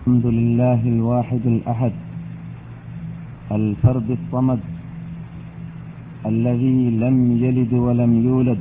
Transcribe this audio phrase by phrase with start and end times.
[0.00, 1.92] الحمد لله الواحد الأحد
[3.52, 4.60] الفرد الصمد
[6.26, 8.58] الذي لم يلد ولم يولد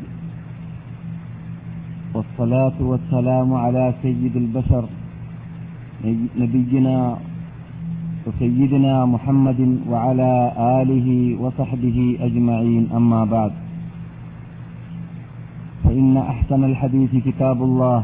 [2.13, 4.83] والصلاة والسلام على سيد البشر
[6.43, 6.97] نبينا
[8.27, 10.31] وسيدنا محمد وعلى
[10.81, 11.07] آله
[11.41, 13.51] وصحبه أجمعين أما بعد
[15.83, 18.03] فإن أحسن الحديث كتاب الله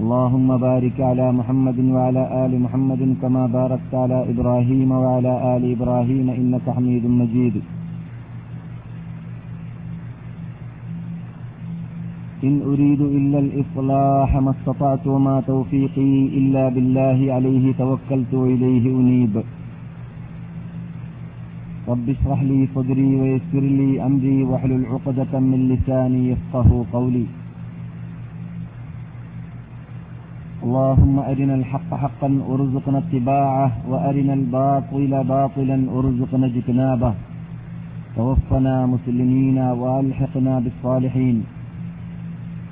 [0.00, 6.66] اللهم بارك على محمد وعلى آل محمد كما باركت على إبراهيم وعلى آل إبراهيم إنك
[6.76, 7.56] حميد مجيد.
[12.44, 19.34] إن أريد إلا الإصلاح ما استطعت وما توفيقي إلا بالله عليه توكلت وإليه أنيب.
[21.88, 27.26] رب اشرح لي صدري ويسر لي أمري واحلل عقدة من لساني يفقه قولي.
[30.66, 37.12] اللهم أرنا الحق حقا وارزقنا اتباعه وأرنا الباطل باطلا وارزقنا اجتنابه.
[38.16, 41.36] توفنا مسلمين وألحقنا بالصالحين.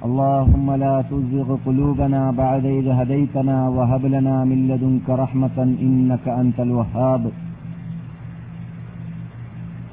[0.06, 7.22] اللهم لا تزغ قلوبنا بعد إذ هديتنا وهب لنا من لدنك رحمة إنك أنت الوهاب.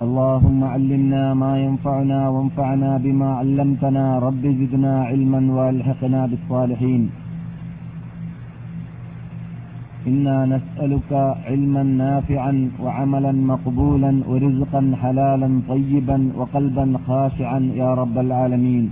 [0.06, 4.06] اللهم علمنا ما ينفعنا وانفعنا بما علمتنا.
[4.28, 7.04] رب زدنا علما وألحقنا بالصالحين.
[10.08, 11.12] إنا نسألك
[11.50, 18.86] علما نافعا وعملا مقبولا ورزقا حلالا طيبا وقلبا خاشعا يا رب العالمين.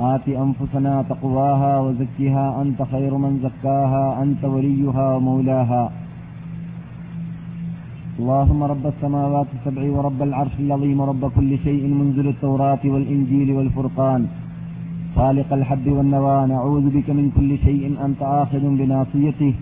[0.00, 5.84] آت أنفسنا تقواها وزكها أنت خير من زكاها أنت وليها ومولاها.
[8.18, 14.22] اللهم رب السماوات السبع ورب العرش العظيم ورب كل شيء منزل التوراة والإنجيل والفرقان.
[15.16, 19.54] خالق الحب والنوى نعوذ بك من كل شيء أنت آخذ بناصيته.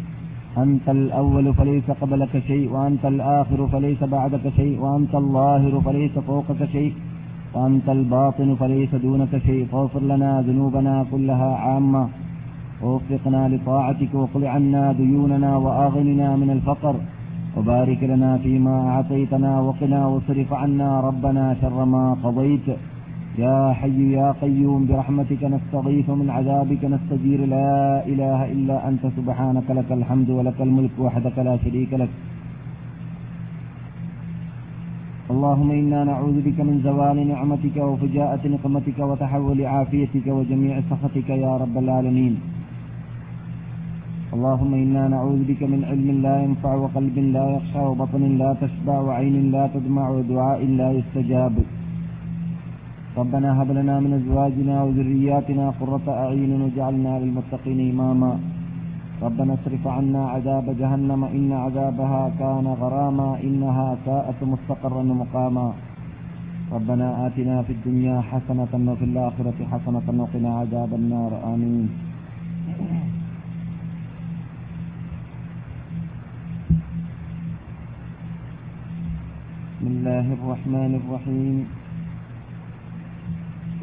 [0.58, 6.92] أنت الأول فليس قبلك شيء وأنت الآخر فليس بعدك شيء وأنت الظاهر فليس فوقك شيء
[7.54, 9.66] وأنت الباطن فليس دونك شيء.
[9.72, 12.08] فاغفر لنا ذنوبنا كلها عامة.
[12.82, 16.94] ووفقنا لطاعتك وقل عنا ديوننا وآغننا من الفقر.
[17.56, 22.68] وبارك لنا فيما أعطيتنا وقنا واصرف عنا ربنا شر ما قضيت.
[23.38, 27.40] يا حي يا قيوم برحمتك نستغيث من عذابك نستجير.
[27.46, 32.10] لا إله إلا أنت سبحانك لك الحمد ولك الملك وحدك لا شريك لك.
[35.30, 41.76] اللهم إنا نعوذ بك من زوال نعمتك وفجاءة نقمتك وتحول عافيتك وجميع سخطك يا رب
[41.78, 42.34] العالمين.
[44.34, 49.36] اللهم إنا نعوذ بك من علم لا ينفع وقلب لا يخشى وبطن لا تشبع وعين
[49.54, 51.54] لا تدمع ودعاء لا يستجاب.
[53.16, 58.38] ربنا هب لنا من أزواجنا وذرياتنا قرة أعين واجعلنا للمتقين إماما.
[59.22, 65.72] ربنا اصرف عنا عذاب جهنم إن عذابها كان غراما إنها ساءت مستقرا ومقاما.
[66.72, 71.32] ربنا آتنا في الدنيا حسنة وفي الآخرة حسنة وقنا عذاب النار.
[71.54, 71.88] آمين.
[79.80, 81.56] بسم الله الرحمن الرحيم.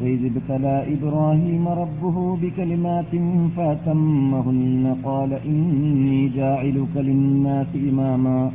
[0.02, 3.14] وإذ ابتلى إبراهيم ربه بكلمات
[3.56, 8.52] فأتمهن قال إني جاعلك للناس إماما.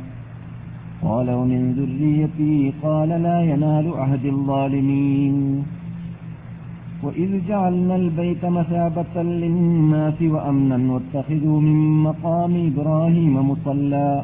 [1.03, 5.63] قال ومن ذريتي قال لا ينال عهد الظالمين.
[7.03, 14.23] وإذ جعلنا البيت مثابة للناس وأمنا واتخذوا من مقام إبراهيم مصلى.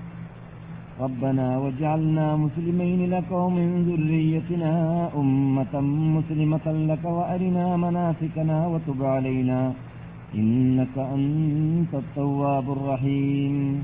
[0.99, 5.81] ربنا واجعلنا مسلمين لك ومن ذريتنا أمة
[6.17, 9.73] مسلمة لك وأرنا مناسكنا وتب علينا
[10.35, 13.81] إنك أنت التواب الرحيم.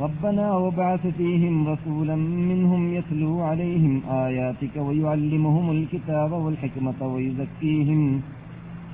[0.00, 8.20] ربنا وابعث فيهم رسولا منهم يتلو عليهم آياتك ويعلمهم الكتاب والحكمة ويزكيهم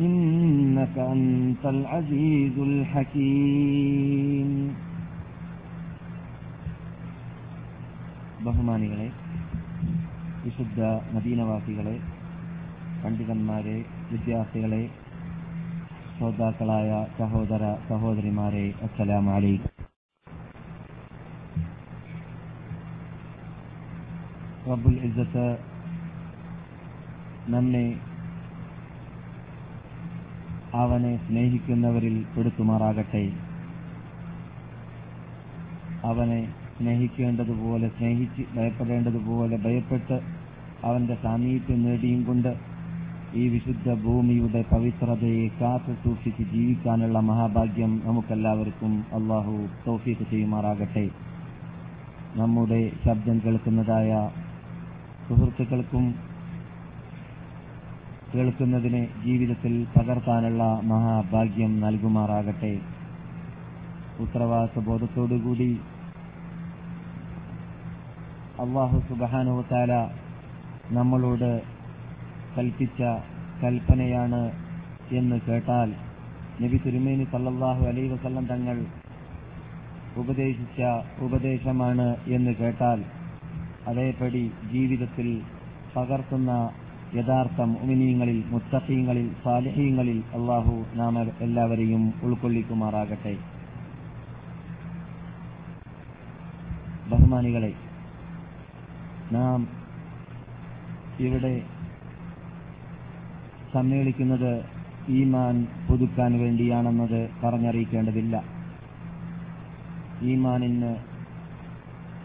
[0.00, 4.48] إنك أنت العزيز الحكيم.
[8.44, 9.06] ബഹുമാനികളെ
[10.42, 10.80] വിശുദ്ധ
[11.14, 11.94] മദീനവാസികളെ
[13.02, 13.76] പണ്ഡിതന്മാരെ
[14.12, 14.82] വിദ്യാർത്ഥികളെ
[16.12, 19.74] ശ്രോതാക്കളായ സഹോദര സഹോദരിമാരെ അസ്സലാമു അലൈക്കും
[24.70, 25.46] റബ്ബുൽ ഇസ്സത്ത്
[27.48, 27.86] നമ്മെ
[30.74, 33.22] അവനെ സ്നേഹിക്കുന്നവരിൽ പെടുത്തുമാറാകട്ടെ.
[36.02, 36.40] അവനെ
[36.78, 40.20] സ്നേഹിക്കേണ്ടതുപോലെ സ്നേഹിച്ച് ഭയപ്പെടേണ്ടതുപോലെ ഭയപ്പെട്ട്
[40.84, 42.50] അവന്റെ സാമീപ്യം നേടിയും കൊണ്ട്
[43.34, 51.04] ഈ വിശുദ്ധ ഭൂമിയുടെ പവിത്രതയെ കാത്തു സൂക്ഷിച്ച് ജീവിക്കാനുള്ള മഹാഭാഗ്യം നമുക്കെല്ലാവർക്കും അള്ളാഹു തൗഫീഖ് ചെയ്യുമാറാകട്ടെ.
[52.36, 54.30] നമ്മുടെ ശബ്ദം കേൾക്കുന്നതായ
[55.28, 56.14] സുഹൃത്തുക്കൾക്കും
[58.34, 62.78] കേൾക്കുന്നതിനെ ജീവിതത്തിൽ പകർത്താനുള്ള മഹാഭാഗ്യം നൽകുമാറാകട്ടെ.
[64.20, 65.70] ഉത്തരവാദിത്വ ബോധത്തോടുകൂടി
[68.62, 69.92] അള്ളാഹു സുബാനുവത്താല
[70.90, 71.50] നമ്മളോട്
[72.56, 73.00] കൽപ്പിച്ച
[73.62, 74.40] കൽപ്പനയാണ്
[75.10, 75.90] എന്ന് കേട്ടാൽ
[76.62, 78.76] നബി തിരുമേനി സല്ലാഹു അലൈ വസല്ലം തങ്ങൾ
[80.16, 80.80] ഉപദേശിച്ച
[81.20, 83.00] ഉപദേശമാണ് എന്ന് കേട്ടാൽ
[83.86, 85.28] അതേപടി ജീവിതത്തിൽ
[85.96, 86.52] പകർത്തുന്ന
[87.14, 93.34] യഥാർത്ഥ ഉമിനീയങ്ങളിൽ മുത്തഖീങ്ങളിൽ സാലിഹീങ്ങളിൽ അള്ളാഹു നാം എല്ലാവരെയും ഉൾക്കൊള്ളിക്കുമാറാകട്ടെ.
[97.10, 97.72] ബഹുമാനികളെ
[99.32, 99.68] നാം
[101.20, 101.62] ഇവിടെ
[103.74, 104.52] സമ്മേളിക്കുന്നത്
[105.08, 108.42] ഈമാൻ പുതുക്കാൻ വേണ്ടിയാണെന്നത് പറഞ്ഞറിയിക്കേണ്ടതില്ല.
[110.22, 110.96] ഈമാനിന്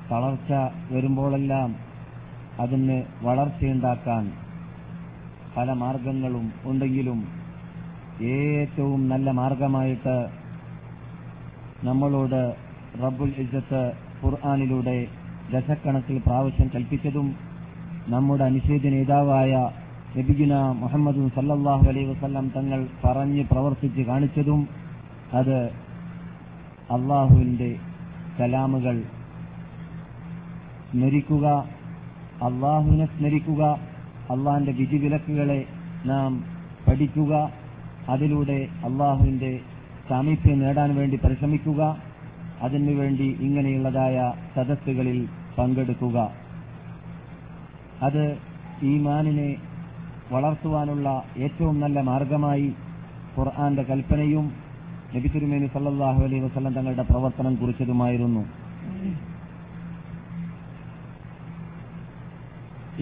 [0.10, 0.52] തളർച്ച
[0.94, 1.76] വരുമ്പോഴെല്ലാം
[2.60, 4.24] അതിന് വളർച്ചയുണ്ടാക്കാൻ
[5.56, 7.20] പല മാർഗങ്ങളും ഉണ്ടെങ്കിലും
[8.22, 10.16] ഏറ്റവും നല്ല മാർഗമായിട്ട്
[11.84, 12.56] നമ്മളോട്
[13.04, 13.82] റബ്ബുൽ ഇജ്ജത്ത്
[14.24, 14.98] ഖുർആാനിലൂടെ
[15.52, 17.28] ദശക്കണക്കിൽ പ്രാവശ്യം കൽപ്പിച്ചതും
[18.14, 19.54] നമ്മുടെ അനുശേദ നേതാവായ
[20.16, 24.62] നബിഗുന മുഹമ്മദ് സല്ലാഹു അലൈഹി വസല്ലം തങ്ങൾ പറഞ്ഞ് പ്രവർത്തിച്ച് കാണിച്ചതും
[25.40, 25.58] അത്
[26.90, 27.70] അള്ളാഹുവിന്റെ
[28.40, 28.98] കലാമുകൾ
[30.92, 31.46] സ്മരിക്കുക
[32.48, 33.64] അള്ളാഹുവിനെ സ്മരിക്കുക
[34.34, 35.60] അള്ളാഹിന്റെ വിധിവിലക്കുകളെ
[36.06, 36.32] നാം
[36.88, 37.34] പഠിക്കുക
[38.14, 39.52] അതിലൂടെ അള്ളാഹുവിന്റെ
[40.10, 41.82] സാമീപ്യം നേടാൻ വേണ്ടി പരിശ്രമിക്കുക.
[42.66, 44.18] അതിനുവേണ്ടി ഇങ്ങനെയുള്ളതായ
[44.56, 45.20] സദസ്സുകളിൽ
[45.58, 46.18] പങ്കെടുക്കുക.
[48.08, 48.24] അത്
[48.92, 49.50] ഈമാനിനെ
[50.34, 51.08] വളർത്തുവാനുള്ള
[51.46, 52.68] ഏറ്റവും നല്ല മാർഗമായി
[53.36, 54.46] ഖുർആന്റെ കൽപ്പനയും
[55.16, 58.44] നബി തിരുമേനി സല്ലല്ലാഹു അലൈഹി വസല്ലം തങ്ങളുടെ പ്രവർത്തനം കുറിച്ചതുമായിരുന്നു.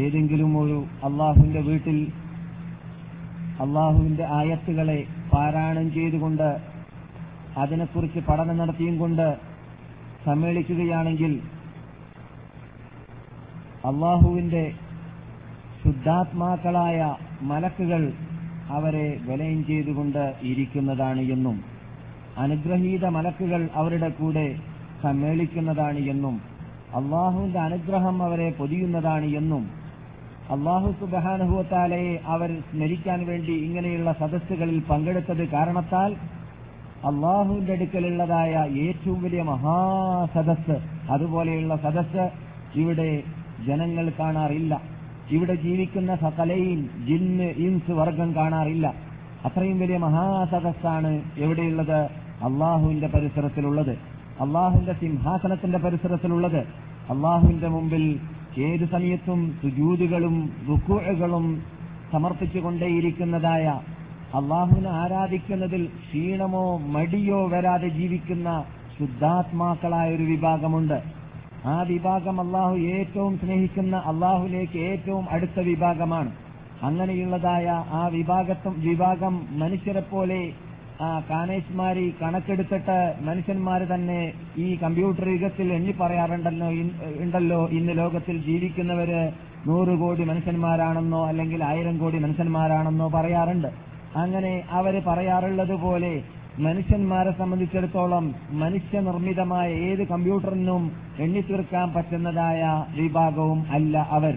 [0.05, 0.77] ഏതെങ്കിലും ഒരു
[1.07, 1.97] അള്ളാഹുവിന്റെ വീട്ടിൽ
[3.65, 4.99] അള്ളാഹുവിന്റെ ആയത്തുകളെ
[5.31, 6.49] പാരായണം ചെയ്തുകൊണ്ട്
[7.61, 9.25] അതിനെക്കുറിച്ച് പഠനം നടത്തിയും കൊണ്ട്
[10.25, 11.33] സമ്മേളിക്കുകയാണെങ്കിൽ
[13.85, 14.63] അള്ളാഹുവിന്റെ
[15.83, 16.97] ശുദ്ധാത്മാക്കളായ
[17.41, 18.03] മലക്കുകൾ
[18.69, 21.57] അവരെ വലയം ചെയ്തുകൊണ്ട് ഇരിക്കുന്നതാണ് എന്നും
[22.37, 24.47] അനുഗ്രഹീത മലക്കുകൾ അവരുടെ കൂടെ
[25.04, 26.35] സമ്മേളിക്കുന്നതാണ് എന്നും
[26.95, 29.63] അള്ളാഹുവിന്റെ അനുഗ്രഹം അവരെ പൊതിയുന്നതാണ് എന്നും
[30.51, 36.11] അള്ളാഹു സുബാനുഭവത്താലയെ അവർ സ്മരിക്കാൻ വേണ്ടി ഇങ്ങനെയുള്ള സദസ്സുകളിൽ പങ്കെടുത്തത് കാരണത്താൽ
[37.05, 40.79] അള്ളാഹുവിന്റെ അടുക്കലുള്ളതായ ഏറ്റവും വലിയ മഹാസദസ്
[41.11, 42.31] അതുപോലെയുള്ള സദസ്
[42.75, 43.23] ഇവിടെ
[43.67, 44.81] ജനങ്ങൾ കാണാറില്ല.
[45.31, 48.93] ഇവിടെ ജീവിക്കുന്ന സകലയിൽ ജിന്ന് ഇൻസ് വർഗം കാണാറില്ല.
[49.45, 52.09] അത്രയും വലിയ മഹാസദസ്സാണ് എവിടെയുള്ളത്?
[52.43, 53.91] അള്ളാഹുവിന്റെ പരിസരത്തിലുള്ളത്.
[54.41, 56.59] അള്ളാഹുവിന്റെ സിംഹാസനത്തിന്റെ പരിസരത്തിലുള്ളത്.
[57.09, 58.19] അള്ളാഹുവിന്റെ മുമ്പിൽ
[58.57, 61.61] ഏത് സമയത്തും സുജൂതുകളും റുക്കുകളും
[62.11, 63.79] സമർപ്പിച്ചുകൊണ്ടേയിരിക്കുന്നതായ
[64.40, 68.50] അള്ളാഹുവിനെ ആരാധിക്കുന്നതിൽ ക്ഷീണമോ മടിയോ വരാതെ ജീവിക്കുന്ന
[68.97, 71.00] ശുദ്ധാത്മാക്കളായ ഒരു വിഭാഗമുണ്ട്.
[71.66, 76.31] ആ വിഭാഗം അള്ളാഹു ഏറ്റവും സ്നേഹിക്കുന്ന അള്ളാഹുലേക്ക് ഏറ്റവും അടുത്ത വിഭാഗമാണ്.
[76.83, 77.66] അങ്ങനെയുള്ളതായ
[78.00, 80.42] ആ വിഭാഗത്തും വിഭാഗം മനുഷ്യരെ പോലെ
[81.02, 82.97] ആ കാനേഷ്മാരി കണക്കെടുത്തിട്ട്
[83.28, 84.19] മനുഷ്യന്മാർ തന്നെ
[84.57, 86.68] ഈ കമ്പ്യൂട്ടർ യുഗത്തിൽ എണ്ണി പറയാറുണ്ടല്ലോ
[87.23, 89.21] ഉണ്ടല്ലോ ഇന്ന് ലോകത്തിൽ ജീവിക്കുന്നവര്
[89.69, 93.71] നൂറ് കോടി മനുഷ്യന്മാരാണെന്നോ അല്ലെങ്കിൽ ആയിരം കോടി മനുഷ്യന്മാരാണെന്നോ പറയാറുണ്ട്.
[94.15, 96.13] അങ്ങനെ അവർ പറയാറുള്ളത് പോലെ
[96.59, 100.83] മനുഷ്യന്മാരെ സംബന്ധിച്ചിടത്തോളം മനുഷ്യനിർമ്മിതമായ ഏത് കമ്പ്യൂട്ടറിനും
[101.19, 102.61] എണ്ണിത്തീർക്കാൻ പറ്റുന്നതായ
[102.95, 104.35] വിഭാഗവും അല്ല അവർ.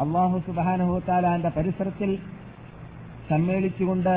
[0.00, 2.10] അള്ളാഹു സുബാനഹുത്താലാന്റെ പരിസരത്തിൽ
[3.30, 4.14] സമ്മേളിച്ചുകൊണ്ട്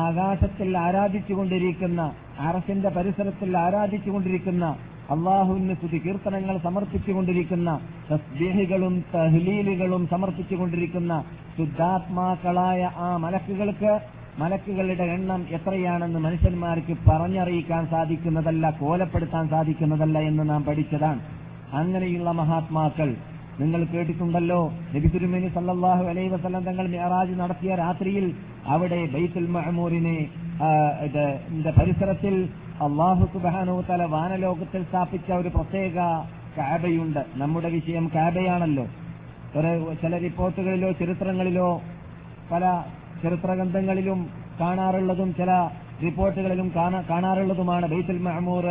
[0.00, 2.00] ആകാശത്തിൽ ആരാധിച്ചുകൊണ്ടിരിക്കുന്ന
[2.40, 4.64] അറസിന്റെ പരിസരത്തിൽ ആരാധിച്ചുകൊണ്ടിരിക്കുന്ന
[5.10, 7.70] അള്ളാഹുവിന് സ്തുതി കീർത്തനങ്ങൾ സമർപ്പിച്ചുകൊണ്ടിരിക്കുന്ന
[8.10, 11.12] തസ്ബീഹികളും തഹ്ലീലുകളും സമർപ്പിച്ചുകൊണ്ടിരിക്കുന്ന
[11.58, 13.92] ശുദ്ധാത്മാക്കളായ ആ മലക്കുകൾക്ക്
[14.38, 21.20] മലക്കുകളുടെ എണ്ണം എത്രയാണെന്ന് മനുഷ്യന്മാർക്ക് പറഞ്ഞറിയിക്കാൻ സാധിക്കുന്നതല്ല കോലപ്പെടുത്താൻ സാധിക്കുന്നതല്ല എന്ന് നാം പഠിച്ചതാണ്.
[21.72, 23.08] അങ്ങനെയുള്ള മഹാത്മാക്കൾ
[23.60, 24.58] നിങ്ങൾ കേട്ടിട്ടുണ്ടല്ലോ
[24.94, 28.26] നബി തിരുമേനി സല്ലല്ലാഹു അലൈഹി വസല്ലം തങ്ങൾ മെഹറാജ് നടത്തിയ രാത്രിയിൽ
[28.74, 30.18] അവിടെ ബൈത്തുൽ മഹമൂറിനെ
[31.78, 32.34] പരിസരത്തിൽ
[32.86, 35.96] അള്ളാഹു സുബാനോ തല വാനലോകത്തിൽ സ്ഥാപിച്ച ഒരു പ്രത്യേക
[36.58, 37.22] കാബയുണ്ട്.
[37.42, 38.86] നമ്മുടെ വിഷയം കാബയാണല്ലോ.
[40.02, 41.68] ചില റിപ്പോർട്ടുകളിലോ ചരിത്രങ്ങളിലോ
[42.52, 42.64] പല
[43.26, 44.26] ചരിത്രഗ്രന്ഥങ്ങളിലും
[44.60, 45.68] കാണാറുള്ളതും ചില
[46.02, 47.88] റിപ്പോർട്ടുകളിലും കാണാ- കാണാറുള്ളതുമാണ്.
[47.88, 48.64] ബൈത്തുൽ മഹമൂർ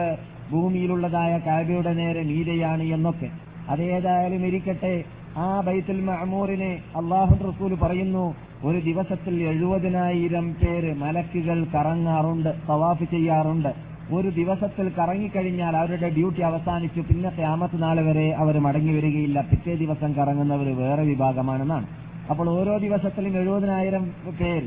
[0.51, 3.29] ഭൂമിയിലുള്ളതായ കാബയുടെ നേരെ മീതയാണ് എന്നൊക്കെ.
[3.69, 5.03] അതേതായാലും ഇരിക്കട്ടെ.
[5.38, 13.74] ആ ബൈത്തുൽ മഹമൂറിനെ അള്ളാഹു റസൂൽ പറയുന്നു ഒരു ദിവസത്തിൽ എഴുപതിനായിരം പേര് മലക്കുകൾ കറങ്ങാറുണ്ട് തവാഫ് ചെയ്യാറുണ്ട്.
[14.13, 17.01] ഒരു ദിവസത്തിൽ കറങ്ങിക്കഴിഞ്ഞാൽ അവരുടെ ഡ്യൂട്ടി അവസാനിച്ചു.
[17.01, 19.41] പിന്നത്തെ ക്യാമത്ത് നാളെ വരെ അവർ മടങ്ങി വരികയില്ല.
[19.41, 22.04] പിറ്റേ ദിവസം കറങ്ങുന്നവർ വേറെ വിഭാഗമാണെന്നാണ്.
[22.29, 24.03] അപ്പോൾ ഓരോ ദിവസത്തിലും എഴുപതിനായിരം
[24.41, 24.63] പേർ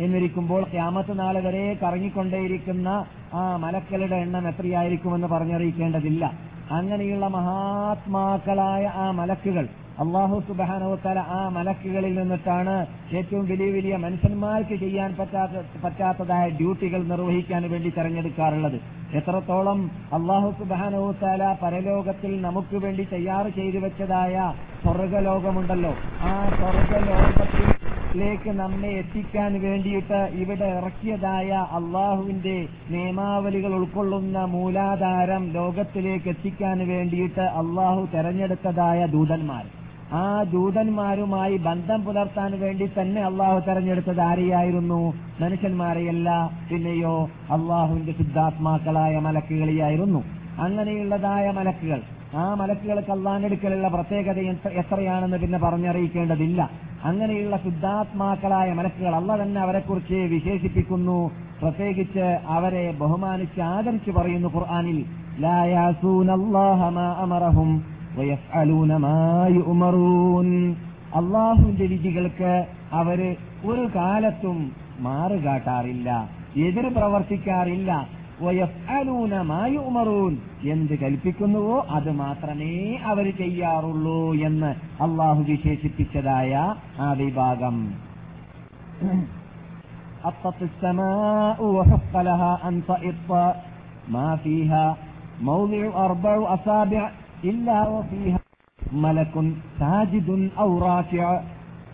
[0.00, 2.88] എന്നിരിക്കുമ്പോൾ ക്യാമത്ത് നാളെ വരെ കറങ്ങിക്കൊണ്ടേയിരിക്കുന്ന
[3.34, 6.24] ആ മലക്കളുടെ എണ്ണം എത്രയായിരിക്കുമെന്ന് പറഞ്ഞറിയിക്കേണ്ടതില്ല.
[6.70, 9.68] അങ്ങനെയുള്ള മഹാത്മാക്കളായ ആ മലക്കുകൾ
[10.02, 12.74] അള്ളാഹു സുബാനോത്തല ആ മലക്കുകളിൽ നിന്നിട്ടാണ്
[13.18, 18.76] ഏറ്റവും വലിയ വലിയ മനുഷ്യന്മാർക്ക് ചെയ്യാൻ പറ്റാത്ത പറ്റാത്തതായ ഡ്യൂട്ടികൾ നിർവഹിക്കാൻ വേണ്ടി തെരഞ്ഞെടുക്കാറുള്ളത്.
[19.18, 19.78] എത്രത്തോളം
[20.16, 24.34] അള്ളാഹു സുബാനോത്തല പരലോകത്തിൽ നമുക്ക് വേണ്ടി തയ്യാർ ചെയ്തു വെച്ചതായ
[24.84, 25.92] സ്വർഗലോകമുണ്ടല്ലോ.
[26.30, 32.56] ആ സ്വർഗലോകത്തിലേക്ക് നമ്മെ എത്തിക്കാൻ വേണ്ടിയിട്ട് ഇവിടെ ഇറക്കിയതായ അള്ളാഹുവിന്റെ
[32.92, 39.64] നിയമാവലികൾ ഉൾക്കൊള്ളുന്ന മൂലാധാരം ലോകത്തിലേക്ക് എത്തിക്കാൻ വേണ്ടിയിട്ട് അള്ളാഹു തെരഞ്ഞെടുത്തതായ ദൂതന്മാർ.
[40.12, 45.14] ആ ദൂതന്മാരുമായി ബന്ധം പുലർത്താൻ വേണ്ടി തന്നെ അള്ളാഹു തെരഞ്ഞെടുത്തത് ആരെയായിരുന്നു?
[45.40, 50.24] മനുഷ്യന്മാരെയല്ല പിന്നെയോ അള്ളാഹുവിന്റെ ശുദ്ധാത്മാക്കളായ മലക്കുകളെയായിരുന്നു.
[50.58, 52.00] അങ്ങനെയുള്ളതായ മലക്കുകൾ.
[52.34, 56.70] ആ മലക്കുകൾക്ക് അള്ളാഹിനെടുക്കലുള്ള പ്രത്യേകത എത്ര- എത്രയാണെന്ന് പിന്നെ പറഞ്ഞറിയിക്കേണ്ടതില്ല.
[57.04, 61.30] അങ്ങനെയുള്ള ശുദ്ധാത്മാക്കളായ മലക്കുകൾ അല്ല തന്നെ അവരെക്കുറിച്ച് വിശേഷിപ്പിക്കുന്നു.
[61.62, 65.04] പ്രത്യേകിച്ച് അവരെ ബഹുമാനിച്ച് ആദരിച്ചു പറയുന്നു ഖുർആാനിൽ
[65.38, 69.15] ലായാസൂനല്ലാഹ മാ അമറഹും വയഫ്അലൂന മാ
[69.57, 70.49] യുഅ്മറൂൻ
[71.19, 72.53] അള്ളാഹുവിന്റെ വിധികൾക്ക്
[72.99, 73.29] അവര്
[73.69, 74.57] ഒരു കാലത്തും
[75.05, 76.09] മാറുകാട്ടാറില്ല
[76.65, 77.91] എതിർ പ്രവർത്തിക്കാറില്ല
[78.45, 80.33] വയഫ്അലൂന മാ യുഅ്മറൂൻ
[80.73, 82.73] എന്ത് കൽപ്പിക്കുന്നുവോ അത് മാത്രമേ
[83.11, 84.71] അവർ ചെയ്യാറുള്ളൂ എന്ന്
[85.05, 86.53] അള്ളാഹു വിശേഷിപ്പിച്ചതായ
[86.99, 87.77] ആ വിഭാഗം
[90.23, 93.29] أطت السماء وحق لها أن تئط
[94.09, 94.85] ما فيها
[95.43, 97.01] موضع أربع أصابع
[98.92, 100.50] മലക്കുൻ സാജിദുൻ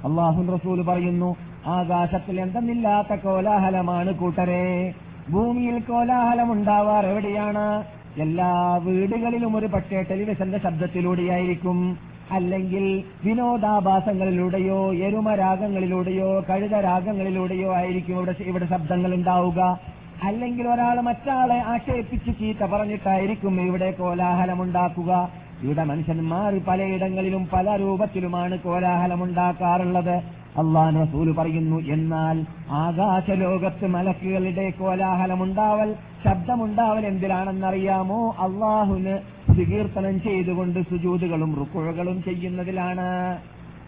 [0.04, 4.94] അള്ളാഹുൻ റസൂൽ പറയുന്നു ആകാശത്തിൽ എന്തെന്നില്ലാത്ത കോലാഹലമാണ് കൂട്ടരെ.
[5.30, 7.84] ഭൂമിയിൽ കോലാഹലം ഉണ്ടാവാർ എവിടെയാണ്?
[8.20, 11.98] എല്ലാ വീടുകളിലും ഒരു പക്ഷേ ടെലിവിഷന്റെ ശബ്ദത്തിലൂടെയായിരിക്കും.
[12.30, 19.80] അല്ലെങ്കിൽ വിനോദാഭാസങ്ങളിലൂടെയോ എരുമരാഗങ്ങളിലൂടെയോ കഴുതരാഗങ്ങളിലൂടെയോ ആയിരിക്കും ഇവിടെ ഇവിടെ ശബ്ദങ്ങൾ ഉണ്ടാവുക.
[20.22, 25.28] അല്ലെങ്കിൽ ഒരാൾ മറ്റാളെ ആക്ഷേപിച്ച് ചീത്ത പറഞ്ഞിട്ടായിരിക്കും ഇവിടെ കോലാഹലമുണ്ടാക്കുക.
[25.62, 30.16] ഇവിടെ മനുഷ്യന്മാർ പലയിടങ്ങളിലും പല രൂപത്തിലുമാണ് കോലാഹലമുണ്ടാക്കാറുള്ളത്.
[30.58, 39.18] അള്ളാൻ റസൂൽ പറയുന്നു എന്നാൽ ആകാശലോകത്ത് മലക്കുകളുടെ കോലാഹലമുണ്ടാവൽ ശബ്ദമുണ്ടാവൽ എന്തിനാണെന്നറിയാമോ അള്ളാഹുന്
[39.52, 43.38] സ്വീകീർത്തനം ചെയ്തുകൊണ്ട് സുജൂതുകളും റുക്കുഴകളും ചെയ്യുന്നതിലാണ്.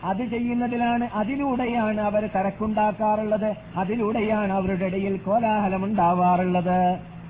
[0.05, 3.51] അത് ചെയ്യുന്നതിലാണ് അതിലൂടെയാണ് അവർ തിരക്കുണ്ടാക്കാറുള്ളത്.
[3.77, 6.79] അതിലൂടെയാണ് അവരുടെ ഇടയിൽ കോലാഹലം ഉണ്ടാവാറുള്ളത്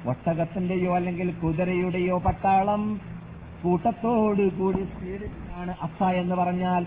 [0.09, 2.83] ഒട്ടകത്തിന്റെയോ അല്ലെങ്കിൽ കുതിരയുടെയോ പട്ടാളം
[3.63, 6.83] കൂട്ടത്തോട് കൂടി സ്പീഡിലാണ് അത്ത എന്ന് പറഞ്ഞാൽ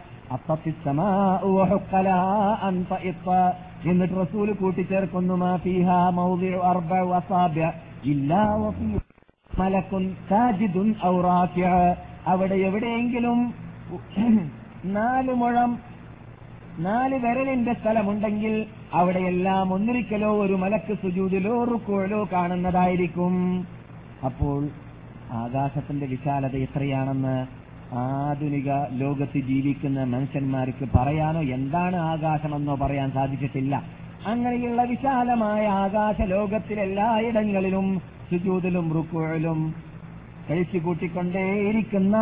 [3.86, 5.36] എന്നിട്ട് റസൂൽ കൂട്ടിച്ചേർക്കുന്നു
[12.28, 13.40] അവിടെ എവിടെയെങ്കിലും
[14.88, 15.72] നാല് മുഴം
[16.80, 23.36] നാല് വിരലിന്റെ സ്ഥലമുണ്ടെങ്കിൽ അവിടെയെല്ലാം ഒന്നിരിക്കലോ ഒരു മലക്ക് സുജൂതിലോ റുക്കോലോ കാണുന്നതായിരിക്കും.
[24.26, 24.60] അപ്പോൾ
[25.34, 27.36] ആകാശത്തിന്റെ വിശാലത എത്രയാണെന്ന്
[27.96, 33.76] ആധുനിക ലോകത്ത് ജീവിക്കുന്ന മനുഷ്യന്മാർക്ക് പറയാനോ എന്താണ് ആകാശമെന്നോ പറയാൻ സാധിച്ചിട്ടില്ല.
[34.26, 39.60] അങ്ങനെയുള്ള വിശാലമായ ആകാശ ലോകത്തിലെല്ലായിടങ്ങളിലും സുജൂതിലും റുക്കുഴലും
[40.50, 42.18] കഴിച്ചു കൂട്ടിക്കൊണ്ടേയിരിക്കുന്ന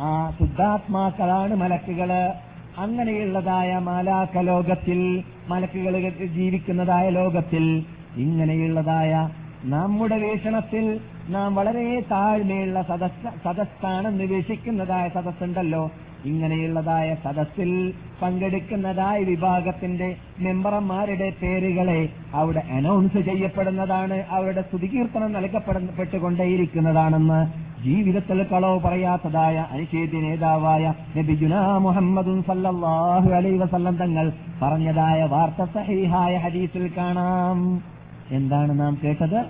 [0.00, 2.32] ആ ശുദ്ധാത്മാക്കളാണ് മലക്കുകൾ.
[2.78, 7.84] അങ്ങനെയുള്ളതായ മാലാക്ക ലോകത്തിൽ മലക്കുകൾ ജീവിക്കുന്നതായ ലോകത്തിൽ
[8.16, 9.28] ഇങ്ങനെയുള്ളതായ
[9.64, 15.90] നമ്മുടെ വീക്ഷണത്തിൽ നാം വളരെ താഴ്മയുള്ള സദസ് സദസ്സാണെന്ന് വീക്ഷിക്കുന്നതായ സദസ്സുണ്ടല്ലോ.
[16.24, 17.92] ഇങ്ങനെയുള്ളതായ സദസ്സിൽ
[18.22, 30.94] പങ്കെടുക്കുന്നതായ വിഭാഗത്തിന്റെ മെമ്പർമാരുടെ പേരുകളെ അവിടെ അനൗൺസ് ചെയ്യപ്പെടുന്നതാണ് അവരുടെ സ്തുതികീർത്തനം നൽകപ്പെട്ടുകൊണ്ടേയിരിക്കുന്നതാണെന്ന് ജീവിതത്തിൽ കളവ് പറയാത്തതായ അനിഷേധ്യ നേതാവായ
[31.16, 34.32] നബിജുന മുഹമ്മദും സല്ലാഹു അലൈ വസല്ലം തങ്ങൾ
[34.62, 37.82] പറഞ്ഞതായ വാർത്ത സഹീഹായ ഹദീസിൽ കാണാം.
[38.30, 39.44] എന്താണ് നാം കേട്ടത്?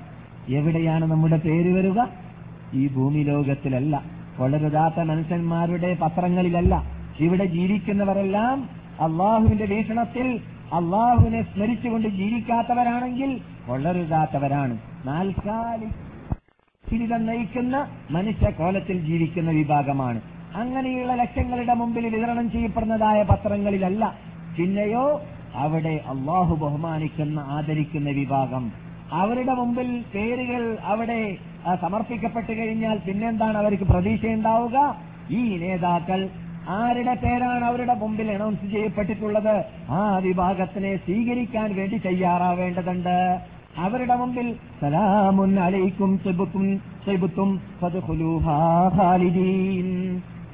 [0.49, 2.03] എവിടെയാണ് നമ്മുടെ പേര് വരിക?
[2.75, 4.03] ഈ ഭൂമി ലോകത്തിലല്ല.
[4.39, 6.83] വളരുതാത്ത മനുഷ്യന്മാരുടെ പത്രങ്ങളിലല്ല.
[7.21, 8.69] ഇവിടെ ജീവിക്കുന്നവരെല്ലാം
[9.01, 10.41] അള്ളാഹുവിന്റെ വീക്ഷണത്തിൽ
[10.75, 14.79] അള്ളാഹുവിനെ സ്മരിച്ചുകൊണ്ട് ജീവിക്കാത്തവരാണെങ്കിൽ വളരുതാത്തവരാണ്.
[15.05, 16.10] നാൽക്കാലി
[16.93, 20.21] ജീവിതം നയിക്കുന്ന മനുഷ്യ കോലത്തിൽ ജീവിക്കുന്ന വിഭാഗമാണ്.
[20.55, 24.15] അങ്ങനെയുള്ള ലക്ഷ്യങ്ങളുടെ മുമ്പിൽ വിതരണം ചെയ്യപ്പെടുന്നതായ പത്രങ്ങളിലല്ല
[24.57, 25.23] പിന്നെയോ
[25.55, 28.73] അവിടെ അള്ളാഹു ബഹുമാനിക്കുന്ന ആദരിക്കുന്ന വിഭാഗം.
[29.13, 31.37] അവരുടെ മുമ്പിൽ പേരുകൾ അവിടെ
[31.81, 34.77] സമർപ്പിക്കപ്പെട്ടു കഴിഞ്ഞാൽ പിന്നെന്താണ് അവർക്ക് പ്രതീക്ഷയുണ്ടാവുക?
[35.31, 36.29] ഈ നേതാക്കൾ
[36.69, 39.65] ആരുടെ പേരാണ് അവരുടെ മുമ്പിൽ അനൗൺസ് ചെയ്യപ്പെട്ടിട്ടുള്ളത്?
[39.91, 43.19] ആ വിഭാഗത്തിനെ സ്വീകരിക്കാൻ വേണ്ടി തയ്യാറാവേണ്ടതുണ്ട്.
[43.77, 46.67] അവരുടെ മുമ്പിൽ സലാമുൻ അലൈക്കും സെബുത്തും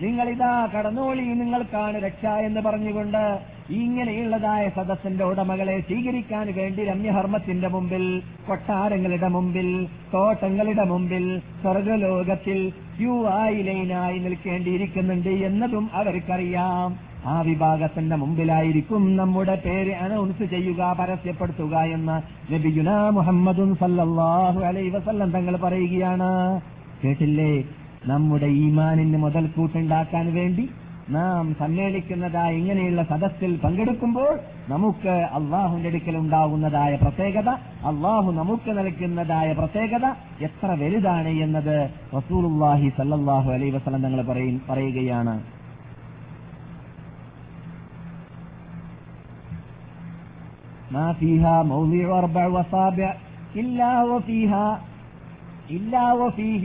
[0.00, 3.38] നിങ്ങൾ ഇതാ കടന്നോളി നിങ്ങൾക്കാണ് രക്ഷ എന്ന് പറഞ്ഞുകൊണ്ട്
[3.70, 14.18] ഇങ്ങനെയുള്ളതായ സദസ്സിന്റെ ഉടമകളെ സ്വീകരിക്കാൻ വേണ്ടി രമ്യഹർമ്മത്തിന്റെ മുമ്പിൽ കൊട്ടാരങ്ങളുടെ മുമ്പിൽ തോട്ടങ്ങളുടെ മുമ്പിൽ സ്വർഗലോകത്തിൽ ക്യൂ ആയി ലൈനായി
[14.18, 16.98] നിൽക്കേണ്ടിയിരിക്കുന്നുണ്ട് എന്നതും അവർക്കറിയാം.
[17.26, 22.16] ആ വിഭാഗത്തിന്റെ മുമ്പിലായിരിക്കും നമ്മുടെ പേര് അനൗൺസ് ചെയ്യുക പരസ്യപ്പെടുത്തുക എന്ന്
[22.52, 26.60] നബിയുന മുഹമ്മദും സല്ലാഹു അലൈ വസല്ലം തങ്ങൾ പറയുകയാണ്.
[27.04, 27.52] കേട്ടില്ലേ?
[28.06, 30.68] നമ്മുടെ ഈമാനിന് മുതൽക്കൂട്ടുണ്ടാക്കാൻ വേണ്ടി
[31.10, 34.32] നാം സമ്മേളിക്കുന്നതായ ഇങ്ങനെയുള്ള സദസ്സിൽ പങ്കെടുക്കുമ്പോൾ
[34.68, 37.50] നമുക്ക് അള്ളാഹുന്റെ അടുക്കൽ ഉണ്ടാകുന്നതായ പ്രത്യേകത
[37.90, 40.06] അള്ളാഹു നമുക്ക് നൽകുന്നതായ പ്രത്യേകത
[40.40, 41.76] എത്ര വലുതാണ് എന്നത്
[42.16, 44.22] റസൂലുള്ളാഹി സല്ലാഹു അലൈഹി വസല്ലം തങ്ങൾ
[44.70, 45.55] പറയുകയാണ്.
[50.91, 53.09] ما فيها موضع أربع وصابع
[53.55, 54.67] إلا وفيها
[55.69, 56.63] إلا وفيه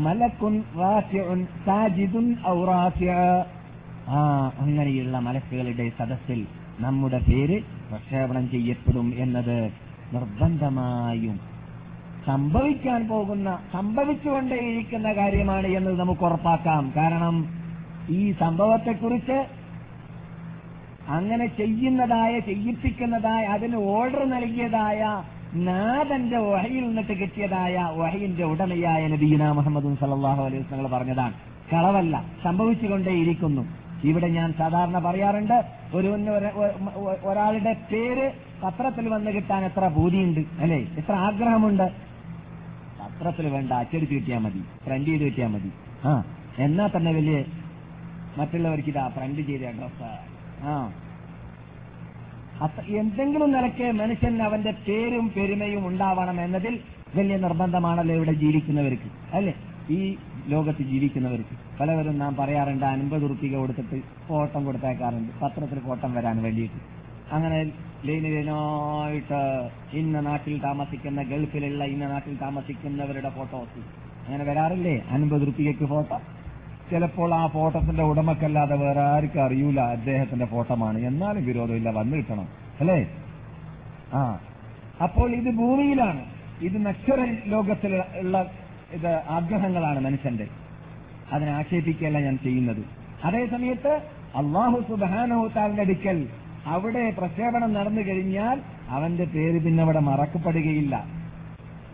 [0.00, 0.40] ملك
[0.76, 1.24] رافع
[1.66, 3.16] ساجد أو رافع
[4.10, 4.20] ആ
[4.62, 6.40] അങ്ങനെയുള്ള മലക്കുകളുടെ സദസ്സിൽ
[6.80, 7.56] നമ്മുടെ പേര്
[7.88, 9.58] പ്രക്ഷേപണം ചെയ്യപ്പെടും എന്നത്
[10.14, 11.36] നിർബന്ധമായും
[12.26, 17.36] സംഭവിക്കാൻ പോകുന്ന സംഭവിച്ചുകൊണ്ടേയിരിക്കുന്ന കാര്യമാണ് എന്നത് നമുക്ക് ഉറപ്പാക്കാം കാരണം
[18.10, 19.38] ഈ സംഭവത്തെക്കുറിച്ച്
[21.17, 25.01] അങ്ങനെ ചെയ്യുന്നതായ ചെയ്യിപ്പിക്കുന്നതായ അതിന് ഓർഡർ നൽകിയതായ
[25.67, 31.35] നാഥന്റെ വഹയിൽ നിന്നിട്ട് കിട്ടിയതായ വഹയിന്റെ ഉടമയായ നബീന മുഹമ്മദ് സല്ലാഹു അലൈഹി വസ്ലങ്ങൾ പറഞ്ഞതാണ്.
[31.71, 33.63] കളവല്ല സംഭവിച്ചുകൊണ്ടേയിരിക്കുന്നു.
[34.09, 35.57] ഇവിടെ ഞാൻ സാധാരണ പറയാറുണ്ട്
[35.97, 36.09] ഒരു
[37.29, 38.27] ഒരാളുടെ പേര്
[38.63, 40.79] പത്രത്തിൽ വന്ന് കിട്ടാൻ എത്ര ഭൂതിയുണ്ട് അല്ലേ?
[41.01, 41.87] എത്ര ആഗ്രഹമുണ്ട്?
[43.01, 45.71] പത്രത്തിൽ വേണ്ട അച്ചടിച്ച് കിട്ടിയാൽ മതി പ്രിന്റ് ചെയ്ത് കിട്ടിയാൽ മതി.
[46.09, 46.11] ആ
[46.65, 47.37] എന്നാ തന്നെ വലിയ
[48.39, 50.09] മറ്റുള്ളവർക്ക് ഇതാ പ്രിന്റ് ചെയ്ത അഡ്രസ്
[50.63, 50.91] ആ.
[52.87, 56.79] എന്തെങ്കിലും നിലയ്ക്ക് മനുഷ്യൻ അവന്റെ പേരും പെരുമയും ഉണ്ടാവണം എന്നതിൽ
[57.15, 59.53] വലിയ നിർബന്ധമാണല്ലോ ഇവിടെ ജീവിക്കുന്നവർക്ക് അല്ലെ?
[59.89, 60.17] ഈ
[60.47, 61.79] ലോകത്ത് ജീവിക്കുന്നവർക്ക്.
[61.79, 65.39] പലവരും നാം പറയാറുണ്ട് അൻപത് റുപ്പിക കൊടുത്തിട്ട് കോട്ടം കൊടുത്തേക്കാറുണ്ട്.
[65.41, 66.99] പത്രത്തിൽ കോട്ടം വരാൻ വേണ്ടിയിട്ട്.
[67.33, 67.71] അങ്ങനെ
[68.05, 73.79] ലൈന് ലൈനായിട്ട് ഇന്ന നാട്ടിൽ താമസിക്കുന്ന ഗൾഫിലുള്ള ഇന്ന നാട്ടിൽ താമസിക്കുന്നവരുടെ ഫോട്ടോസ്.
[74.27, 75.05] അങ്ങനെ വരാറില്ലേ?
[75.09, 76.21] അൻപത് റുപ്പികയ്ക്ക് ഫോട്ടോ.
[76.91, 80.97] ചിലപ്പോൾ ആ ഫോട്ടത്തിന്റെ ഉടമക്കല്ലാതെ വേറെ ആർക്കും അറിയൂല അദ്ദേഹത്തിന്റെ ഫോട്ടമാണ്.
[80.97, 82.47] എന്നാലും വിരോധമില്ല വന്നു കിട്ടണം
[82.79, 83.07] അല്ലേ?
[84.13, 84.39] ആ.
[85.03, 86.25] അപ്പോൾ ഇത് ഭൂമിയിലാണ്.
[86.61, 88.51] ഇത് നക്ഷര ലോകത്തിലുള്ള
[88.91, 90.47] ഇത് ആഗ്രഹങ്ങളാണ് മനുഷ്യന്റെ.
[91.31, 92.85] അതിനെ ആക്ഷേപിക്കുകയല്ല ഞാൻ ചെയ്യുന്നത്.
[93.23, 94.01] അതേ സമയത്ത്
[94.35, 96.27] അള്ളാഹു സുബാനഹുത്താലിന്റെ അടുക്കൽ
[96.65, 100.95] അവിടെ പ്രക്ഷേപണം നടന്നു കഴിഞ്ഞാൽ അവന്റെ പേര് പിന്നെ അവിടെ മറക്കപ്പെടുകയില്ല.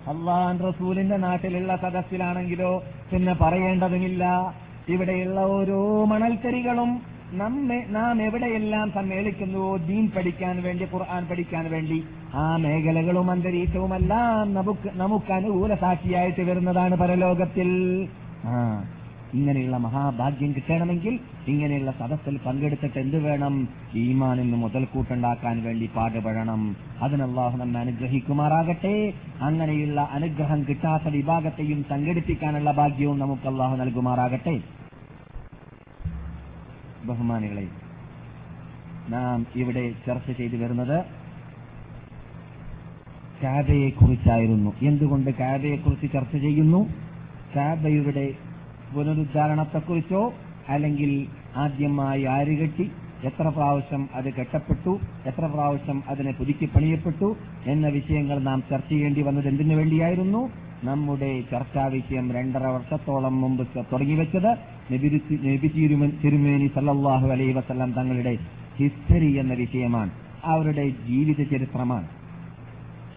[0.08, 4.54] അള്ളാഹ് റസൂലിന്റെ നാട്ടിലുള്ള സദസ്സിലാണെങ്കിലോ പിന്നെ പറയേണ്ടതുമില്ല.
[4.90, 12.04] ഇവിടെയുള്ള ഓരോ മണൽക്കരികളും നമ്മെ നാം എവിടെയെല്ലാം സമ്മേളിക്കുന്നുവോ ദീൻ പഠിക്കാൻ വേണ്ടി ഖുർആൻ പഠിക്കാൻ വേണ്ടി.
[12.34, 18.08] ആ മേഖലകളും അന്തരീക്ഷവുമെല്ലാം നമുക്ക് നമുക്ക് അനുകൂല സാക്ഷിയായിട്ട് വരുന്നതാണ് പരലോകത്തിൽ.
[18.46, 18.84] ആ.
[19.36, 23.56] ഇങ്ങനെയുള്ള മഹാഭാഗ്യം കിട്ടണമെങ്കിൽ ഇങ്ങനെയുള്ള സദസ്സിൽ പങ്കെടുത്തിട്ട് എന്ത് വേണം?
[23.96, 26.76] ഈമാനിന് മുതൽക്കൂട്ടുണ്ടാക്കാൻ വേണ്ടി പാടുപെടണം.
[27.02, 29.14] അതിനല്ലാഹു നമ്മെ അനുഗ്രഹിക്കുമാറാകട്ടെ.
[29.42, 34.56] അങ്ങനെയുള്ള അനുഗ്രഹം കിട്ടാത്ത വിഭാഗത്തെയും സംഘടിപ്പിക്കാനുള്ള ഭാഗ്യവും നമുക്ക് അള്ളാഹു നൽകുമാറാകട്ടെ.
[37.06, 37.68] ബഹുമാനികളെ
[39.10, 41.06] നാം ഇവിടെ ചർച്ച ചെയ്തു വരുന്നത്
[43.44, 46.82] കാബയെ കുറിച്ചായിരുന്നു എന്തുകൊണ്ട് കാബയെ കുറിച്ച് ചർച്ച ചെയ്യുന്നു?
[47.56, 48.28] കാബയുടെ
[48.96, 50.34] പുനരുദ്ധാരണത്തെക്കുറിച്ചോ
[50.70, 52.92] അല്ലെങ്കിൽ ആദ്യമായി ആരുകെട്ടി
[53.24, 59.48] എത്ര പ്രാവശ്യം അത് കെട്ടപ്പെട്ടു എത്ര പ്രാവശ്യം അതിനെ പുതുക്കി പണിയപ്പെട്ടു എന്ന വിഷയങ്ങൾ നാം ചർച്ച ചെയ്യേണ്ടി വന്നത്
[59.48, 60.52] എന്തിനു വേണ്ടിയായിരുന്നു?
[60.84, 64.50] നമ്മുടെ ചർച്ചാ വിഷയം രണ്ടര വർഷത്തോളം മുമ്പ് തുടങ്ങിവെച്ചത്
[64.94, 68.38] നബി- തിരുമേനി സല്ലാഹു അലൈ വസല്ലം തങ്ങളുടെ
[68.78, 70.10] ഹിസ്റ്ററി എന്ന വിഷയമാണ്
[70.46, 72.08] അവരുടെ ജീവിത ചരിത്രമാണ്.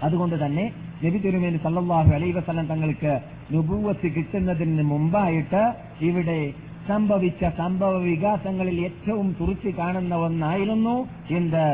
[0.03, 3.13] അതുകൊണ്ട് തന്നെ നബി തിരുമേനി സല്ലാഹു അലൈഹി വസല്ലം തങ്ങൾക്ക്
[3.53, 5.61] നുപൂവത്ത് കിട്ടുന്നതിന് മുമ്പായിട്ട്
[6.09, 6.41] ഇവിടെ
[6.89, 10.95] സംഭവിച്ച സംഭവ വികാസങ്ങളിൽ ഏറ്റവും തുറച്ചു കാണുന്ന ഒന്നായിരുന്നു
[11.39, 11.65] എന്ത്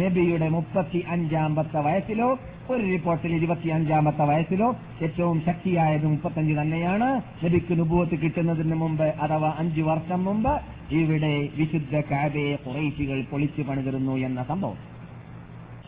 [0.00, 2.28] നബിയുടെ മുപ്പത്തി അഞ്ചാമത്തെ വയസ്സിലോ
[2.72, 4.68] ഒരു റിപ്പോർട്ടിൽ ഇരുപത്തി അഞ്ചാമത്തെ വയസ്സിലോ
[5.06, 7.08] ഏറ്റവും ശക്തിയായത് മുപ്പത്തഞ്ച് തന്നെയാണ്.
[7.44, 10.52] നബിക്ക് നുപൂവത്ത് കിട്ടുന്നതിന് മുമ്പ് അഥവാ അഞ്ചു വർഷം മുമ്പ്
[11.00, 14.78] ഇവിടെ വിശുദ്ധ കാബയെ കുറേശികൾ പൊളിച്ചു പണിതിരുന്നു എന്ന സംഭവം.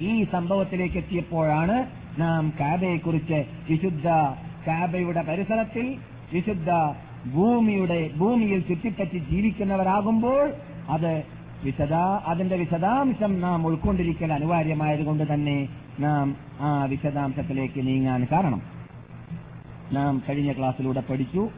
[0.08, 1.76] ഈ സംഭവത്തിലേക്ക് എത്തിയപ്പോഴാണ്
[2.18, 4.06] നാം കാബയെക്കുറിച്ച് വിശുദ്ധ
[4.66, 5.96] കാബയുടെ പരിസരത്തിൽ
[6.32, 6.70] വിശുദ്ധ
[7.34, 10.52] ഭൂമിയുടെ ഭൂമിയിൽ ചുറ്റിപ്പറ്റി ജീവിക്കുന്നവരാകുമ്പോൾ
[10.88, 11.24] അത്
[11.64, 15.68] വിശദാ അതിന്റെ വിശദാംശം നാം ഉൾക്കൊണ്ടിരിക്കൽ അനിവാര്യമായതുകൊണ്ട് തന്നെ
[16.00, 18.62] നാം ആ വിശദാംശത്തിലേക്ക് നീങ്ങാൻ കാരണം.
[19.92, 21.50] നാം കഴിഞ്ഞ ക്ലാസ്സിലൂടെ പഠിച്ചു.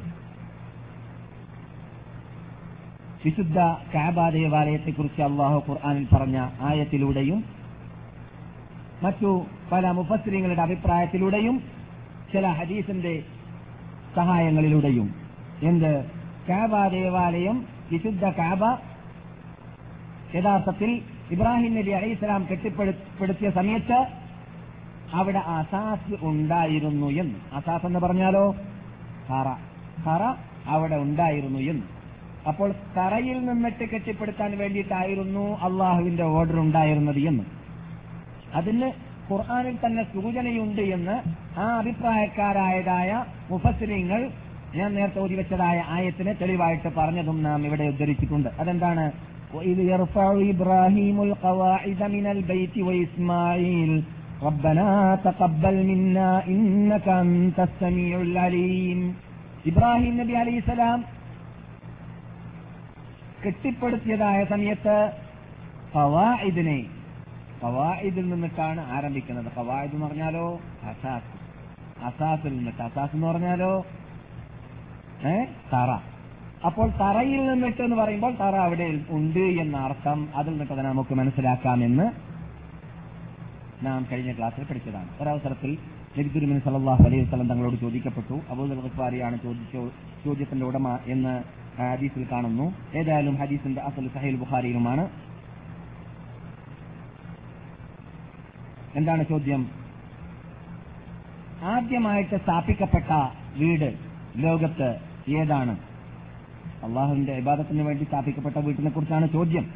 [3.24, 3.58] വിശുദ്ധ
[3.94, 7.57] കാബ ദേവാലയത്തെക്കുറിച്ച് അള്ളാഹു ഖുർആാനിൽ പറഞ്ഞ ആയത്തിലൂടെയും
[9.02, 11.62] മറ്റു പല മുഫസ്ലിങ്ങളുടെ അഭിപ്രായത്തിലൂടെയും
[12.32, 13.22] ചില ഹദീസിന്റെ
[14.16, 15.14] സഹായങ്ങളിലൂടെയും.
[15.62, 16.04] എന്ത്?
[16.48, 18.64] കാബ ദേവാലയം വിശുദ്ധ കാബ
[20.34, 24.06] യഥാർത്ഥത്തിൽ ഇബ്രാഹിം നബി അലൈഹിസ്ലാം കെട്ടിപ്പടുത്തിയ സമയത്ത്
[25.14, 27.54] അവിടെ അസാസ് ഉണ്ടായിരുന്നു എന്ന്.
[27.54, 28.56] അസാസ് എന്ന് പറഞ്ഞാലോ?
[29.28, 29.48] ഹറ
[30.02, 30.34] ഹറ
[30.66, 31.82] അവിടെ ഉണ്ടായിരുന്നു എന്ന്.
[32.48, 37.57] അപ്പോൾ തറയിൽ നിന്നിട്ട് കെട്ടിപ്പടുത്താൻ വേണ്ടിയിട്ടായിരുന്നു അള്ളാഹുവിന്റെ ഓർഡർ ഉണ്ടായിരുന്നത് എന്ന്.
[38.55, 38.89] അതിന്
[39.27, 41.15] ഖുർആാനിൽ തന്നെ സൂചനയുണ്ട് എന്ന്
[41.57, 43.11] ആ അഭിപ്രായക്കാരായതായ
[43.49, 44.21] മുഫസ്ലിങ്ങൾ
[44.75, 49.05] ഞാൻ നേരത്തെ ഓതി വെച്ചതായ ആയത്തിനെ തെളിവായിട്ട് പറഞ്ഞതും നാം ഇവിടെ ഉദ്ധരിച്ചിട്ടുണ്ട് അതെന്താണ്
[49.55, 53.91] وإذ يرفع إبراهيم القواعد من البيت وإسماعيل
[54.41, 54.87] ربنا
[55.23, 58.99] تقبل منا إنك أنت السميع العليم
[59.65, 60.99] ഇബ്രാഹിം നബി അലൈഹി സ്വലാം
[63.43, 64.95] കെട്ടിപ്പടുത്തിയതായ സമയത്ത്
[65.93, 66.79] ഫവാഇദിനെ
[67.60, 69.52] ഫവായിദിൽ നിന്നിട്ടാണ് ആരംഭിക്കുന്നത്.
[69.56, 70.60] കവായിദ് എന്ന് പറഞ്ഞാലോ?
[70.82, 71.48] അസാസ്.
[72.04, 72.82] അസാസിൽ നിന്നിട്ട്.
[72.82, 73.86] അസാസ് എന്ന് പറഞ്ഞാലോ?
[75.26, 75.44] ഏ?
[75.72, 75.98] തറ.
[76.66, 82.10] അപ്പോൾ തറയിൽ നിന്നിട്ട് എന്ന് പറയുമ്പോൾ തറ അവിടെ ഉണ്ട് എന്ന അർത്ഥം അതിൽ നിന്നിട്ട് തന്നെ നമുക്ക് മനസ്സിലാക്കാമെന്ന്
[83.86, 85.08] നാം കഴിഞ്ഞ ക്ലാസ്സിൽ പഠിച്ചതാണ്.
[85.20, 85.78] ഒരവസരത്തിൽ
[86.18, 88.40] നബിതുരുമിൻ സല്ലാഹു അലൈഹി വസ്ലം തങ്ങളോട് ചോദിക്കപ്പെട്ടു.
[88.50, 89.92] അബൂദൽ ചോദിച്ച
[90.24, 91.42] ചോദ്യത്തിന്റെ ഉടമ എന്ന്
[91.80, 92.74] ഹദീസിൽ കാണുന്നു.
[92.94, 95.08] ഏതായാലും ഹദീസിന്റെ അസൽ സഹീൽ ബുഖാരിയിലുമാണ്.
[98.94, 99.70] എന്താണ് ചോദ്യം?
[101.62, 103.94] ആദ്യമായിട്ട് സ്ഥാപിക്കപ്പെട്ട വീട്
[104.36, 104.98] ലോകത്ത്
[105.30, 105.78] ഏതാണ്?
[106.84, 109.70] അള്ളാഹുവിന്റെ വിവാദത്തിന് വേണ്ടി സ്ഥാപിക്കപ്പെട്ട വീട്ടിനെ കുറിച്ചാണ് ചോദ്യം.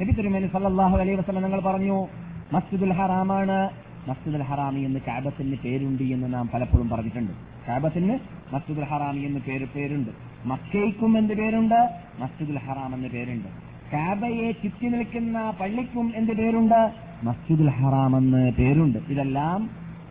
[0.00, 2.06] നബി തിരുമേനി സല്ലാഹു അലൈഹി വസ്ലം നിങ്ങൾ പറഞ്ഞു
[2.52, 3.70] മസ്ജിദുൽ ഹറാമാണ്.
[4.08, 7.32] മസ്ജിദുൽ ഹറാമി എന്ന് കാബത്തിന് പേരുണ്ട് എന്ന് നാം പലപ്പോഴും പറഞ്ഞിട്ടുണ്ട്.
[7.68, 8.18] കാബത്തിന്
[8.54, 10.10] മസ്ജിദുൽ ഹറാമി എന്ന് പേര് പേരുണ്ട്.
[10.44, 11.94] മക്കയ്ക്കും എന്ത് പേരുണ്ട്?
[12.18, 13.48] മസ്ജിദുൽ ഹറാം എന്ന് പേരുണ്ട്.
[13.92, 17.09] കാബയെ ചുറ്റി നിൽക്കുന്ന പള്ളിക്കും എന്ത് പേരുണ്ട്?
[17.22, 18.98] മസ്ജിദുൽ ഹറാം എന്ന് പേരുണ്ട്.
[18.98, 19.70] ഇതെല്ലാം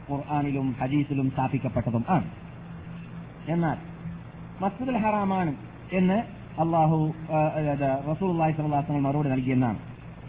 [0.10, 2.28] ഖുർആാനിലും ഹദീസിലും സ്ഥാപിക്കപ്പെട്ടതും ആണ്.
[3.48, 3.78] എന്നാൽ
[4.62, 5.54] മസ്ജിദുൽ ഹറാമാണ്
[5.94, 6.18] എന്ന്
[6.62, 7.00] അള്ളാഹു
[8.10, 9.80] റസൂൽ സ്വലാസങ്ങൾ മറുപടി നൽകിയെന്നാണ്.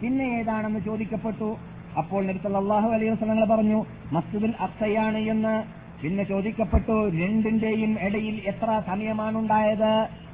[0.01, 1.57] പിന്നെ ഏതാണെന്ന് ചോദിക്കപ്പെട്ടു?
[1.97, 5.55] അപ്പോൾ നബി അള്ളാഹു അലൈഹി വസ്ലങ്ങൾ പറഞ്ഞു മസ്ജിദുൽ അക്സയാണ് എന്ന്.
[6.03, 9.91] പിന്നെ ചോദിക്കപ്പെട്ടു രണ്ടിന്റെയും ഇടയിൽ എത്ര സമയമാണുണ്ടായത്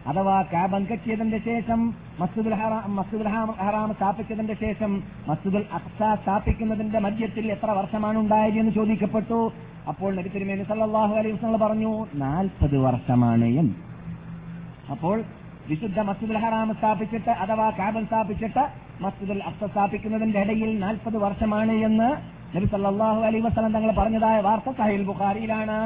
[0.09, 1.79] അഥവാ കാബം കെട്ടിയതിന്റെ ശേഷം
[2.19, 3.29] മസ്ജിദുൽ ഹറാം മസ്ജിദുൽ
[3.61, 4.91] ഹറാം സ്ഥാപിച്ചതിന്റെ ശേഷം
[5.29, 9.39] മസ്ജിദുൽ അഖ്സ സ്ഥാപിക്കുന്നതിന്റെ മധ്യത്തിൽ എത്ര വർഷമാണ് ഉണ്ടായത് എന്ന് ചോദിക്കപ്പെട്ടു.
[9.91, 11.91] അപ്പോൾ നബി തിരുമേനി സല്ലല്ലാഹു അലൈഹി വസല്ലം പറഞ്ഞു
[12.23, 13.75] നാൽപ്പത് വർഷമാണ് എന്ന്.
[14.93, 15.17] അപ്പോൾ
[15.69, 18.63] വിശുദ്ധ മസ്ജിദുൽ ഹറാം സ്ഥാപിച്ചിട്ട് അഥവാ കാബൽ സ്ഥാപിച്ചിട്ട്
[19.05, 22.09] മസ്ജിദുൽ അക്സ സ്ഥാപിക്കുന്നതിന്റെ ഇടയിൽ നാൽപ്പത് വർഷമാണ് എന്ന്
[22.55, 25.77] നബി സല്ലാഹു അലൈഹി വസല്ലം തങ്ങൾ പറഞ്ഞതായ വാർത്ത സഹീൽ ബുഖാരിയിലാണ്.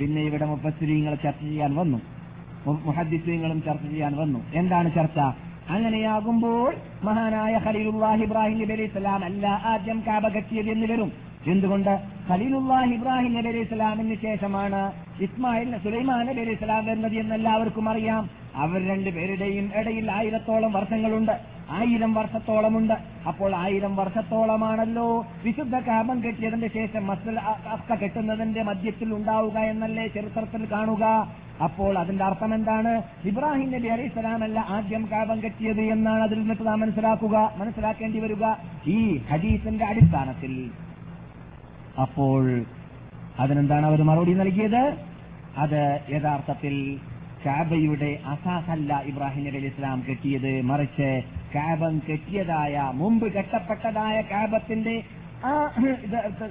[0.00, 2.00] പിന്നെ ഇവിടെ മുപ്പസ്ത്രീങ്ങൾ ചർച്ച ചെയ്യാൻ വന്നു.
[2.66, 4.44] മുഹദ്ദിസ്യങ്ങളും ചർച്ച ചെയ്യാൻ വന്നു.
[4.54, 5.18] എന്താണ് ചർച്ച?
[5.70, 11.12] അങ്ങനെയാകുമ്പോൾ മഹാനായ ഖലീലുല്ലാഹ് ഇബ്രാഹിം നബി അലൈഹി സ്വലാം അല്ല ആദ്യം കാബ കെട്ടിയത് എന്ന് വരും.
[11.46, 12.00] എന്തുകൊണ്ട്?
[12.30, 18.30] ഖലീലുല്ലാഹ് ഇബ്രാഹിം നബി അലൈഹി സ്വലാമിന് ശേഷമാണ് ഇസ്മായിൽ സുലൈമാൻ നബി അലൈഹി സ്വലാം വരുന്നത് എന്ന് എല്ലാവർക്കും അറിയാം.
[18.56, 21.40] അവർ രണ്ടുപേരുടെയും ഇടയിൽ ആയിരത്തോളം വർഷങ്ങളുണ്ട്.
[21.70, 22.94] ആയിരം വർഷത്തോളമുണ്ട്.
[23.28, 31.32] അപ്പോൾ ആയിരം വർഷത്തോളമാണല്ലോ വിശുദ്ധ കാപം കെട്ടിയതിന്റെ ശേഷം മസ്ജിദ് അക്ക കെട്ടുന്നതിന്റെ മധ്യത്തിൽ ഉണ്ടാവുക എന്നല്ലേ ചരിത്രത്തിൽ കാണുക?
[31.60, 33.02] അപ്പോൾ അതിന്റെ അർത്ഥം എന്താണ്?
[33.24, 38.44] ഇബ്രാഹിം നബി അലൈഹി സ്വലാമല്ല ആദ്യം കാപം കെട്ടിയത് എന്നാണ് അതിൽ നിന്നിട്ട് നാം മനസ്സിലാക്കുക മനസ്സിലാക്കേണ്ടി വരിക
[38.86, 40.70] ഈ ഹദീസിന്റെ അടിസ്ഥാനത്തിൽ.
[42.02, 42.64] അപ്പോൾ
[43.38, 44.96] അതിനെന്താണ് അവർ മറുപടി നൽകിയത്?
[45.56, 47.00] അത് യഥാർത്ഥത്തിൽ
[47.46, 51.22] കാബയുടെ അസാസല്ല ഇബ്രാഹിം നബി ഇസ്ലാം കെട്ടിയത് മറിച്ച്
[51.54, 55.02] കാബം കെട്ടിയതായ മുമ്പ് കെട്ടപ്പെട്ടതായ കാബത്തിന്റെ
[55.44, 55.52] ആ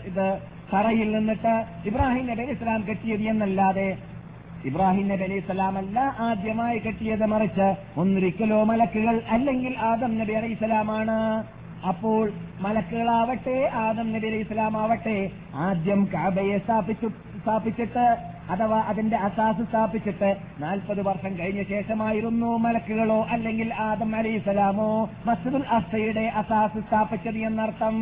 [0.06, 0.28] ഇത്
[0.74, 3.98] തറയിൽ നിന്നിട്ട് ഇബ്രാഹിം നബി ഇസ്ലാം കെട്ടിയത് എന്നല്ലാതെ
[4.69, 7.67] ഇബ്രാഹിം നബി അലൈഹി സ്വലാമല്ല ആദ്യമായി കെട്ടിയത് മറിച്ച്
[8.02, 11.17] ഒന്നൊരിക്കലോ മലക്കുകൾ അല്ലെങ്കിൽ ആദം നബി അലൈഹി സ്വലാമാണ്.
[11.89, 12.24] അപ്പോൾ
[12.63, 15.15] മലക്കുകളാവട്ടെ ആദം നബി അലൈഹി സ്വലാം ആവട്ടെ
[15.67, 17.08] ആദ്യം കാബയെ സ്ഥാപിച്ചു
[17.39, 18.06] സ്ഥാപിച്ചിട്ട്
[18.54, 20.30] അഥവാ അതിന്റെ അസാസ് സ്ഥാപിച്ചിട്ട്
[20.63, 24.89] നാൽപ്പത് വർഷം കഴിഞ്ഞ ശേഷമായിരുന്നു മലക്കുകളോ അല്ലെങ്കിൽ ആദം അലൈഹി സ്വലാമോ
[25.30, 27.97] മസ്ജിദുൽ അസയുടെ അസാസ് സ്ഥാപിച്ചത് എന്നർത്ഥം.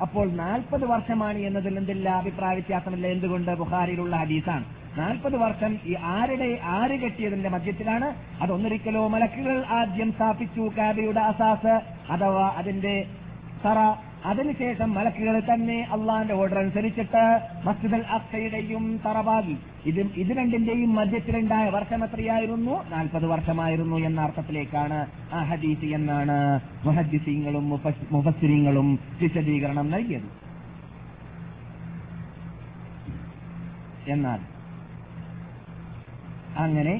[0.00, 2.08] അപ്പോൾ നാൽപ്പത് വർഷമാണ് എന്നതിൽ എന്തില്ല?
[2.08, 3.06] അഭിപ്രായ വ്യത്യാസമില്ല.
[3.06, 3.50] എന്തുകൊണ്ട്?
[3.56, 4.64] ബുഹാരിയിലുള്ള ഹദീസാണ്.
[4.98, 8.14] നാൽപ്പത് വർഷം ഈ ആരുടെ ആര് കെട്ടിയതിന്റെ മധ്യത്തിലാണ്?
[8.42, 11.74] അതൊന്നൊരിക്കലോ മലക്കുകൾ ആദ്യം സ്ഥാപിച്ചു കാബയുടെ അസാസ്
[12.10, 13.06] അഥവാ അതിന്റെ
[13.66, 17.22] തറ അതിനുശേഷം മലക്കുകൾ തന്നെ അള്ളാന്റെ ഓർഡർ അനുസരിച്ചിട്ട്
[17.66, 19.56] മസ്ജിദ് അൽ അക്സയുടെയും തറവാകി
[19.90, 22.74] ഇത് ഇത് രണ്ടിന്റെയും മധ്യത്തിലുണ്ടായ വർഷം എത്രയായിരുന്നു?
[22.90, 24.98] നാൽപ്പത് വർഷമായിരുന്നു എന്ന അർത്ഥത്തിലേക്കാണ്
[25.32, 26.36] ആ ഹദീസ് എന്നാണ്
[26.86, 27.66] മുഹദ്ദിസീങ്ങളും
[28.12, 28.90] മുഫസ്സിരിങ്ങളും
[29.22, 30.28] വിശദീകരണം നൽകിയത്.
[34.08, 34.40] എന്നാൽ
[36.56, 36.94] അങ്ങനെ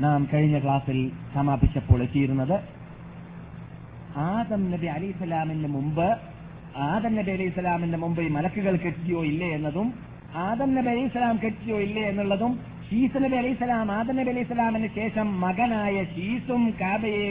[0.00, 0.98] നാം കഴിഞ്ഞ ക്ലാസ്സിൽ
[1.34, 2.58] സമാപിച്ചപ്പോൾ എത്തിയിരുന്നത്
[4.16, 6.06] ആദം നബി അലി സ്വലാമിന് മുമ്പ്
[6.76, 9.88] ആദം നബി അലി സ്വലാമിന് മുമ്പ് ഈ മലക്കുകൾ കെട്ടിയോ ഇല്ലേ എന്നതും
[10.34, 12.52] ആദം നബി അലി സ്വലാം കെട്ടിയോ ഇല്ലേ എന്നുള്ളതും
[12.90, 17.28] ഷീസ് നബി അലി സ്വലാം ആദം നബി അലി സ്വലാമിന് ശേഷം മകനായ ഷീസും കാബയെ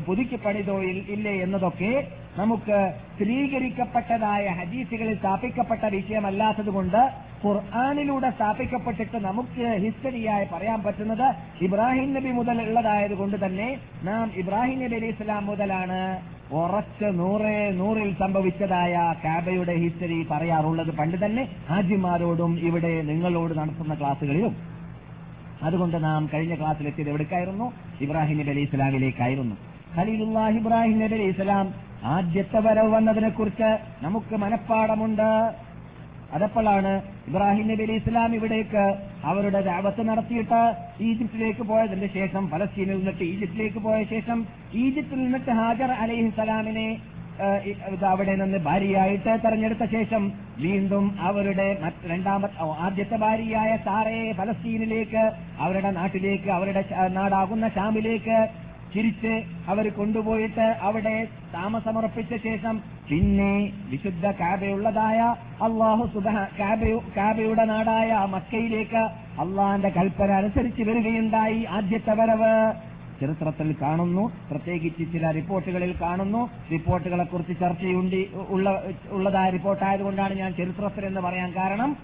[0.00, 0.82] പുതുക്കി പണിതോ
[1.14, 1.90] ഇല്ലേ എന്നതൊക്കെ
[2.36, 2.76] നമുക്ക്
[3.14, 7.00] സ്ഥിരീകരിക്കപ്പെട്ടതായ ഹദീസുകളിൽ സ്ഥാപിക്കപ്പെട്ട വിഷയമല്ലാത്തതുകൊണ്ട്
[7.44, 11.26] ഖുർആാനിലൂടെ സ്ഥാപിക്കപ്പെട്ടിട്ട് നമുക്ക് ഹിസ്റ്ററിയായി പറയാൻ പറ്റുന്നത്
[11.66, 13.68] ഇബ്രാഹിം നബി മുതൽ ഉള്ളതായതുകൊണ്ട് തന്നെ
[14.04, 16.00] നാം ഇബ്രാഹിം നബി അലൈഹി ഇസ്ലാം മുതലാണ്
[16.52, 20.90] ഉറച്ച് നൂറ് നൂറിൽ സംഭവിച്ചതായ കാബയുടെ ഹിസ്റ്ററി പറയാറുള്ളത്.
[20.98, 24.56] പണ്ട് തന്നെ ഹാജിമാരോടും ഇവിടെ നിങ്ങളോട് നടത്തുന്ന ക്ലാസ്സുകളിലും.
[25.62, 27.72] അതുകൊണ്ട് നാം കഴിഞ്ഞ ക്ലാസ്സിലെത്തിയത് എവിടേക്കായിരുന്നു?
[28.00, 29.56] ഇബ്രാഹിം നബി അലൈഹി ഇസ്ലാമിലേക്കായിരുന്നു
[29.94, 31.66] ഖലീലുല്ലാഹ് ഇബ്രാഹിം നബി അലൈഹി ഇസ്ലാം
[32.12, 33.70] ആദ്യത്തെ വരവ് വന്നതിനെ കുറിച്ച്
[34.02, 35.28] നമുക്ക് മനഃപ്പാടമുണ്ട്
[36.36, 36.92] അതപ്പോഴാണ്
[37.28, 38.84] ഇബ്രാഹിം നബി അലൈഹി ഇസ്ലാം ഇവിടേക്ക്
[39.24, 40.60] അവരുടെ ദാവത്ത് നടത്തിയിട്ട്
[41.00, 44.38] ഈജിപ്തിലേക്ക് പോയതിന്റെ ശേഷം ഫലസ്തീനിൽ നിന്നിട്ട് ഈജിപ്തിലേക്ക് പോയ ശേഷം
[44.82, 46.86] ഈജിപ്തിൽ നിന്നിട്ട് ഹാജർ അലൈഹി
[47.90, 50.22] ഇത് അവിടെ നിന്ന് ഭാര്യയായിട്ട് തെരഞ്ഞെടുത്ത ശേഷം
[50.58, 51.68] വീണ്ടും അവരുടെ
[52.06, 55.22] രണ്ടാമത്തെ ആദ്യത്തെ ഭാര്യയായ സാറയെ ഫലസ്തീനിലേക്ക്
[55.60, 58.38] അവരുടെ നാട്ടിലേക്ക് അവരുടെ നാടാകുന്ന ഷാമിലേക്ക്
[58.96, 65.18] തിരിച്ച് അവർ കൊണ്ടുപോയിട്ട് അവിടെ താമസമർപ്പിച്ച ശേഷം പിന്നെ വിശുദ്ധ കാബയുള്ളതായ
[65.62, 68.96] അള്ളാഹു സുബഹ കാബയു- കാബയുടെ നാടായ മക്കയിലേക്ക്
[69.40, 72.72] അള്ളാന്റെ കൽപ്പന അനുസരിച്ച് വരികയുണ്ടായി ആദ്യത്തെ വരവ്.
[73.20, 76.50] ചരിത്രത്തിൽ കാണുന്നു പ്രത്യേകിച്ച് ചില റിപ്പോർട്ടുകളിൽ കാണുന്നു.
[76.72, 81.96] റിപ്പോർട്ടുകളെ കുറിച്ച് ചർച്ചയുണ്ട് ഉള്ള ഉള്ളതായ റിപ്പോർട്ടായതുകൊണ്ടാണ് ഞാൻ ചരിത്രത്തിൽ എന്ന് പറയാൻ കാരണം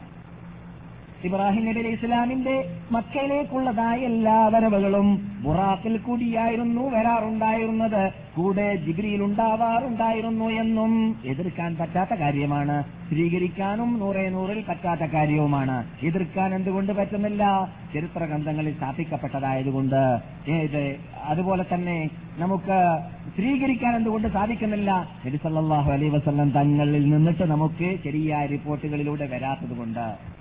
[1.24, 8.12] ഇബ്രാഹിം നബി അലൈഹി ഇസ്ലാമിന്റെ മക്കയിലേക്കുള്ളതായ എല്ലാ വരവുകളും ബുറാഖിൽ കൂടിയായിരുന്നു വരാറുണ്ടായിരുന്നത്.
[8.36, 12.82] കൂടെ ജിഗ്രിയിൽ ഉണ്ടാവാറുണ്ടായിരുന്നു എന്നും എതിർക്കാൻ പറ്റാത്ത കാര്യമാണ്.
[12.82, 15.84] സ്വീകരിക്കാനും നൂറേ നൂറിൽ പറ്റാത്ത കാര്യവുമാണ്.
[16.02, 17.72] എതിർക്കാൻ എന്തുകൊണ്ട് പറ്റുന്നില്ല?
[17.94, 20.18] ചരിത്ര ഗ്രന്ഥങ്ങളിൽ സ്ഥാപിക്കപ്പെട്ടതായതുകൊണ്ട്.
[20.50, 20.96] ഏത്?
[21.24, 23.00] അതുപോലെ തന്നെ നമുക്ക്
[23.34, 25.08] സ്വീകരിക്കാൻ എന്തുകൊണ്ട് സാധിക്കുന്നില്ല?
[25.26, 30.37] നബി സല്ലല്ലാഹു അലൈഹി വസല്ലം തങ്ങളിൽ നിന്നിട്ട് നമുക്ക് ശരിയായ റിപ്പോർട്ടുകളിലൂടെ വരാത്തതുകൊണ്ട്.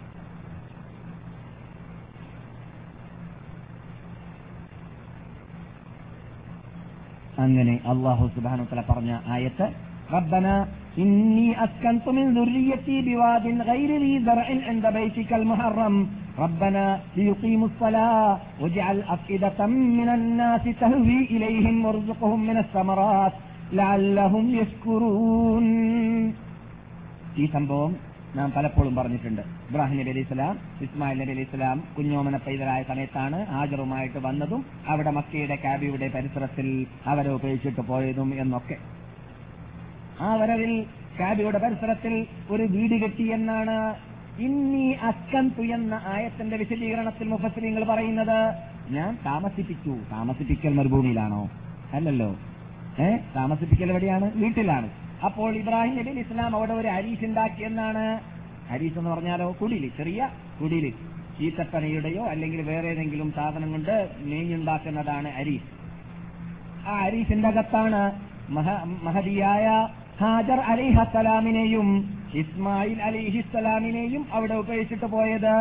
[7.44, 9.68] അങ്ങനെ അള്ളാഹു സുബാനു തല പറഞ്ഞ ആയത്ത്
[10.10, 10.54] ربنا
[10.98, 15.94] إني أسكنت من ذريتي بواد غير ذي زرع عند بيتك المحرم
[16.38, 16.84] ربنا
[17.16, 18.30] ليقيموا الصلاة
[18.62, 19.58] واجعل أفئدة
[19.98, 23.34] من الناس تهوي إليهم وارزقهم من الثمرات
[23.72, 25.66] لعلهم يشكرون
[27.36, 27.92] ഈ സംഭവം
[28.37, 29.41] നാം പലപ്പോഴും പറഞ്ഞിട്ടുണ്ട്.
[29.41, 36.85] ഇബ്രാഹിം നബി അലൈഹി ഇസ്മായിൽ നബി അലൈഹി കുഞ്ഞോമന പൈതലായ സമയത്താണ് ഹാജറുമായിട്ട് വന്നതും അവിടെ മക്കയുടെ കാബിയുടെ പരിസരത്തിൽ
[37.05, 38.77] അവരെ ഉപയോഗിച്ചിട്ട് പോയതും എന്നൊക്കെ.
[40.21, 40.85] ആ വരവിൽ
[41.19, 43.95] കാബിയുടെ പരിസരത്തിൽ ഒരു വീട് കെട്ടി എന്നാണ്
[44.39, 48.53] ഇന്നി അസ്കന്തു എന്ന ആയത്തിന്റെ വിശദീകരണത്തിൽ മുഫസ്ലിങ്ങൾ പറയുന്നത്.
[48.89, 49.97] ഞാൻ താമസിപ്പിച്ചു.
[50.11, 51.49] താമസിപ്പിക്കൽ മരുഭൂമിയിലാണോ?
[51.93, 52.35] അല്ലല്ലോ.
[52.99, 54.31] ഏഹ് താമസിപ്പിക്കൽ എവിടെയാണ്?
[54.35, 55.06] വീട്ടിലാണ്.
[55.25, 58.05] അപ്പോൾ ഇബ്രാഹിം നബി ഇസ്ലാം അവിടെ ഒരു അരീസ് ഉണ്ടാക്കിയെന്നാണ്
[58.71, 60.21] അരീസ് എന്ന് പറഞ്ഞാലോ കുടിൽ ചെറിയ
[60.61, 60.85] കുടിൽ
[61.37, 65.69] ചീത്തപ്പനയുടെയോ അല്ലെങ്കിൽ വേറെ ഏതെങ്കിലും സാധനം കൊണ്ട് നെയ്ഞ്ഞുണ്ടാക്കുന്നതാണ് അരീസ്
[66.87, 68.01] ആ അരീസിന്റെ അകത്താണ്
[68.49, 69.65] മഹ- മഹതിയായ
[70.19, 71.87] ഹാജർ അലിഹസലാമിനെയും
[72.33, 75.53] ഇസ്മായിൽ അലിഹിസ്സലാമിനെയും അവിടെ ഉപയോഗിച്ചിട്ട് പോയത്.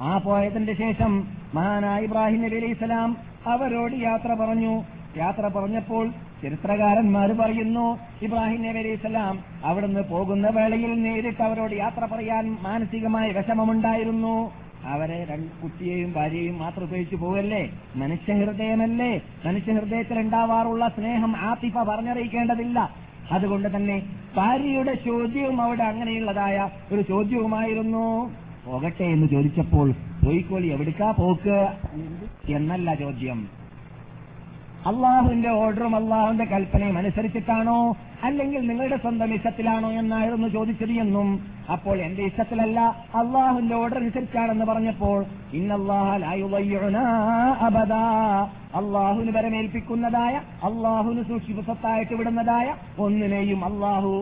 [0.00, 1.12] ആ പോയതിന്റെ ശേഷം
[1.54, 3.10] മഹാനായ ഇബ്രാഹിം നബി അലൈഹി സ്വലാം
[3.46, 4.74] അവരോട് യാത്ര പറഞ്ഞു.
[5.16, 6.06] യാത്ര പറഞ്ഞപ്പോൾ
[6.42, 14.52] ചരിത്രകാരന്മാർ പറയുന്നു ഇബ്രാഹിം നബി അലൈഹി സ്വലാം അവിടുന്ന് പോകുന്ന വേളയിൽ നേരിട്ട് അവരോട് യാത്ര പറയാൻ മാനസികമായ വിഷമമുണ്ടായിരുന്നു.
[14.84, 19.22] അവരെ രണ്ട് കുട്ടിയെയും ഭാര്യയെയും മാത്രം ഉപയോഗിച്ചു പോവല്ലേ മനുഷ്യഹൃദയമല്ലേ?
[19.46, 22.90] മനുഷ്യഹൃദയത്തിൽ ഉണ്ടാവാറുള്ള സ്നേഹം ആത്തിഫ പറഞ്ഞറിയിക്കേണ്ടതില്ല.
[23.32, 24.02] അതുകൊണ്ട് തന്നെ
[24.36, 28.30] ഭാര്യയുടെ ചോദ്യവും അവിടെ അങ്ങനെയുള്ളതായ ഒരു ചോദ്യവുമായിരുന്നു.
[28.66, 29.92] പോകട്ടെ എന്ന് ചോദിച്ചപ്പോൾ
[30.24, 31.68] പോയിക്കോളി എവിടുക്കാ പോക്ക്?
[32.48, 33.55] എന്നല്ല ചോദ്യം.
[34.88, 37.76] അള്ളാഹുവിന്റെ ഓർഡറും അള്ളാഹുവിന്റെ കൽപ്പനയും അനുസരിച്ചിട്ടാണോ?
[38.24, 41.28] അല്ലെങ്കിൽ നിങ്ങളുടെ സ്വന്തം ഇഷ്ടത്തിലാണോ എന്നായിരുന്നു ചോദിച്ചത് എന്നും.
[41.72, 42.80] അപ്പോൾ എന്റെ ഇഷ്ടത്തിലല്ല
[43.20, 45.18] അള്ളാഹുവിന്റെ ഓർഡർ അനുസരിച്ചാണെന്ന് പറഞ്ഞപ്പോൾ
[47.68, 48.02] അബദാ.
[48.74, 50.34] അള്ളാഹുവിന് വരമേൽപ്പിക്കുന്നതായ
[50.68, 54.12] അള്ളാഹുവിന് സൂക്ഷിപ്പത്തായിട്ട് വിടുന്നതായ ഒന്നിനെയും അള്ളാഹു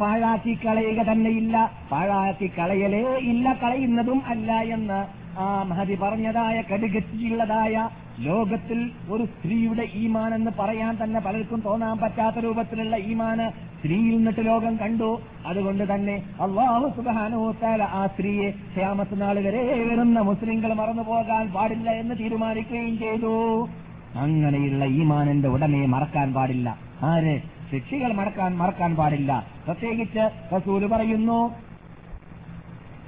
[0.00, 1.56] പാഴാക്കി കളയുക തന്നെയില്ല.
[1.92, 3.02] പാഴാക്കി കളയലേ
[3.32, 4.98] ഇല്ല കളയുന്നതും അല്ല എന്ന്
[5.38, 7.76] ആ മഹതി പറഞ്ഞതായ കടുകത്തിയുള്ളതായ
[8.18, 14.76] ലോകത്തിൽ ഒരു സ്ത്രീയുടെ ഈമാൻ എന്ന് പറയാൻ തന്നെ പലർക്കും തോന്നാൻ പറ്റാത്ത രൂപത്തിലുള്ള ഈമാന് സ്ത്രീയിൽ നിന്നിട്ട് ലോകം
[14.76, 15.20] കണ്ടു.
[15.46, 22.14] അതുകൊണ്ട് തന്നെ അള്ളാഹു സുബാനോത്താല ആ സ്ത്രീയെ ക്ഷാമത്ത് നാൾ വരെ വരുന്ന മുസ്ലിങ്ങൾ മറന്നു പോകാൻ പാടില്ല എന്ന്
[22.18, 23.68] തീരുമാനിക്കുകയും ചെയ്തു.
[24.14, 26.78] അങ്ങനെയുള്ള ഈമാനന്റെ ഉടനെ മറക്കാൻ പാടില്ല.
[27.02, 27.40] ആര്?
[27.70, 29.46] ശിക്ഷികൾ മറക്കാൻ മറക്കാൻ പാടില്ല.
[29.66, 31.65] പ്രത്യേകിച്ച് റസൂൽ പറയുന്നു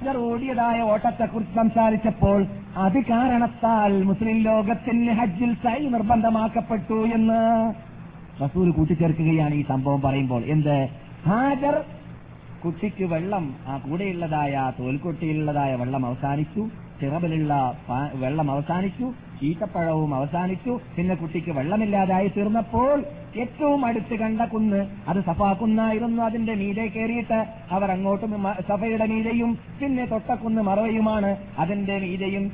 [0.01, 2.45] ഇവർ ഓടിയതായ ഓട്ടത്തെക്കുറിച്ച് സംസാരിച്ചപ്പോൾ
[2.77, 7.39] അത് കാരണത്താൽ മുസ്ലിം ലോകത്തിന് ഹജ്ജിൽ സൈ നിർബന്ധമാക്കപ്പെട്ടു എന്ന്
[8.43, 10.43] റസൂൽ കൂട്ടിച്ചേർക്കുകയാണ് ഈ സംഭവം പറയുമ്പോൾ.
[10.43, 10.87] എന്ത്?
[11.25, 11.83] ഹാജർ
[12.65, 16.88] കുട്ടിക്ക് വെള്ളം ആ കൂടെയുള്ളതായ തോൽക്കൊട്ടിയിലുള്ളതായ വെള്ളം അവസാനിച്ചു.
[17.01, 17.53] ചിറബിലുള്ള
[17.89, 20.79] പാ- വെള്ളം അവസാനിച്ചു ഈത്തപ്പഴവും അവസാനിച്ചു.
[20.97, 23.03] പിന്നെ കുട്ടിക്ക് വെള്ളമില്ലാതായി തീർന്നപ്പോൾ
[23.39, 27.39] ഏറ്റവും അടുത്ത് കണ്ട കുന്ന് അത് സഫാ കുന്നായിരുന്നു അതിന്റെ മീതെ കയറിയിട്ട്.
[27.71, 28.31] അവർ അങ്ങോട്ടും
[28.69, 32.51] സഫയുടെ മീതയും പിന്നെ തൊട്ടക്കുന്ന് മറവയുമാണ് അതിന്റെ മീതയും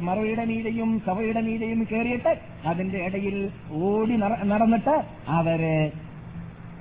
[0.00, 2.32] മറവയുടെ മീതയും സഫയുടെ മീതയും കയറിയിട്ട്
[2.66, 3.36] അതിന്റെ ഇടയിൽ
[3.72, 4.96] ഓടി നടന്നിട്ട്
[5.28, 5.60] അവർ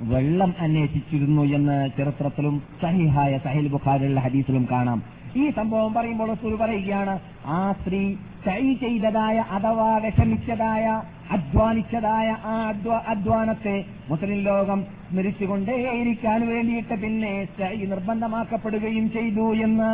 [0.01, 5.16] വെള്ളം അന്വേഷിച്ചിരുന്നു എന്ന് ചരിത്രത്തിലും സഹിഹായ സഹിൽ ബുഖാരിലുള്ള ഹദീസിലും കാണാം.
[5.37, 7.13] ഈ സംഭവം പറയുമ്പോൾ റസൂൽ പറയുകയാണ്
[7.47, 8.01] ആ സ്ത്രീ
[8.45, 10.85] ചൈ ചെയ്തതായ അഥവാ വിഷമിച്ചതായ
[11.31, 13.75] അധ്വാനിച്ചതായ ആ അധ്വ- അധ്വാനത്തെ
[14.09, 19.91] മുസ്ലിം ലോകം സ്മരിച്ചുകൊണ്ടേയിരിക്കാൻ വേണ്ടിയിട്ട് പിന്നെ ചൈ നിർബന്ധമാക്കപ്പെടുകയും ചെയ്തു എന്ന്.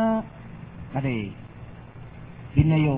[0.96, 1.18] അതെ.
[2.56, 2.96] പിന്നെയോ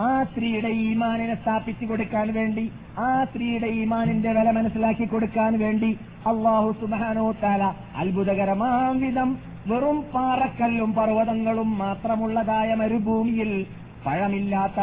[0.00, 2.64] ആ സ്ത്രീയുടെ ഈമാനിനെ സ്ഥാപിച്ചു കൊടുക്കാൻ വേണ്ടി
[2.98, 5.90] ആ സ്ത്രീയുടെ ഈമാനിന്റെ വില മനസ്സിലാക്കി കൊടുക്കാൻ വേണ്ടി
[6.26, 7.62] അള്ളാഹു സുബാനോ താല
[7.96, 9.30] അത്ഭുതകരമാം വിധം
[9.66, 13.66] വെറും പാറക്കല്ലും പർവതങ്ങളും മാത്രമുള്ളതായ മരുഭൂമിയിൽ
[14.06, 14.80] പഴമില്ലാത്ത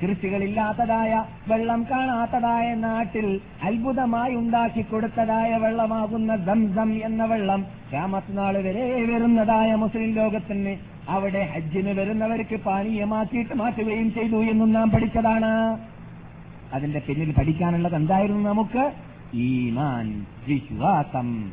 [0.00, 10.12] കൃഷികളില്ലാത്തതായ വെള്ളം കാണാത്തതായ നാട്ടിൽ അത്ഭുതമായി ഉണ്ടാക്കി കൊടുത്തതായ വെള്ളമാകുന്ന ദംസം എന്ന വെള്ളം രാമത്നാൾ വരെ വരുന്നതായ മുസ്ലിം
[10.14, 10.74] ലോകത്തിന്
[11.08, 15.52] അവിടെ ഹജ്ജിന് വരുന്നവർക്ക് പാനീയമാക്കിയിട്ട് മാറ്റുകയും ചെയ്തു എന്നും നാം പഠിച്ചതാണ്.
[16.72, 18.84] അതിന്റെ പിന്നിൽ പഠിക്കാനുള്ളത് എന്തായിരുന്നു നമുക്ക്?
[19.34, 21.50] ഈമാൻ വിശ്വാസം.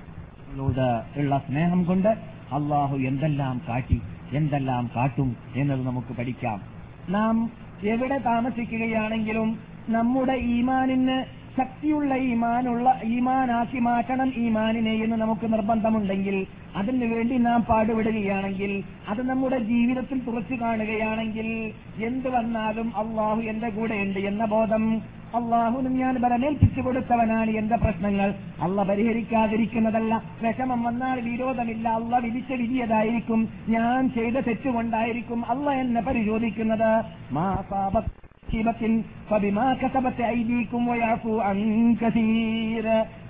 [1.17, 4.01] ഉള്ള സ്നേഹം കൊണ്ട് അള്ളാഹു എന്തെല്ലാം കാട്ടി
[4.31, 6.61] എന്തെല്ലാം കാട്ടും എന്നത് നമുക്ക് പഠിക്കാം.
[7.09, 7.51] നാം
[7.83, 17.61] എവിടെ താമസിക്കുകയാണെങ്കിലും നമ്മുടെ ഈമാനിന് ശക്തിയുള്ള ഈമാനുള്ള ഈമാനാക്കി മാറ്റണം ഈമാനിനെ എന്ന് നമുക്ക് നിർബന്ധമുണ്ടെങ്കിൽ അതിനു വേണ്ടി നാം
[17.61, 21.71] പാടുപെടുകയാണെങ്കിൽ അത് നമ്മുടെ ജീവിതത്തിൽ തുറച്ചു കാണുകയാണെങ്കിൽ
[22.03, 25.01] എന്ത് വന്നാലും അള്ളാഹു എന്റെ കൂടെയുണ്ട് എന്ന ബോധം.
[25.35, 28.33] അള്ളാഹുന് ഞാൻ ബലമേൽപ്പിച്ചു കൊടുത്തവനാണ് എന്റെ പ്രശ്നങ്ങൾ.
[28.61, 30.23] അള്ള പരിഹരിക്കാതിരിക്കുന്നതല്ല.
[30.41, 31.89] വിഷമം വന്നാൽ വിരോധമില്ല.
[31.89, 33.49] അള്ള വിധിച്ച വിധിയതായിരിക്കും.
[33.69, 37.03] ഞാൻ ചെയ്ത തെറ്റുകൊണ്ടായിരിക്കും അള്ള എന്നെ പരിശോധിക്കുന്നത്.
[37.31, 37.63] മാ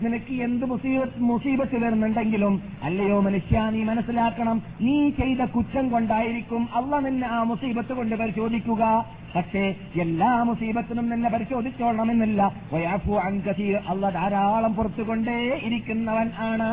[0.04, 0.66] നിനക്ക് എന്ത്
[1.20, 8.16] മുസീബത്ത് വരുന്നുണ്ടെങ്കിലും അല്ലയോ മനുഷ്യ നീ മനസ്സിലാക്കണം നീ ചെയ്ത കുറ്റം കൊണ്ടായിരിക്കും അള്ള നിന്നെ ആ മുസീബത്ത് കൊണ്ട്
[8.16, 9.06] പരിശോധിക്കുക.
[9.36, 12.52] പക്ഷേ എല്ലാ മുസീബത്തിനും നിന്നെ പരിശോധിച്ചോളണമെന്നില്ല.
[12.74, 13.80] വയാഫു അൻ കസീർ.
[13.88, 16.72] അള്ള ധാരാളം പുറത്തുകൊണ്ടേ ഇരിക്കുന്നവൻ ആണ്.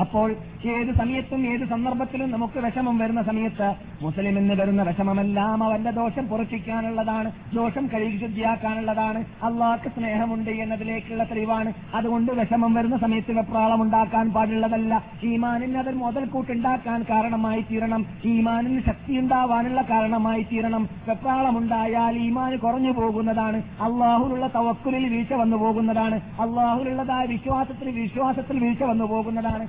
[0.00, 6.28] അപ്പോൾ ഏത് സമയത്തും ഏത് സന്ദർഭത്തിലും നമുക്ക് വിഷമം വരുന്ന സമയത്ത് മുസ്ലിം എന്ന് വരുന്ന വിഷമമെല്ലാം അവന്റെ ദോഷം
[6.28, 9.24] പുറപ്പിക്കാനുള്ളതാണ് ദോഷം കഴുകി ശുദ്ധിയാക്കാനുള്ളതാണ്.
[9.42, 11.72] അള്ളാഹ്ക്ക് സ്നേഹമുണ്ട് എന്നതിലേക്കുള്ള തെളിവാണ്.
[11.94, 15.04] അതുകൊണ്ട് വിഷമം വരുന്ന സമയത്ത് വെപ്രാളം ഉണ്ടാക്കാൻ പാടുള്ളതല്ല.
[15.24, 18.06] ഈമാനിന് അതിൽ മുതൽക്കൂട്ടുണ്ടാക്കാൻ കാരണമായി തീരണം.
[18.24, 20.88] ഈമാനിന് ശക്തി ഉണ്ടാവാനുള്ള കാരണമായി തീരണം.
[21.08, 23.56] വെപ്രാളമുണ്ടായാൽ ഈമാൻ കുറഞ്ഞു പോകുന്നതാണ്.
[23.56, 26.20] അള്ളാഹുലുള്ള തവക്കുലിൽ വീഴ്ച വന്നു പോകുന്നതാണ്.
[26.40, 29.68] അള്ളാഹുലുള്ളതായ വിശ്വാസത്തിൽ വിശ്വാസത്തിൽ വീഴ്ച വന്നു പോകുന്നതാണ്.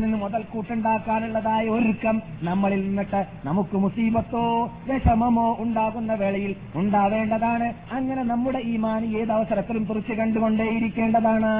[0.00, 4.42] നിന്ന് മുതൽക്കൂട്ടുണ്ടാക്കാനുള്ളതായ ഒരുക്കം നമ്മളിൽ നിന്നിട്ട് നമുക്ക് മുസീബത്തോ
[4.88, 7.74] വിഷമമോ ഉണ്ടാകുന്ന വേളയിൽ ഉണ്ടാവേണ്ടതാണ്.
[7.90, 11.52] അങ്ങനെ നമ്മുടെ ഈമാൻ ഏത് അവസരത്തിലും തുറച്ചു കണ്ടുകൊണ്ടേയിരിക്കേണ്ടതാണ്.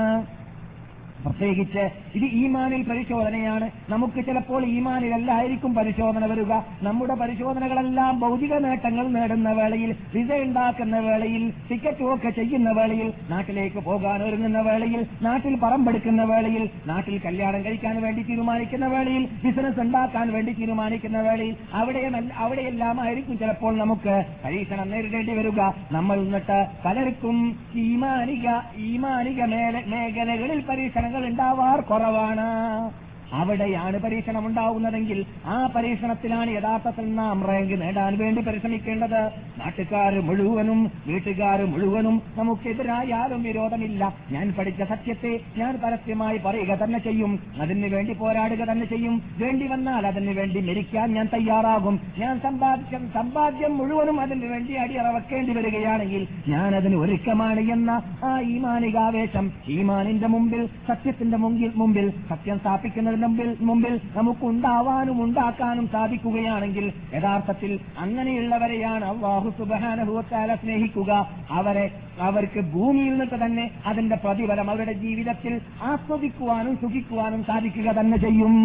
[1.25, 1.83] പ്രത്യേകിച്ച്
[2.15, 3.71] ഇത് ഈമാനിൽ പരിശോധനയാണ്.
[3.89, 6.53] നമുക്ക് ചിലപ്പോൾ ഈമാനിലല്ലായിരിക്കും പരിശോധന വരിക.
[6.83, 14.23] നമ്മുടെ പരിശോധനകളെല്ലാം ഭൗതിക നേട്ടങ്ങൾ നേടുന്ന വേളയിൽ വിസ ഉണ്ടാക്കുന്ന വേളയിൽ ടിക്കറ്റ് ഒക്കെ ചെയ്യുന്ന വേളയിൽ നാട്ടിലേക്ക് പോകാൻ
[14.23, 21.21] ഒരുങ്ങുന്ന വേളയിൽ നാട്ടിൽ പറമ്പെടുക്കുന്ന വേളയിൽ നാട്ടിൽ കല്യാണം കഴിക്കാൻ വേണ്ടി തീരുമാനിക്കുന്ന വേളയിൽ ബിസിനസ് ഉണ്ടാക്കാൻ വേണ്ടി തീരുമാനിക്കുന്ന
[21.23, 25.61] വേളയിൽ അവിടെ അവിടെയെല്ലാം ആയിരിക്കും ചിലപ്പോൾ നമുക്ക് പരീക്ഷണം നേരിടേണ്ടി വരിക.
[25.93, 27.39] നമ്മൾ എന്നിട്ട് പലർക്കും
[27.75, 28.49] ഈമാനിക
[28.79, 30.61] ഈമാനിക മേഖലകളിൽ മേഖലകളിൽ
[31.11, 32.49] പരീക്ഷണങ്ങൾ ഉണ്ടാവാർ കുറവാണ്
[33.33, 39.21] അവിടെയാണ് പരീക്ഷണം ഉണ്ടാവുന്നതെങ്കിൽ ആ പരീക്ഷണത്തിലാണ് യഥാർത്ഥത്തിൽ നാം റാങ്ക് നേടാൻ വേണ്ടി പരിശ്രമിക്കേണ്ടത്.
[39.59, 44.15] നാട്ടുകാർ മുഴുവനും വീട്ടുകാർ മുഴുവനും നമുക്കെതിരായാലും വിരോധമില്ല.
[44.31, 47.39] ഞാൻ പഠിച്ച സത്യത്തെ ഞാൻ പരസ്യമായി പറയുക തന്നെ ചെയ്യും.
[47.61, 49.23] അതിനു വേണ്ടി പോരാടുക തന്നെ ചെയ്യും.
[49.39, 52.01] വേണ്ടി വന്നാൽ അതിനു വേണ്ടി മരിക്കാൻ ഞാൻ തയ്യാറാകും.
[52.19, 57.91] ഞാൻ സമ്പാദിച്ച സമ്പാദ്യം മുഴുവനും അതിനു വേണ്ടി അടിയറവെക്കേണ്ടി വരികയാണെങ്കിൽ ഞാൻ അതിന് ഒരുക്കമാണ് എന്ന
[58.25, 67.79] ആ ഈമാനികാവേശം ഈമാനിന്റെ മുമ്പിൽ സത്യത്തിന്റെ മുമ്പിൽ മുമ്പിൽ സത്യം സ്ഥാപിക്കുന്നതിന് മുമ്പിൽ മുമ്പിൽ നമുക്കുണ്ടാവാനും ഉണ്ടാക്കാനും സാധിക്കുകയാണെങ്കിൽ യഥാർത്ഥത്തിൽ
[67.99, 71.29] അങ്ങനെയുള്ളവരെയാണ് അള്ളാഹു സുബാനുഭവത്താല സ്നേഹിക്കുക.
[71.51, 71.87] അവരെ
[72.21, 78.57] അവർക്ക് ഭൂമിയിൽ നിന്ന് തന്നെ അതിന്റെ പ്രതിഫലം അവരുടെ ജീവിതത്തിൽ ആസ്വദിക്കുവാനും സുഖിക്കുവാനും സാധിക്കുക തന്നെ ചെയ്യും.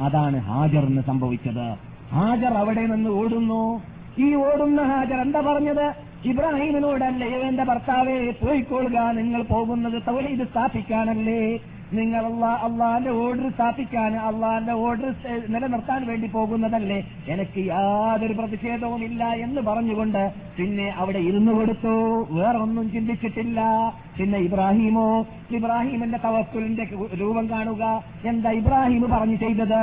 [0.00, 1.66] അതാണ് ഹാജറിന് സംഭവിച്ചത്.
[2.12, 3.82] ഹാജർ അവിടെ നിന്ന് ഓടുന്നു.
[4.18, 5.94] ഈ ഓടുന്ന ഹാജർ എന്താ പറഞ്ഞത്?
[6.24, 11.60] ഇബ്രാഹിമിനോടല്ലേ എന്റെ ഭർത്താവേ പോയിക്കൊള്ളുക നിങ്ങൾ പോകുന്നത് തൗഹീദ് സ്ഥാപിക്കാനല്ലേ?
[11.92, 15.14] നിങ്ങൾ അള്ളാ അള്ളാന്റെ ഓർഡർ സ്ഥാപിക്കാൻ അള്ളാന്റെ ഓർഡർ
[15.48, 17.06] നിലനിർത്താൻ വേണ്ടി പോകുന്നതല്ലേ?
[17.28, 22.26] എനിക്ക് യാതൊരു പ്രതിഷേധവും ഇല്ല എന്ന് പറഞ്ഞുകൊണ്ട് പിന്നെ അവിടെ ഇരുന്നു കൊടുത്തു.
[22.30, 23.60] വേറൊന്നും ചിന്തിച്ചിട്ടില്ല.
[24.18, 26.86] പിന്നെ ഇബ്രാഹിമോ ഇബ്രാഹിമിന്റെ തവക്കുലിന്റെ
[27.20, 28.04] രൂപം കാണുക.
[28.24, 29.82] എന്താ ഇബ്രാഹിം പറഞ്ഞു ചെയ്തത്?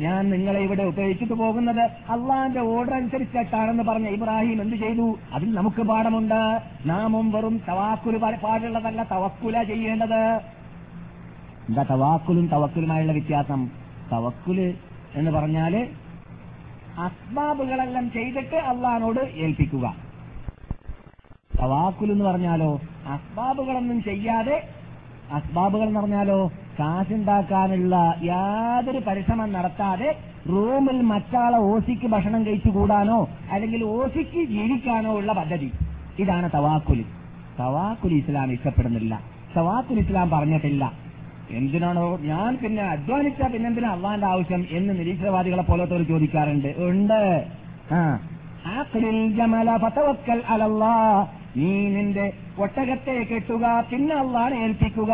[0.00, 5.18] ഞാൻ നിങ്ങളെ ഇവിടെ ഉപയോഗിച്ചിട്ട് പോകുന്നത് അള്ളാന്റെ ഓർഡർ അനുസരിച്ചിട്ടാണെന്ന് പറഞ്ഞ ഇബ്രാഹിം എന്ത് ചെയ്തു?
[5.34, 6.60] അതിൽ നമുക്ക് പാഠമുണ്ട്.
[6.86, 10.59] നാമും വെറും തവാക്കുൽ പാടുള്ളതല്ല തവക്കുല ചെയ്യേണ്ടത്.
[11.70, 13.70] എന്താ തവാക്കുലും തവക്കുലുമായുള്ള വ്യത്യാസം?
[14.12, 14.74] തവക്കുൽ
[15.14, 15.88] എന്ന് പറഞ്ഞാൽ
[16.98, 19.94] അസ്ബാബുകളെല്ലാം ചെയ്തിട്ട് അള്ളഹാനോട് ഏൽപ്പിക്കുക.
[21.60, 24.68] തവാക്കുൽ എന്ന് പറഞ്ഞാലോ അസ്ബാബുകളൊന്നും ചെയ്യാതെ
[25.32, 30.18] അസ്ബാബുകൾ എന്ന് പറഞ്ഞാലോ കാശുണ്ടാക്കാനുള്ള യാതൊരു പരിശ്രമം നടത്താതെ
[30.48, 35.72] റൂമിൽ മറ്റാളെ ഓസിക്ക് ഭക്ഷണം കഴിച്ചു കൂടാനോ അല്ലെങ്കിൽ ഓസിക്ക് ജീവിക്കാനോ ഉള്ള പദ്ധതി.
[36.18, 37.04] ഇതാണ് തവാക്കുൽ
[37.60, 39.20] തവാക്കുൽ ഇസ്ലാം ഇഷ്ടപ്പെടുന്നില്ല.
[39.56, 41.09] തവാക്കുൽ ഇസ്ലാം പറഞ്ഞിട്ടില്ല.
[41.50, 42.18] എന്തിനാണോ?
[42.20, 46.74] ഞാൻ പിന്നെ അധ്വാനിച്ച പിന്നെന്തിനാ അള്ളാന്റെ ആവശ്യം എന്ന് നിരീശ്വരവാദികളെ പോലത്തോട് ചോദിക്കാറുണ്ട്.
[46.78, 47.46] ഉണ്ട്.
[51.56, 55.12] നീ നിന്റെ ഒട്ടകത്തെ കെട്ടുക പിന്നെ അള്ളാനെ ഏൽപ്പിക്കുക.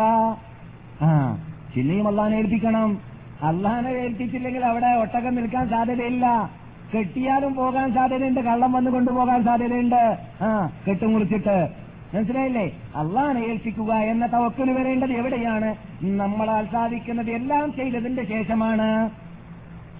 [1.01, 1.37] ആ.
[1.75, 2.97] പിന്നെയും അള്ളാനെ ഏൽപ്പിക്കണം.
[3.41, 6.49] അള്ളാനെ ഏൽപ്പിച്ചില്ലെങ്കിൽ അവിടെ ഒട്ടകം നിൽക്കാൻ സാധ്യതയില്ല.
[6.97, 10.17] കെട്ടിയാലും പോകാൻ സാധ്യതയുണ്ട് കള്ളം വന്നു കൊണ്ടുപോകാൻ സാധ്യതയുണ്ട്.
[10.41, 10.69] ആ.
[10.89, 12.65] കെട്ടും കുറിച്ചിട്ട് മനസ്സിലായില്ലേ?
[12.95, 15.75] അള്ളാനെ ഏൽപ്പിക്കുക എന്ന തവക്കൽ വരേണ്ടത് എവിടെയാണ്?
[16.01, 19.09] നമ്മളാൽ സാധിക്കുന്നത് എല്ലാം ചെയ്തതിന്റെ ശേഷമാണ്.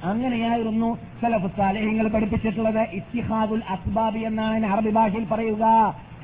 [0.03, 2.79] അങ്ങനെയായിരുന്നു സലഫുസാലേഹ്യങ്ങൾ പഠിപ്പിച്ചിട്ടുള്ളത്.
[2.79, 5.63] ഇത്തിഹാദുൽ അസ്ബാബി എന്നാണ് അറബി ഭാഷയിൽ പറയുക.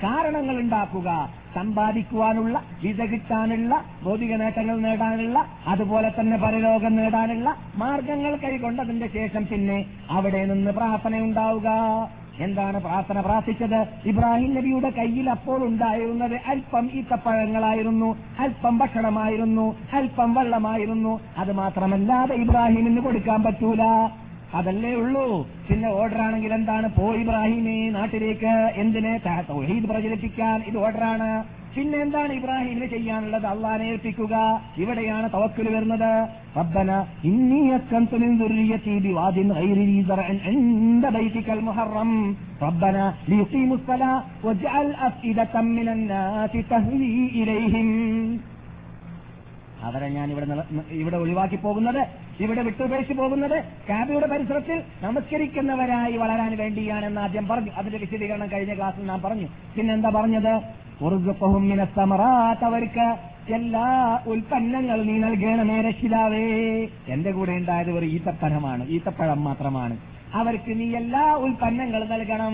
[0.03, 1.29] കാരണങ്ങൾ ഉണ്ടാക്കുക.
[1.55, 10.45] സമ്പാദിക്കുവാനുള്ള വിസ കിട്ടാനുള്ള ഭൗതിക നേട്ടങ്ങൾ നേടാനുള്ള അതുപോലെ തന്നെ പരലോകം നേടാനുള്ള മാർഗങ്ങൾ കൈകൊണ്ടതിന്റെ ശേഷം പിന്നെ അവിടെ
[10.45, 11.69] നിന്ന് പ്രാർത്ഥന ഉണ്ടാവുക
[12.39, 13.21] എന്താണ് പ്രാർത്ഥന?
[13.21, 21.21] പ്രാർത്ഥിച്ചത് ഇബ്രാഹിം നബിയുടെ കയ്യിൽ അപ്പോൾ ഉണ്ടായിരുന്നത് അല്പം ഈത്തപ്പഴങ്ങളായിരുന്നു അല്പം ഭക്ഷണമായിരുന്നു അല്പം വെള്ളമായിരുന്നു.
[21.38, 23.81] അത് മാത്രമല്ലാതെ ഇബ്രാഹിമിന് കൊടുക്കാൻ പറ്റൂല.
[24.53, 25.47] അതല്ലേ ഉള്ളൂ.
[25.69, 26.88] പിന്നെ ഓർഡർ ആണെങ്കിൽ എന്താണ്?
[26.88, 28.73] പോ ഇബ്രാഹിമേ നാട്ടിലേക്ക്.
[28.75, 29.17] എന്തിനെ?
[29.49, 34.34] തൗഹീദ് പ്രചരിപ്പിക്കാൻ ഇത് ഓർഡറാണ് പിന്നെ എന്താണ് ഇബ്രാഹിമിന് ചെയ്യാനുള്ളത് അള്ളാനെ ഏൽപ്പിക്കുക
[34.82, 36.11] ഇവിടെയാണ് തവക്കൽ വരുന്നത്
[36.57, 36.90] റബ്ബന
[37.28, 42.12] ഇന്നി അസ്കൻതു മിൻ ദുർരിയതി ബിവാദിൻ ഗൈരി ദീ സർഇൻ ഇൻദ ബൈതിക്കൽ മുഹറം
[42.64, 42.96] റബ്ബന
[43.30, 47.88] ലിയുഖീമു الصلاة واجعل أفئدة من الناس تهوي إليهم
[49.86, 50.64] അവരെ ഞാൻ ഇവിടെ നില-
[50.96, 52.01] ഇവിടെ ഒഴിവാക്കി പോകുന്നത്
[52.40, 53.55] ഇവിടെ വിട്ടുപേക്ഷിച്ച് പോകുന്നത്
[53.88, 60.53] കാബയുടെ പരിസരത്തിൽ നമസ്കരിക്കുന്നവരായി വളരാൻ വേണ്ടിയാണെന്ന് ആദ്യം പറഞ്ഞു അതിന്റെ വിശദീകരണം കഴിഞ്ഞ ക്ലാസ്സിൽ നാം പറഞ്ഞു പിന്നെന്താ പറഞ്ഞത്
[60.91, 60.91] ഉറുസുഖവും മിനസ്സമറാത്ത്
[62.63, 63.17] അവർക്ക്
[63.53, 66.87] എല്ലാ ഉൽപ്പന്നങ്ങൾ നീ നൽകണമേ രക്ഷിതാവേ.
[67.07, 69.97] എന്റെ കൂടെ ഉണ്ടായത് ഒരു ഈത്തപ്പഴമാണ് ഈത്തപ്പഴം മാത്രമാണ്.
[70.33, 72.53] അവർക്ക് നീ എല്ലാ ഉൽപ്പന്നങ്ങളും നൽകണം.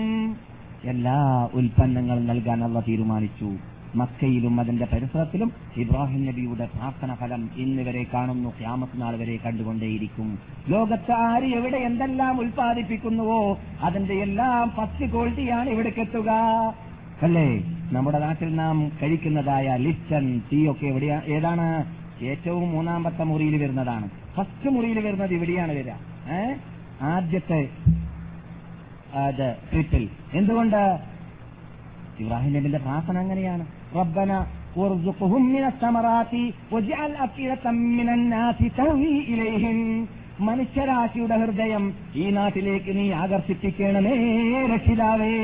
[0.84, 3.56] എല്ലാ ഉൽപ്പന്നങ്ങളും നൽകാൻ അവ തീരുമാനിച്ചു.
[3.94, 10.38] മക്കയിലും അതിന്റെ പരിസരത്തിലും ഇബ്രാഹിം നബിയുടെ പ്രാർത്ഥന ഫലം ഇന്ന് വരെ കാണുന്നു ക്യാമത്ത് നാൾ വരെ കണ്ടുകൊണ്ടേയിരിക്കും.
[10.68, 16.30] ലോകത്ത് ആര് എവിടെ എന്തെല്ലാം ഉൽപ്പാദിപ്പിക്കുന്നുവോ അതിന്റെ എല്ലാം ഫസ്റ്റ് ക്വാളിറ്റിയാണ് ഇവിടെ എത്തുക
[17.22, 17.79] അല്ലേ?
[17.95, 21.67] നമ്മുടെ നാട്ടിൽ നാം കഴിക്കുന്നതായ ലിസ്റ്റൺ ടീ ഒക്കെ എവിടെയാ ഏതാണ്
[22.27, 25.93] ഏറ്റവും മൂന്നാമത്തെ മുറിയിൽ വരുന്നതാണ് ഫസ്റ്റ് മുറിയിൽ വരുന്നത് ഇവിടെയാണ് വരിക
[26.31, 26.41] ഏ
[27.09, 27.61] ആദ്യത്തെ
[29.21, 30.81] അത് ട്രിപ്പിൽ എന്തുകൊണ്ട്
[32.19, 33.65] ഇബ്രാഹിം നബിന്റെ പ്രാർത്ഥന അങ്ങനെയാണ്
[33.95, 34.31] റബ്ബന
[34.77, 36.33] وارزقهم من الثمرات
[36.71, 39.79] واجعل أفئدة من الناس تهوي إليهم
[40.41, 41.83] മനുഷ്യരാശിയുടെ ഹൃദയം
[42.15, 44.15] ഈ നാട്ടിലേക്ക് നീ ആകർഷിപ്പിക്കണമേ
[44.71, 45.35] രക്ഷിതാവേ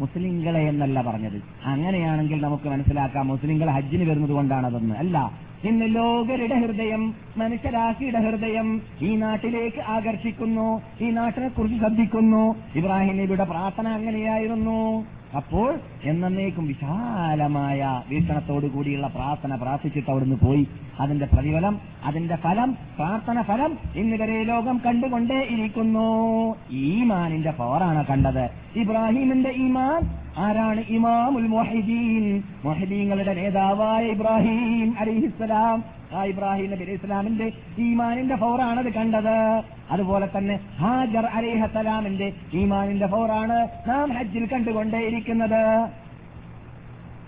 [0.00, 1.42] മുസ്ലിങ്ങളെ എന്നല്ല പറഞ്ഞത്.
[1.64, 9.80] അങ്ങനെയാണെങ്കിൽ നമുക്ക് മനസ്സിലാക്കാം മുസ്ലിങ്ങൾ ഹജ്ജിന് വരുന്നത് കൊണ്ടാണതെന്ന് അല്ല ഇന്ന് ലോകരുടെ ഹൃദയം മനുഷ്യരാശിയുടെ ഹൃദയം ഈ നാട്ടിലേക്ക്
[9.80, 12.54] ആകർഷിക്കുന്നു ഈ നാട്ടിനെ കുറിച്ച് ശ്രദ്ധിക്കുന്നു.
[12.76, 15.04] ഇബ്രാഹിം നബിയുടെ പ്രാർത്ഥന അങ്ങനെയായിരുന്നു.
[15.36, 20.68] അപ്പോൾ എന്നേക്കും വിശാലമായ വീക്ഷണത്തോടു കൂടിയുള്ള പ്രാർത്ഥന പ്രാർത്ഥിച്ചിട്ട് അവിടുന്ന് പോയി.
[21.00, 26.54] അതിന്റെ പ്രതിഫലം അതിന്റെ ഫലം പ്രാർത്ഥന ഫലം ഇന്നുവരെ ലോകം കണ്ടുകൊണ്ടേ ഇരിക്കുന്നു.
[26.70, 28.50] ഈമാനിന്റെ പവറാണ് കണ്ടത്.
[28.76, 30.02] ഇബ്രാഹിമിന്റെ ഈമാൻ
[30.38, 30.80] ആരാണ്?
[30.88, 35.84] ഇമാമുൽ മൊഹിദീൻ മൊഹിദീങ്ങളുടെ നേതാവായ ഇബ്രാഹിം അലിഹിസ്സലാം.
[36.14, 39.62] ആ ഇബ്രാഹിം നബി അലൈഹി ഇസ്ലാമിന്റെ ഈമാനിന്റെ പവറാണത് കണ്ടത്.
[39.90, 45.88] അതുപോലെ തന്നെ ഹാജർ അലിഹസലാമിന്റെ ഈമാനിന്റെ ഫോറാണ് നാം ഹജ്ജിൽ കണ്ടുകൊണ്ടേയിരിക്കുന്നത്.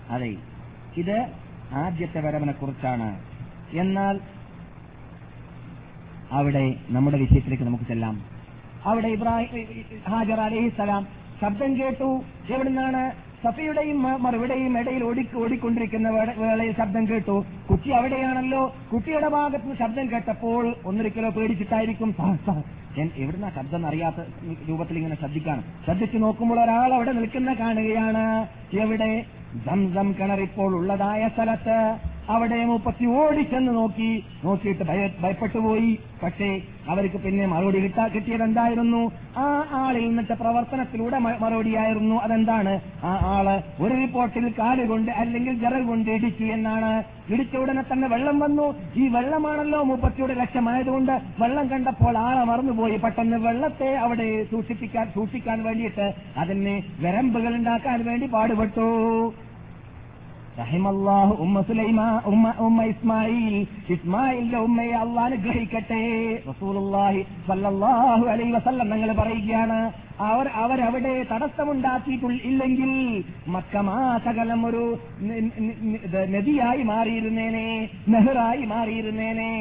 [0.09, 0.35] അതെ
[0.97, 1.27] ഇത്
[1.73, 3.19] ആദ്യത്തെ വരവിനെ കുറിച്ചാണ്.
[3.73, 4.19] എന്നാൽ
[6.31, 8.21] അവിടെ നമ്മുടെ വിഷയത്തിലേക്ക് നമുക്ക് ചെല്ലാം.
[8.85, 9.67] അവിടെ ഇബ്രാഹിം
[10.09, 11.07] ഹാജർ അലിഹിസലാം
[11.41, 12.23] ശബ്ദം കേട്ടു.
[12.49, 17.45] എവിടുന്നാണ് സഫയുടെയും മറുവിടെയും ഇടയിൽ ഓടി ഓടിക്കൊണ്ടിരിക്കുന്ന വേളയിൽ ശബ്ദം കേട്ടു.
[17.71, 18.75] കുട്ടി അവിടെയാണല്ലോ.
[18.93, 22.15] കുട്ടിയുടെ ഭാഗത്ത് ശബ്ദം കേട്ടപ്പോൾ ഒന്നൊരിക്കലോ പേടിച്ചിട്ടായിരിക്കും.
[22.97, 24.15] ഞാൻ എവിടുന്ന ശബ്ദം അറിയാത്ത
[24.69, 25.63] രൂപത്തിൽ ഇങ്ങനെ ശ്രദ്ധിക്കാണ്?
[25.85, 28.47] ശ്രദ്ധിച്ചു നോക്കുമ്പോൾ ഒരാൾ അവിടെ നിൽക്കുന്ന കാണുകയാണ്.
[28.75, 29.25] എവിടെ?
[29.55, 31.77] ദം സംസം കിണറിപ്പോൾ ഉള്ളതായ സ്ഥലത്ത്.
[32.29, 34.23] അവിടെ മുപ്പത്തി ഓടിച്ചെന്ന് നോക്കി.
[34.45, 34.83] നോക്കിയിട്ട്
[35.21, 35.99] ഭയപ്പെട്ടുപോയി.
[36.23, 39.11] പക്ഷേ അവർക്ക് പിന്നെ മറുപടി കിട്ടാ കിട്ടിയത് എന്തായിരുന്നു?
[39.37, 42.15] ആ ആളിൽ നിന്നിട്ട് പ്രവർത്തനത്തിലൂടെ മറുപടിയായിരുന്നു.
[42.15, 42.81] അതെന്താണ്?
[43.03, 47.03] ആ ആൾ ഒരു റിപ്പോർട്ടിൽ കാലുകൊണ്ട് അല്ലെങ്കിൽ ജറൽ കൊണ്ട് ഇടിച്ചു എന്നാണ്.
[47.33, 48.75] ഇടിച്ച ഉടനെ തന്നെ വെള്ളം വന്നു.
[48.95, 52.97] ഈ വെള്ളമാണല്ലോ മുപ്പത്തിയുടെ ലക്ഷമായതുകൊണ്ട് വെള്ളം കണ്ടപ്പോൾ ആളെ മറന്നുപോയി.
[52.97, 58.87] പെട്ടെന്ന് വെള്ളത്തെ അവിടെ സൂക്ഷിപ്പിക്കാൻ സൂക്ഷിക്കാൻ വേണ്ടിയിട്ട് അതിനെ വരമ്പുകൾ ഉണ്ടാക്കാൻ വേണ്ടി പാടുപെട്ടു.
[60.59, 62.01] റഹിമല്ലാഹു ഉമ്മ സുലൈമ
[62.31, 63.55] ഉമ്മ ഉമ്മ ഇസ്മായിൽ.
[63.95, 66.03] ഇസ്മായിലിന്റെ ഉമ്മയെ അള്ളാഹ് അനുഗ്രഹിക്കട്ടെ.
[66.49, 69.79] റസൂലുള്ളാഹി സല്ലല്ലാഹു അലൈഹി വസല്ലം ഞങ്ങൾ പറയുകയാണ്
[70.27, 72.91] അവർ അവരവിടെ തടസ്സമുണ്ടാക്കിയിട്ടില്ലെങ്കിൽ
[73.55, 74.83] മക്കമാസകലം ഒരു
[76.35, 77.67] നദിയായി മാറിയിരുന്നേനെ
[78.13, 79.51] നെഹ്റായി മാറിയിരുന്നേനെ.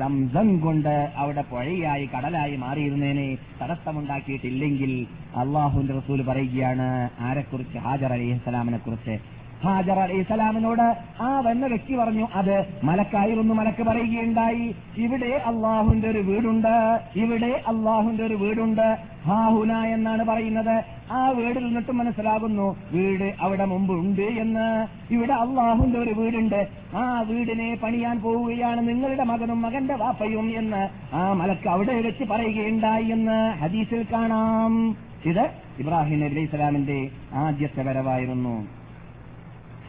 [0.00, 3.28] ദംസം കൊണ്ട് അവിടെ പുഴയായി കടലായി മാറിയിരുന്നേനെ
[3.60, 4.94] തടസ്സമുണ്ടാക്കിയിട്ടില്ലെങ്കിൽ
[5.42, 6.88] അള്ളാഹുന്റെ റസൂൽ പറയുകയാണ്
[7.28, 9.16] ആരെക്കുറിച്ച് ഹാജർ അലിഹസ്സലാമിനെ കുറിച്ച്
[9.64, 14.74] ഹാജർ ഇസ്ലാമിനോട് ആ വന്ന വ്യക്തി പറഞ്ഞു അത് മലക്കായിരുന്നു മലക്ക് പറയുകയുണ്ടായി.
[14.96, 17.00] ഇവിടെ അള്ളാഹുന്റെ ഒരു വീടുണ്ട്.
[17.16, 18.98] ഇവിടെ അള്ളാഹുന്റെ ഒരു വീടുണ്ട്.
[19.26, 20.84] ഹാഹുന എന്നാണ് പറയുന്നത്.
[21.12, 24.86] ആ വീടിൽ നിന്നിട്ട് മനസ്സിലാകുന്നു വീട് അവിടെ മുമ്പ് ഉണ്ട് എന്ന്.
[25.12, 26.68] ഇവിടെ അള്ളാഹുന്റെ ഒരു വീടുണ്ട്.
[26.96, 33.58] ആ വീടിനെ പണിയാൻ പോവുകയാണ് നിങ്ങളുടെ മകനും മകന്റെ വാപ്പയും എന്ന് ആ മലക്ക് അവിടെ വെച്ച് പറയുകയുണ്ടായി എന്ന്
[33.58, 34.96] ഹദീസിൽ കാണാം.
[35.24, 38.81] ഇത് ഇബ്രാഹിം നബി ഇസ്ലാമിന്റെ ആദ്യത്തെ വരവായിരുന്നു.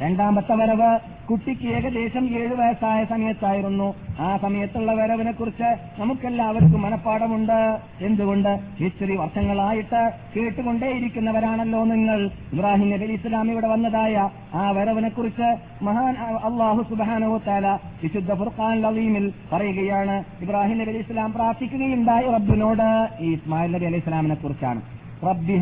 [0.01, 3.95] രണ്ടാമത്തെ വരവ് കുട്ടിക്ക് ഏകദേശം ഏഴു വയസ്സായ സമയത്തായിരുന്നു.
[4.19, 8.59] ആ സമയത്തുള്ള വരവിനെ കുറിച്ച് നമുക്കെല്ലാവർക്കും മനഃപ്പാടമുണ്ട് എന്തുകൊണ്ട്?
[8.83, 12.29] ഇച്ചിരി വർഷങ്ങളായിട്ട് കേട്ടുകൊണ്ടേയിരിക്കുന്നവരാണല്ലോ നിങ്ങൾ.
[12.53, 20.23] ഇബ്രാഹിം നബി ഇസ്ലാം ഇവിടെ വന്നതായ ആ വരവിനെ കുറിച്ച് മഹാൻ അള്ളാഹു സുബാനോത്താല വിശുദ്ധ ഫുർഖാൻ ലവീമിൽ പറയുകയാണ്.
[20.41, 23.09] ഇബ്രാഹിം നബി ഇസ്ലാം പ്രാർത്ഥിക്കുകയുണ്ടായ റബ്ബിനോട്.
[23.19, 24.81] ഈ ഇസ്മായിൽ നബി അലൈഹി ഇസ്ലാമിനെ കുറിച്ചാണ്
[25.27, 25.53] റബ്ബി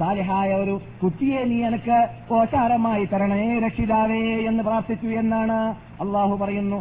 [0.00, 5.58] സാലിഹായ ഒരു കുട്ടിയെ നീ എനിക്ക് ഓശാരമായി തരണേ രക്ഷിതാവേ എന്ന് പ്രാർത്ഥിച്ചു എന്നാണ്
[6.02, 6.78] അള്ളാഹു പറയുന്നു.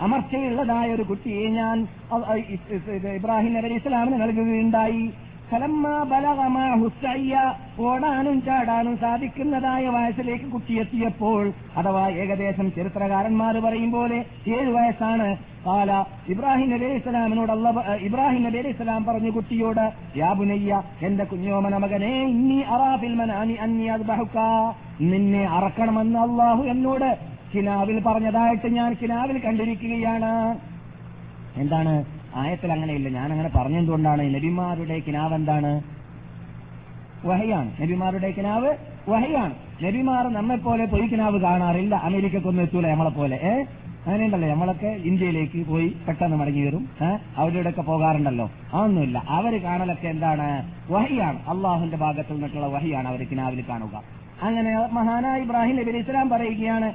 [0.00, 1.76] അമർച്ചയുള്ളതായ ഒരു കുട്ടിയെ ഞാൻ
[3.16, 5.04] ഇബ്രാഹിം നബി ഇസ്ലാമിന് നൽകുകയുണ്ടായി.
[7.78, 14.18] ഓടാനും ചാടാനും സാധിക്കുന്നതായ വയസ്സിലേക്ക് കുട്ടിയെത്തിയപ്പോൾ അഥവാ ഏകദേശം ചരിത്രകാരന്മാർ പറയും പോലെ
[14.48, 15.28] ഏഴു വയസ്സാണ്
[15.66, 21.76] കാല ഇബ്രാഹിം നബി അലൈഹി സ്വലാമിനോട് അള്ള ഇബ്രാഹിം നബി അലൈഹി സ്വലാം പറഞ്ഞു കുട്ടിയോട് യാബുനയ്യ എന്റെ കുഞ്ഞോമന
[21.76, 24.00] മകനെ ഇന്നി അറാഫിൽ മനാനി അന്നി അത്
[25.00, 27.18] നിന്നെ അറക്കണമെന്ന് അള്ളാഹു എന്നോട്
[27.54, 30.58] കിനാവിൽ പറഞ്ഞതായിട്ട് ഞാൻ കിനാവിൽ കണ്ടിരിക്കുകയാണ്.
[31.56, 32.04] എന്താണ്?
[32.34, 33.08] ആയത്തിൽ അങ്ങനെയില്ല.
[33.08, 35.82] ഞാൻ അങ്ങനെ പറഞ്ഞതുകൊണ്ടാണ് നബിമാരുടെ കിനാവ് എന്താണ്?
[37.24, 37.70] വഹയാണ്.
[37.80, 38.74] നബിമാരുടെ കിനാവ്
[39.08, 39.54] വഹയാണ്.
[39.82, 41.94] നബിമാർ നമ്മെപ്പോലെ പൊയ്ക്കിനാവ് കിനാവ് കാണാറില്ല.
[41.94, 43.64] അമേരിക്കക്കൊന്നും എത്തൂല നമ്മളെ പോലെ ഏ?
[44.06, 46.88] അങ്ങനെയുണ്ടല്ലോ നമ്മളൊക്കെ ഇന്ത്യയിലേക്ക് പോയി പെട്ടെന്ന് മടങ്ങി വരും.
[47.36, 48.50] അവരുടെയൊക്കെ പോകാറുണ്ടല്ലോ.
[48.74, 49.22] അതൊന്നുമില്ല.
[49.28, 50.72] അവർ കാണലൊക്കെ എന്താണ്?
[50.90, 51.38] വഹിയാണ്.
[51.48, 54.22] അള്ളാഹുന്റെ ഭാഗത്തു നിന്നിട്ടുള്ള വഹിയാണ് അവർ കിനാവിൽ കാണുക.
[54.42, 56.92] അങ്ങനെ മഹാനായ ഇബ്രാഹിം നബി ഇസ്ലാം പറയുകയാണ്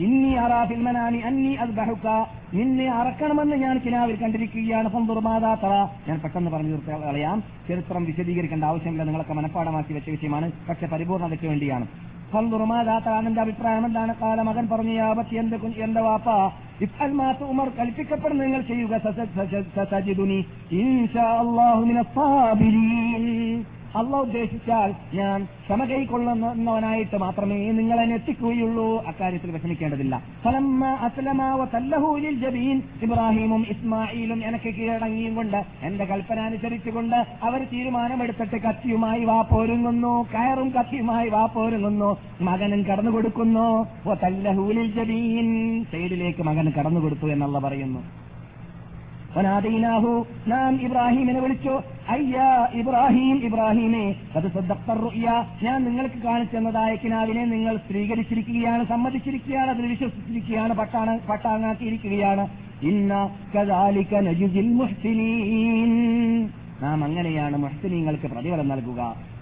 [0.00, 2.06] ഇന്നി അറാഫിൽ മനാനി അന്നി ബഹുക്ക
[2.54, 4.92] നിന്നെ അറക്കണമെന്ന് ഞാൻ കിനാവിൽ കണ്ടിരിക്കുകയാണ്.
[4.92, 5.72] സന്ദുർമാതാത്തറ
[6.08, 7.42] ഞാൻ പെട്ടെന്ന് പറഞ്ഞു കളയാം.
[7.68, 9.04] ചരിത്രം വിശദീകരിക്കേണ്ട ആവശ്യമില്ല.
[9.04, 10.52] നിങ്ങളൊക്കെ മനഃപ്പാടമാക്കി വെച്ച വിഷയമാണ്.
[10.68, 11.86] പക്ഷെ പരിപൂർണതയ്ക്ക് വേണ്ടിയാണ്.
[12.32, 16.28] സന്ദുർമാതാത്തറ എന്റെ അഭിപ്രായം എന്താണ് കാല മകൻ പറഞ്ഞു യാപത്തി എന്റെ എന്റെ വാപ്പ
[17.12, 18.98] മാത്ത് ഉമർ കൽപ്പിക്കപ്പെടുന്ന നിങ്ങൾ ചെയ്യുക
[19.90, 20.38] സജിദുനി
[20.72, 21.28] ഇൻഷാ
[21.82, 23.24] മിനസ്സാബിരീൻ
[23.96, 30.22] അള്ള ഉദ്ദേശിച്ചാൽ ഞാൻ ക്ഷമ കൈക്കൊള്ളുന്നവനായിട്ട് മാത്രമേ നിങ്ങൾ എന്നെ എത്തിക്കുകയുള്ളൂ അക്കാര്യത്തിൽ വിഷമിക്കേണ്ടതില്ല.
[30.44, 32.82] ഫലമ്മ അസലമാവ തല്ലഹൂലിൽ ജബീൻ.
[33.02, 40.28] ഇബ്രാഹിമും ഇസ്മായിലും എനിക്ക് കീഴടങ്ങിയും കൊണ്ട് എന്റെ കൽപ്പന അനുസരിച്ചുകൊണ്ട് അവർ തീരുമാനമെടുത്തിട്ട് കത്തിയുമായി വാ പോരുങ്ങുന്നു.
[40.34, 42.16] കയറും കത്തിയുമായി വാ പോരുങ്ങുന്നു.
[42.40, 43.86] മകനും കടന്നു കൊടുക്കുന്നു.
[44.14, 45.84] തല്ലഹൂലിൽ ജബീൻ.
[45.84, 48.02] സൈഡിലേക്ക് മകൻ കടന്നു കൊടുത്തു എന്നുള്ള പറയുന്നു.
[49.36, 50.26] വനാദീനാഹു.
[50.48, 51.82] നാം ഇബ്രാഹീമിനെ വിളിച്ചു.
[52.08, 61.20] അയ്യാ ഇബ്രാഹിം ഇബ്രാഹിമേ അത് സദ്ദക്തറുയ്യ ഞാൻ നിങ്ങൾക്ക് കാണിച്ചെന്നതായ കിനാവിനെ നിങ്ങൾ സ്വീകരിച്ചിരിക്കുകയാണ് സമ്മതിച്ചിരിക്കുകയാണ് അതിൽ വിശ്വസിച്ചിരിക്കുകയാണ് പട്ടാണ്
[61.28, 62.48] പട്ടാങ്ങാക്കിയിരിക്കുകയാണ്
[62.82, 66.48] ഇന്ന കദാലിക നജുജിൽ മുഹ്സിനീൻ.
[66.82, 69.32] നാം അങ്ങനെയാണ് മുഹ്സിനീങ്ങൾക്ക് പ്രതിഫലം നൽകുക.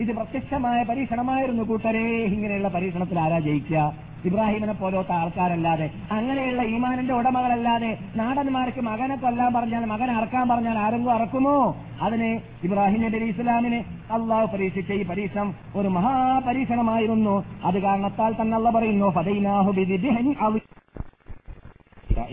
[0.00, 2.24] ഇത് പ്രത്യക്ഷമായ പരീക്ഷണമായിരുന്നു കൂട്ടരെ.
[2.24, 4.09] ഇങ്ങനെയുള്ള പരീക്ഷണത്തിൽ ആരാ ജയിക്കുക?
[4.25, 11.57] ഇബ്രാഹിമിനെ പോലത്തെ ആൾക്കാരല്ലാതെ അങ്ങനെയുള്ള ഈമാനിന്റെ ഉടമകളല്ലാതെ നാടന്മാർക്ക് മകനെ കൊല്ലാൻ പറഞ്ഞാൽ മകനെ അറക്കാൻ പറഞ്ഞാൽ ആരെങ്കിലും അറക്കുമോ
[12.01, 12.29] അതിന്
[12.63, 13.79] ഇബ്രാഹിം നബി അലി ഇസ്ലാമിന്
[14.11, 20.65] അള്ളാഹു പരീക്ഷിച്ച ഈ പരീക്ഷണം ഒരു മഹാപരീക്ഷണമായിരുന്നു അത് കാരണത്താൽ തന്നെ അള്ള പറയുന്നു ഫദൈനാഹു ബിദിബ്ഹിൻ അളി-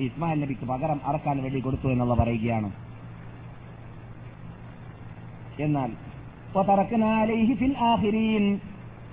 [0.03, 2.70] ഇസ്മായിൽ നബിക്ക് പകരം അറക്കാൻ വേണ്ടി കൊടുത്തു എന്നുള്ള പറയുകയാണ്
[5.61, 5.90] എന്നാൽ
[6.57, 8.44] وتركنا عليه في الآخرين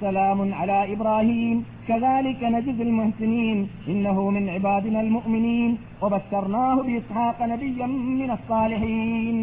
[0.02, 5.72] سلام على إبراهيم كذلك نجزي المحسنين إنه من عبادنا المؤمنين
[6.04, 9.40] وبشرناه بإسحاق نبيا من الصالحين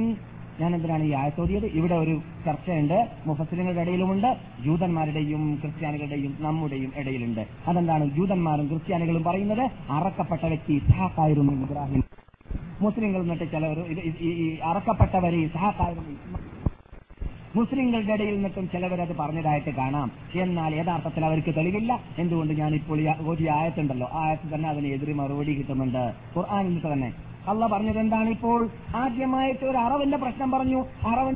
[0.60, 2.12] ഞാൻ എന്തിനാണ് ഈ ആയത്തോടിയത് ഇവിടെ ഒരു
[2.44, 2.94] ചർച്ചയുണ്ട്
[3.26, 4.28] മുഫസിലിങ്ങളുടെ ഇടയിലുമുണ്ട്
[4.64, 9.64] ജൂതന്മാരുടെയും ക്രിസ്ത്യാനികളുടെയും നമ്മുടെയും ഇടയിലുണ്ട് അതെന്താണ് ജൂതന്മാരും ക്രിസ്ത്യാനികളും പറയുന്നത്
[9.96, 12.02] അറക്കപ്പെട്ട വ്യക്തി ഇസ്ഹാഖായിരുന്നു ഇബ്രാഹിം
[12.80, 16.42] മുസ്ലിങ്ങൾ എന്നിട്ട് ചിലവർ ഇത് ഈ- ഈ- ഈ അറക്കപ്പെട്ടവരെ ഇസ്ഹാഖായിരുന്നു ഇസ്മാ-
[17.55, 20.11] മുസ്ലിങ്ങളുടെ ഇടയിൽ നിന്നിട്ടും ചിലവരത് പറഞ്ഞതായിട്ട് കാണാം.
[20.35, 21.99] എന്നാൽ യഥാർത്ഥത്തിൽ അവർക്ക് തെളിവില്ല.
[22.17, 24.09] എന്തുകൊണ്ട് ഞാൻ ഇപ്പോൾ ഒരു ആയത്തുണ്ടല്ലോ?
[24.13, 26.13] ആയത്ത് തന്നെ അതിന് എതിര് മറുപടി കിട്ടുന്നുണ്ട്.
[26.35, 27.13] ഖുർആാനിൽ തന്നെ.
[27.47, 28.69] അള്ള പറഞ്ഞത് എന്താണ് ഇപ്പോൾ?
[28.95, 30.85] ആദ്യമായിട്ട് ഒരു അറവിന്റെ പ്രശ്നം പറഞ്ഞു.
[31.07, 31.35] അറവൻ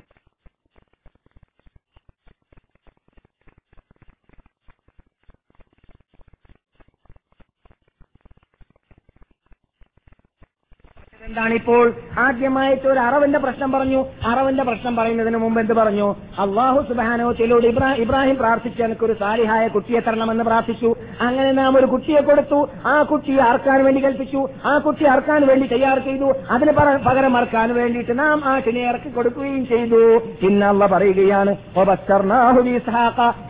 [11.28, 14.05] എന്താണ് ഇപ്പോൾ ആദ്യമായിട്ട് ഒരു അറവിന്റെ പ്രശ്നം പറഞ്ഞു.
[14.28, 16.15] അറവന്റെ പ്രശ്നം പറയുന്നതിന് മുമ്പ് എന്ത് പറഞ്ഞു?
[16.39, 17.67] അള്ളാഹു സുബാനോ ചെലോട്
[17.97, 20.95] ഇബ്രാഹിം പ്രാർത്ഥിച്ചു എനിക്കൊരു സാലിഹായ കുട്ടിയെ തരണമെന്ന് പ്രാർത്ഥിച്ചു.
[21.21, 22.69] അങ്ങനെ നാം ഒരു കുട്ടിയെ കൊടുത്തു.
[22.86, 24.49] ആ കുട്ടിയെ അറക്കാൻ വേണ്ടി കൽപ്പിച്ചു.
[24.65, 26.34] ആ കുട്ടി അറക്കാൻ വേണ്ടി തയ്യാർ ചെയ്തു.
[26.51, 30.17] അതിന് പക- പകരം അറക്കാൻ വേണ്ടിയിട്ട് നാം ആട്ടിനെ ഇറക്കി കൊടുക്കുകയും ചെയ്തു.
[30.41, 31.55] പിന്നെ പറയുകയാണ്.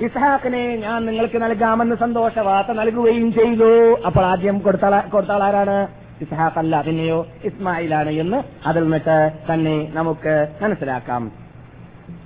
[0.02, 3.98] ഇസ്ഹാഖിനെ ഞാൻ നിങ്ങൾക്ക് നൽകാമെന്ന് സന്തോഷവാർത്ത നൽകുകയും ചെയ്തു.
[4.06, 6.05] അപ്പോൾ ആദ്യം കൊടുത്താൾ കൊടുത്താൾ ആരാണ്?
[6.24, 8.38] ഇസ്ഹാഖ് അല്ല പിന്നെയോ ഇസ്മായിലാണ് എന്ന്
[8.70, 9.18] അതിൽ നിന്നിട്ട്
[9.50, 11.24] തന്നെ നമുക്ക് മനസ്സിലാക്കാം.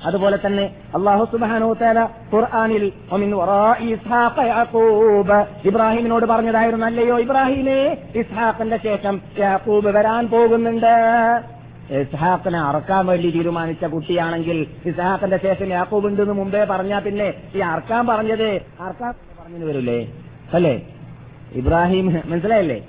[0.08, 0.66] അതുപോലെ തന്നെ
[0.98, 2.00] അള്ളാഹു സുബാനോ തേല
[2.34, 2.84] ഖുർആാനിൽ
[5.70, 7.80] ഇബ്രാഹിമിനോട് പറഞ്ഞതായിരുന്നു അല്ലയോ ഇബ്രാഹിമേ
[8.22, 10.94] ഇസ്ഹാഖിന്റെ ശേഷം യാക്കൂബ് വരാൻ പോകുന്നുണ്ട്.
[12.04, 14.58] ഇസ്ഹാഖിനെ അറക്കാൻ വേണ്ടി തീരുമാനിച്ച കുട്ടിയാണെങ്കിൽ
[14.90, 18.50] ഇസ്ഹാഖിന്റെ ശേഷം യാക്കൂബ് ഉണ്ടെന്ന് മുമ്പേ പറഞ്ഞാ പിന്നെ ഈ അറക്കാൻ പറഞ്ഞത്
[18.86, 20.00] അറക്കാൻ പറഞ്ഞു വരൂലേ
[20.54, 20.76] അല്ലേ?
[21.62, 22.80] ഇബ്രാഹിം മനസ്സിലായല്ലേ?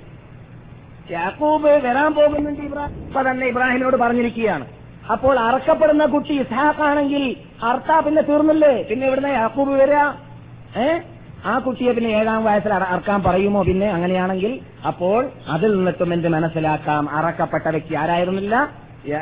[1.11, 4.65] യാക്കൂബ് വരാൻ പോകുന്നുണ്ട് ഇബ്രാഹിം തന്നെ ഇബ്രാഹിമിനോട് പറഞ്ഞിരിക്കുകയാണ്.
[5.11, 8.83] അപ്പോൾ അറക്കപ്പെടുന്ന കുട്ടി ഇസ്ഹാഖാണെങ്കിൽ അർത്താ പിന്നെ തീർന്നില്ലേ?
[8.89, 9.97] പിന്നെ ഇവിടുന്ന് യാക്കൂബ് വരിക
[10.81, 10.99] ഏ?
[11.45, 13.63] ആ കുട്ടിയെ പിന്നെ ഏഴാം വയസ്സിൽ അറ- അറക്കാൻ പറയുമോ?
[13.63, 17.09] പിന്നെ അങ്ങനെയാണെങ്കിൽ അപ്പോൾ അതിൽ നിന്നിട്ടും എന്ത് മനസ്സിലാക്കാം?
[17.09, 18.71] അറക്കപ്പെട്ട വ്യക്തി ആരായിരുന്നില്ല?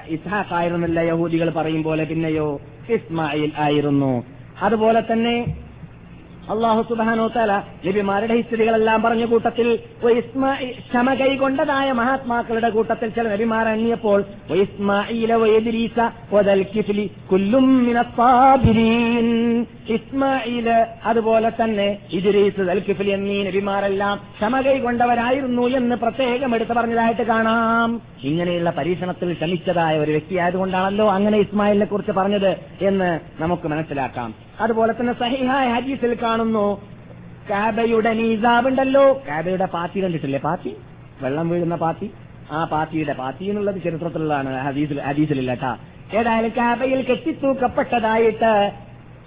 [0.07, 0.99] ഇസ്ഹാഖ് ആയിരുന്നില്ല.
[0.99, 4.23] യഹൂദികൾ പറയും പോലെ പിന്നെയോ ഇസ്മായിൽ ആയിരുന്നു.
[4.61, 5.35] അതുപോലെ തന്നെ
[6.51, 9.79] അള്ളാഹു സുബാനോ തല നബിമാരുടെ ഹിസ്റ്ററികളെല്ലാം പറഞ്ഞ കൂട്ടത്തിൽ
[10.91, 14.25] ക്ഷമ കൈകൊണ്ടതായ മഹാത്മാക്കളുടെ കൂട്ടത്തിൽ ചില നബിമാർ എണ്ണിയപ്പോൾ
[21.05, 28.01] അതുപോലെ തന്നെ ഇജുരീസ് ദൽ കിഫ്ലി എന്നീ നബിമാരെല്ലാം ക്ഷമ കൈകൊണ്ടവരായിരുന്നു എന്ന് പ്രത്യേകം എടുത്തു പറഞ്ഞതായിട്ട് കാണാം.
[28.23, 34.48] ഇങ്ങനെയുള്ള പരീക്ഷണത്തിൽ ക്ഷമിച്ചതായ ഒരു വ്യക്തിയായതുകൊണ്ടാണല്ലോ അങ്ങനെ ഇസ്മായിലിനെ കുറിച്ച് പറഞ്ഞത് എന്ന് നമുക്ക് മനസ്സിലാക്കാം.
[34.59, 36.81] അതുപോലെ തന്നെ സഹിഹായ ഹദീസിൽ കാണുന്നു.
[37.49, 39.21] കാബയുടെ നീസാബുണ്ടല്ലോ.
[39.27, 40.39] കാബയുടെ പാത്തി കണ്ടിട്ടില്ലേ?
[40.39, 40.75] പാത്തി?
[41.21, 42.11] വെള്ളം വീഴുന്ന പാത്തി.
[42.51, 44.61] ആ പാത്തിയുടെ പാത്തി എന്നുള്ളത് ചരിത്രത്തിലുള്ളതാണ്.
[44.61, 45.77] ഹദീസിൽ ഹദീസിലില്ല കേട്ടാ.
[46.13, 48.71] ഏതായാലും കാബയിൽ കെട്ടിത്തൂക്കപ്പെട്ടതായിട്ട്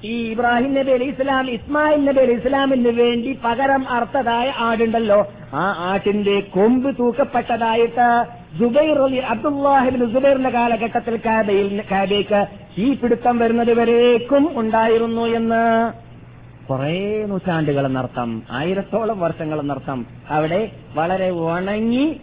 [0.05, 5.33] ഈ ഇബ്രാഹിം നബി അലി ഇസ്ലാം ഇസ്മായിൽ നബി അലി ഇസ്ലാമിന് വേണ്ടി പകരം അർത്ഥതായ ആടുണ്ടല്ലോ.
[5.55, 8.27] ആ ആട്ടിന്റെ കൊമ്പ് തൂക്കപ്പെട്ടതായിട്ട്
[8.59, 15.65] ജുബൈർ അബ്ദുല്ലാഹിബിൻ ജുബൈറിന്റെ കാലഘട്ടത്തിൽ കാബയിൽ കാബയ്ക്ക് ഈ പിടുത്തം വരുന്നത് വരേക്കും ഉണ്ടായിരുന്നു എന്ന്.
[16.69, 20.61] കുറേ നൂറ്റാണ്ടുകൾ എന്നർത്ഥം ആയിരത്തോളം വർഷങ്ങൾ എന്നർത്ഥം അവിടെ
[20.95, 22.21] വളരെ ഉണങ്ങി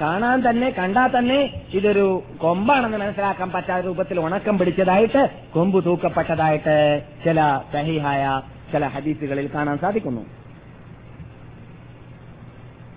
[0.00, 5.22] കാണാൻ തന്നെ കണ്ടാൽ തന്നെ ഇതൊരു കൊമ്പാണെന്ന് മനസ്സിലാക്കാൻ പറ്റാത്ത രൂപത്തിൽ ഉണക്കം പിടിച്ചതായിട്ട്
[5.54, 6.76] കൊമ്പ് തൂക്കപ്പെട്ടതായിട്ട്
[7.24, 7.40] ചില
[7.72, 8.42] സഹിഹായ
[8.72, 10.24] ചില ഹദീസുകളിൽ കാണാൻ സാധിക്കുന്നു.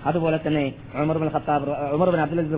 [0.05, 2.49] അതുപോലെ തന്നെ Umar bin Khattab Umar bin Abdul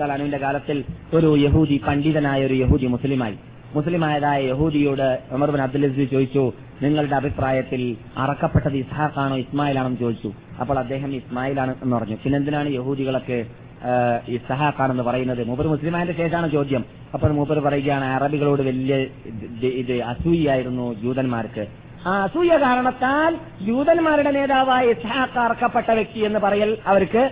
[0.00, 0.84] തആല അനുവിന്റെ കാലത്തിൽ
[1.14, 3.38] ഒരു യഹൂദി പണ്ഡിതനായ ഒരു യഹൂദി മുസ്ലിമായി.
[3.74, 6.44] മുസ്ലിമായതായ യഹൂദിയോട് ഉമർ ബിൻ അബ്ദുൽ അസീസ് ചോദിച്ചു
[6.82, 7.82] നിങ്ങളുടെ അഭിപ്രായത്തിൽ
[8.22, 10.30] അറക്കപ്പെട്ടത് ഇസ്ഹാഖാണോ ഇസ്മായിലാണെന്ന് ചോദിച്ചു.
[10.60, 12.16] അപ്പോൾ അദ്ദേഹം ഇസ്മായിലാണ് എന്ന് പറഞ്ഞു.
[12.24, 13.38] പിന്നെ എന്തിനാണ് യഹൂദികളൊക്കെ
[14.36, 15.42] ഇസ്ഹാഖാണെന്ന് പറയുന്നത്?
[15.48, 16.82] മൂപ്പർ മുസ്ലിമായതിന്റെ ശേഷമാണ് ചോദ്യം.
[17.14, 18.96] അപ്പോൾ മൂപ്പർ പറയുകയാണ് അറബികളോട് വലിയ
[19.82, 21.64] ഇത് അസൂയായിരുന്നു ജൂതന്മാർക്ക്.
[22.08, 23.32] ആ അസൂയ കാരണത്താൽ
[23.66, 27.22] ജൂതന്മാരുടെ നേതാവായ ഇസ്ഹാഖ് അറക്കപ്പെട്ട വ്യക്തി എന്ന് പറയൽ അവർക്ക്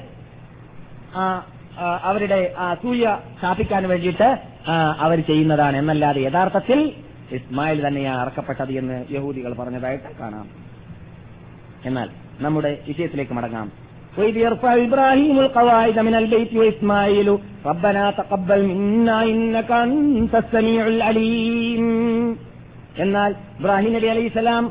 [2.06, 3.06] അവരുടെ ആ അസൂയ
[3.38, 4.28] സ്ഥാപിക്കാൻ വേണ്ടിയിട്ട്
[5.00, 6.80] അവർ ചെയ്യുന്നതാണ് എന്നല്ലാതെ യഥാർത്ഥത്തിൽ
[7.38, 10.46] ഇസ്മായിൽ തന്നെയാണ് അറക്കപ്പെട്ടത് എന്ന് യഹൂദികൾ പറഞ്ഞതായിട്ട് കാണാം
[11.86, 12.08] എന്നാൽ
[12.42, 13.68] നമ്മുടെ വിഷയത്തിലേക്ക് മടങ്ങാം
[14.18, 17.28] وإذ يرفع إبراهيم القواعد من البيت وإسماعيل
[17.66, 21.86] ربنا تقبل منا إنك أنت السميع العليم
[22.98, 24.64] എന്നാൽ ഇബ്രാഹിം നബി അലൈഹി സ്വലാം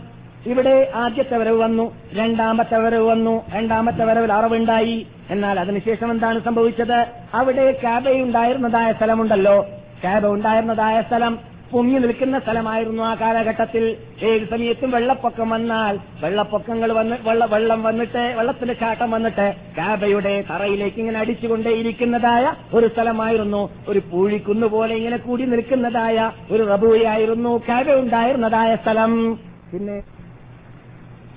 [0.46, 5.08] ഇവിടെ ആദ്യത്തെ വരവ് വന്നു രണ്ടാമത്തെ വരവ് വന്നു രണ്ടാമത്തെ വരവിൽ അറവുണ്ടായി.
[5.30, 7.08] എന്നാൽ അതിനുശേഷം എന്താണ് സംഭവിച്ചത്?
[7.34, 9.66] അവിടെ കാബയുണ്ടായിരുന്നതായ സ്ഥലമുണ്ടല്ലോ.
[10.04, 11.40] കാബ ഉണ്ടായിരുന്നതായ സ്ഥലം
[11.72, 13.98] പൊങ്ങി നിൽക്കുന്ന സ്ഥലമായിരുന്നു ആ കാലഘട്ടത്തിൽ.
[14.24, 22.54] ഏത് സമയത്തും വെള്ളപ്പൊക്കം വന്നാൽ വെള്ളപ്പൊക്കങ്ങൾ വന്ന് വെള്ള വന്നിട്ട് വെള്ളത്തിന്റെ ചാട്ടം വന്നിട്ട് കാബയുടെ തറയിലേക്ക് ഇങ്ങനെ അടിച്ചുകൊണ്ടേയിരിക്കുന്നതായ
[22.74, 23.70] ഒരു സ്ഥലമായിരുന്നു.
[23.88, 29.40] ഒരു പൂഴിക്കുന്ന് പോലെ ഇങ്ങനെ കൂടി നിൽക്കുന്നതായ ഒരു റബുവയായിരുന്നു കാബ ഉണ്ടായിരുന്നതായ സ്ഥലം.
[29.72, 30.02] പിന്നെ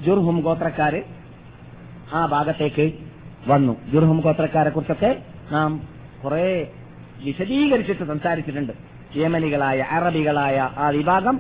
[0.05, 1.01] ജുർഹും ഗോത്രക്കാര്
[2.13, 2.87] ആ ഭാഗത്തേക്ക്
[3.47, 3.75] വന്നു.
[3.93, 5.11] ജുർഹും ഗോത്രക്കാരെ കുറിച്ചൊക്കെ
[5.53, 5.71] നാം
[6.25, 6.47] കുറെ
[7.25, 8.73] വിശദീകരിച്ചിട്ട് സംസാരിച്ചിട്ടുണ്ട്.
[9.17, 11.37] യമനികളായ അറബികളായ ആ വിഭാഗം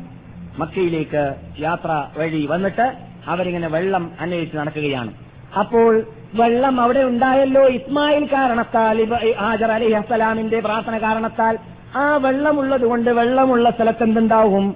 [0.59, 1.23] മക്കയിലേക്ക്
[1.59, 2.87] യാത്ര വഴി വന്നിട്ട്
[3.27, 5.13] അവരിങ്ങനെ വെള്ളം അന്വേഷിച്ച് നടക്കുകയാണ്.
[5.59, 5.93] അപ്പോൾ
[6.35, 7.63] വെള്ളം അവിടെ ഉണ്ടായല്ലോ.
[7.79, 8.99] ഇസ്മായിൽ കാരണത്താൽ
[9.41, 11.59] ഹാജർ അലി അസ്സലാമിന്റെ പ്രാർത്ഥന കാരണത്താൽ
[11.97, 14.67] ആ വെള്ളമുള്ളത് കൊണ്ട് വെള്ളമുള്ള സ്ഥലത്ത് എന്തുണ്ടാവും?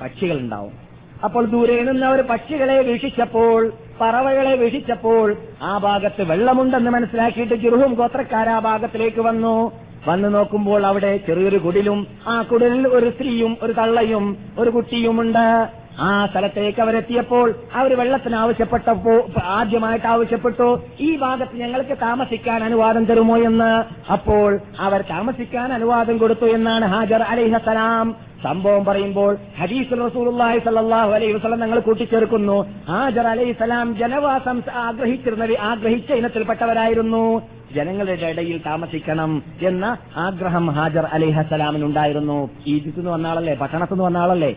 [0.00, 0.89] പക്ഷികൾ ഉണ്ടാവും
[1.24, 8.58] അപ്പോൾ ദൂരെ നിന്ന് അവർ പക്ഷികളെ വീക്ഷിച്ചപ്പോൾ പറവകളെ വീക്ഷിച്ചപ്പോൾ ആ ഭാഗത്ത് വെള്ളമുണ്ടെന്ന് മനസ്സിലാക്കിയിട്ട് ജുർഹും ഗോത്രക്കാർ ആ
[8.58, 9.72] ഭാഗത്തിലേക്ക് വന്നു.
[10.08, 15.68] വന്നു നോക്കുമ്പോൾ അവിടെ ചെറിയൊരു കുടിലും ആ കുടിലിൽ ഒരു സ്ത്രീയും ഒരു തള്ളയും ഒരു കുട്ടിയുമുണ്ട്.
[16.00, 20.68] ആ സ്ഥലത്തേക്ക് അവരെത്തിയപ്പോൾ അവർ വെള്ളത്തിന് ആവശ്യപ്പെട്ടപ്പോ ആദ്യമായിട്ട് ആവശ്യപ്പെട്ടു
[21.00, 23.36] ഈ ഭാഗത്ത് ഞങ്ങൾക്ക് താമസിക്കാൻ അനുവാദം തരുമോ?
[23.36, 23.72] എന്ന്.
[24.12, 31.60] അപ്പോൾ അവർ താമസിക്കാൻ അനുവാദം കൊടുത്തു എന്നാണ് ഹാജർ അലിഹസലാം സംഭവം പറയുമ്പോൾ ഹദീസുൽ റസൂലുള്ളാഹി സ്വല്ലല്ലാഹു അലൈഹി വസല്ലം
[31.60, 32.66] ഞങ്ങൾ കൂട്ടിച്ചേർക്കുന്നു.
[32.88, 37.42] ഹാജർ അലൈഹി സലാം ജനവാസം ആഗ്രഹിച്ചിരുന്ന ആഗ്രഹിച്ച ഇനത്തിൽപ്പെട്ടവരായിരുന്നു.
[37.74, 43.54] ജനങ്ങളുടെ ഇടയിൽ താമസിക്കണം എന്ന ആഗ്രഹം ഹാജർ അലിഹസലാമിനുണ്ടായിരുന്നു ഈജിപ്തിൽ നിന്ന് വന്ന ആളല്ലേ?
[43.54, 44.54] പട്ടണത്തിൽ നിന്ന് വന്ന ആളല്ലേ?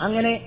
[0.00, 0.40] അങ്ങനെ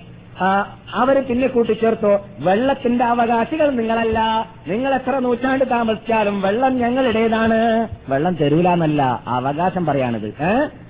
[0.94, 2.18] അവരെ പിന്നെ കൂട്ടിച്ചേർത്തു.
[2.38, 4.48] വെള്ളത്തിന്റെ അവകാശികൾ നിങ്ങളല്ല.
[4.68, 7.88] നിങ്ങൾ എത്ര നൂറ്റാണ്ട് താമസിച്ചാലും വെള്ളം ഞങ്ങളുടേതാണ്.
[8.08, 9.22] വെള്ളം തരൂലെന്നല്ല.
[9.28, 10.85] അവകാശം പറയാണിത് ഏ?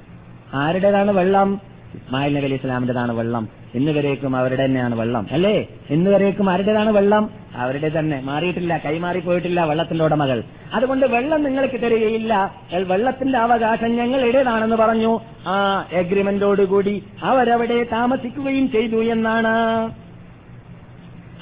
[0.57, 1.61] ആരുടേതാണ് വെള്ളം?
[2.11, 3.49] മായൽ നബി അലി ഇസ്ലാമിന്റേതാണ് വെള്ളം.
[3.75, 5.27] ഇന്ന് വരേക്കും അവരുടെ തന്നെയാണ് വെള്ളം.
[5.31, 5.67] അല്ലേ?
[5.91, 7.31] ഇന്ന് വരേക്കും ആരുടേതാണ് വെള്ളം?
[7.57, 8.21] അവരുടെ തന്നെ.
[8.21, 10.45] മാറിയിട്ടില്ല കൈമാറി പോയിട്ടില്ല വെള്ളത്തിന്റെ ഉടമകൾ.
[10.75, 12.55] അതുകൊണ്ട് വെള്ളം നിങ്ങൾക്ക് തരികയില്ല.
[12.75, 15.21] വെള്ളത്തിന്റെ അവകാശം ഞങ്ങളുടേതാണെന്ന് പറഞ്ഞു.
[15.47, 19.93] ആ എഗ്രിമെന്റോടുകൂടി അവരവിടെ താമസിക്കുകയും ചെയ്തു എന്നാണ്.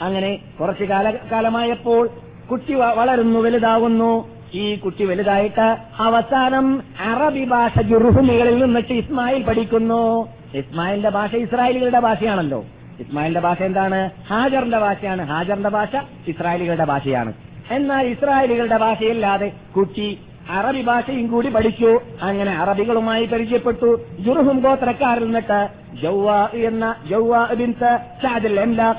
[0.01, 2.09] അങ്ങനെ കുറച്ചു കാല കാലമായപ്പോൾ
[2.51, 4.34] കുട്ടി വളരുന്നു വലുതാകുന്നു.
[4.55, 10.29] ഈ കുട്ടി വലുതായിട്ട് അവസാനം അറബി ഭാഷ ജുറുഹുമികളിൽ നിന്നിട്ട് ഇസ്മായിൽ പഠിക്കുന്നു.
[10.55, 12.65] ഇസ്മായിലിന്റെ ഭാഷ ഇസ്രായേലികളുടെ ഭാഷയാണല്ലോ.
[13.01, 14.11] ഇസ്മായിലിന്റെ ഭാഷ എന്താണ്?
[14.31, 15.23] ഹാജറിന്റെ ഭാഷയാണ്.
[15.23, 15.89] ഹാജറിന്റെ ഭാഷ
[16.29, 17.33] ഇസ്രായേലികളുടെ ഭാഷയാണ്.
[17.71, 20.19] എന്നാൽ ഇസ്രായേലികളുടെ ഭാഷയില്ലാതെ കുട്ടി
[20.51, 22.01] അറബി ഭാഷയും കൂടി പഠിച്ചു.
[22.23, 24.01] അങ്ങനെ അറബികളുമായി പരിചയപ്പെട്ടു.
[24.21, 25.69] ജുർഹും ഗോത്രക്കാരിൽ നിന്നിട്ട്
[26.03, 26.95] ജൗവാ എന്ന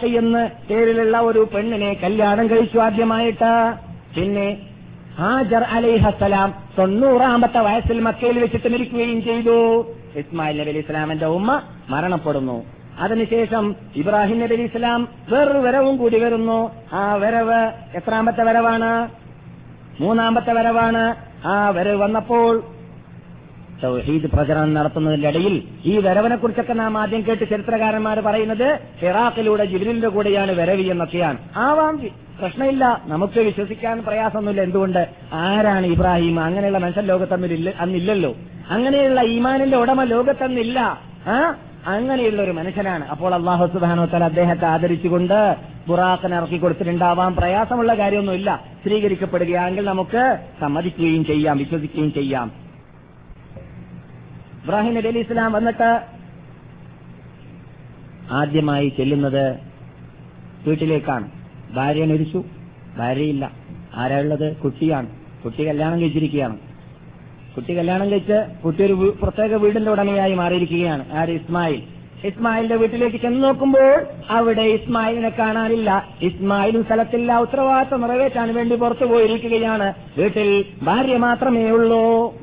[0.03, 3.74] എന്ന് പേരിലുള്ള ഒരു പെണ്ണിനെ കല്യാണം കഴിച്ചു ആദ്യമായിട്ട്.
[4.18, 4.58] പിന്നെ
[5.20, 9.57] ഹാജർ അലൈഹസ്സലാം തൊണ്ണൂറാമത്തെ വയസ്സിൽ മക്കയിൽ വെച്ചിട്ട് മരിക്കുകയും ചെയ്തു.
[10.16, 12.66] ഇസ്മായിൽ നബി അലി ഇസ്ലാമിന്റെ ഉമ്മ മരണപ്പെടുന്നു.
[12.99, 16.72] അതിനുശേഷം ഇബ്രാഹിം നബി അലി ഇസ്ലാം വേറൊരു വരവും കൂടി വരുന്നു.
[16.93, 18.91] ആ വരവ് എത്രാമത്തെ വരവാണ്?
[20.01, 21.16] മൂന്നാമത്തെ വരവാണ്.
[21.47, 22.63] ആ വരവ് വന്നപ്പോൾ
[23.84, 30.51] തൗഹീദ് പ്രചരണം നടത്തുന്നതിന്റെ ഇടയിൽ ഈ വരവിനെ കുറിച്ചൊക്കെ നാം ആദ്യം കേട്ട് ചരിത്രകാരന്മാർ പറയുന്നത് ഇറാഖിലൂടെ ജിബിലിന്റെ കൂടെയാണ്
[30.51, 31.38] വരവി എന്നൊക്കെയാണ്.
[31.55, 33.01] ആവാം പ്രശ്നമില്ല.
[33.05, 34.61] നമുക്ക് വിശ്വസിക്കാൻ പ്രയാസമൊന്നുമില്ല.
[34.61, 35.09] എന്തുകൊണ്ട്?
[35.33, 36.39] ആരാണ് ഇബ്രാഹിം?
[36.39, 38.36] അങ്ങനെയുള്ള മനുഷ്യൻ ലോകത്തമ്മിൽ അന്നില്ലല്ലോ.
[38.69, 40.99] അങ്ങനെയുള്ള ഈമാനിന്റെ ഉടമ ലോകത്തന്നില്ല.
[41.27, 41.55] ആ?
[41.88, 43.07] അങ്ങനെയുള്ള ഒരു മനുഷ്യനാണ്.
[43.07, 45.55] അപ്പോൾ അള്ളാഹു സുബാനോത്തൽ അദ്ദേഹത്തെ ആദരിച്ചുകൊണ്ട്
[45.88, 47.36] ബുറാഖിന് ഇറക്കി കൊടുത്തിട്ടുണ്ടാവാം.
[47.36, 48.63] പ്രയാസമുള്ള കാര്യമൊന്നുമില്ല.
[48.81, 52.51] സ്ത്രീകരിക്കപ്പെടുകയാണെങ്കിൽ നമുക്ക് സമ്മതിക്കുകയും ചെയ്യാം വിശ്വസിക്കുകയും ചെയ്യാം.
[54.63, 56.01] ഇബ്രാഹിം നബി അലി ഇസ്ലാം വന്നിട്ട്
[58.31, 59.59] ആദ്യമായി ചെല്ലുന്നത്
[60.67, 61.34] വീട്ടിലേക്കാണ്.
[61.74, 62.43] ഭാര്യ മരിച്ചു.
[62.97, 63.51] ഭാര്യയില്ല.
[63.95, 65.07] ആരാ കുട്ടിയാണ്.
[65.43, 66.57] കുട്ടി കല്യാണം കഴിച്ചിരിക്കുകയാണ്.
[67.55, 71.13] കുട്ടി കല്യാണം കഴിച്ച് കുട്ടി ഒരു പ്രത്യേക വീടിന്റെ ഉടമയായി മാറിയിരിക്കുകയാണ്.
[71.13, 71.30] ആര്?
[71.30, 71.82] ഇസ്മായിൽ.
[72.24, 76.05] ഇസ്മായിലിന്റെ വീട്ടിലേക്ക് ചെന്ന് നോക്കുമ്പോൾ അവിടെ ഇസ്മായിലിനെ കാണാനില്ല.
[76.22, 77.38] ഇസ്മായിലും സ്ഥലത്തില്ല.
[77.38, 79.93] ഉത്തരവാദിത്വം നിറവേറ്റാൻ വേണ്ടി പുറത്തു പോയിരിക്കുകയാണ്.
[80.18, 82.34] വീട്ടിൽ ഭാര്യ മാത്രമേ ഉള്ളൂ.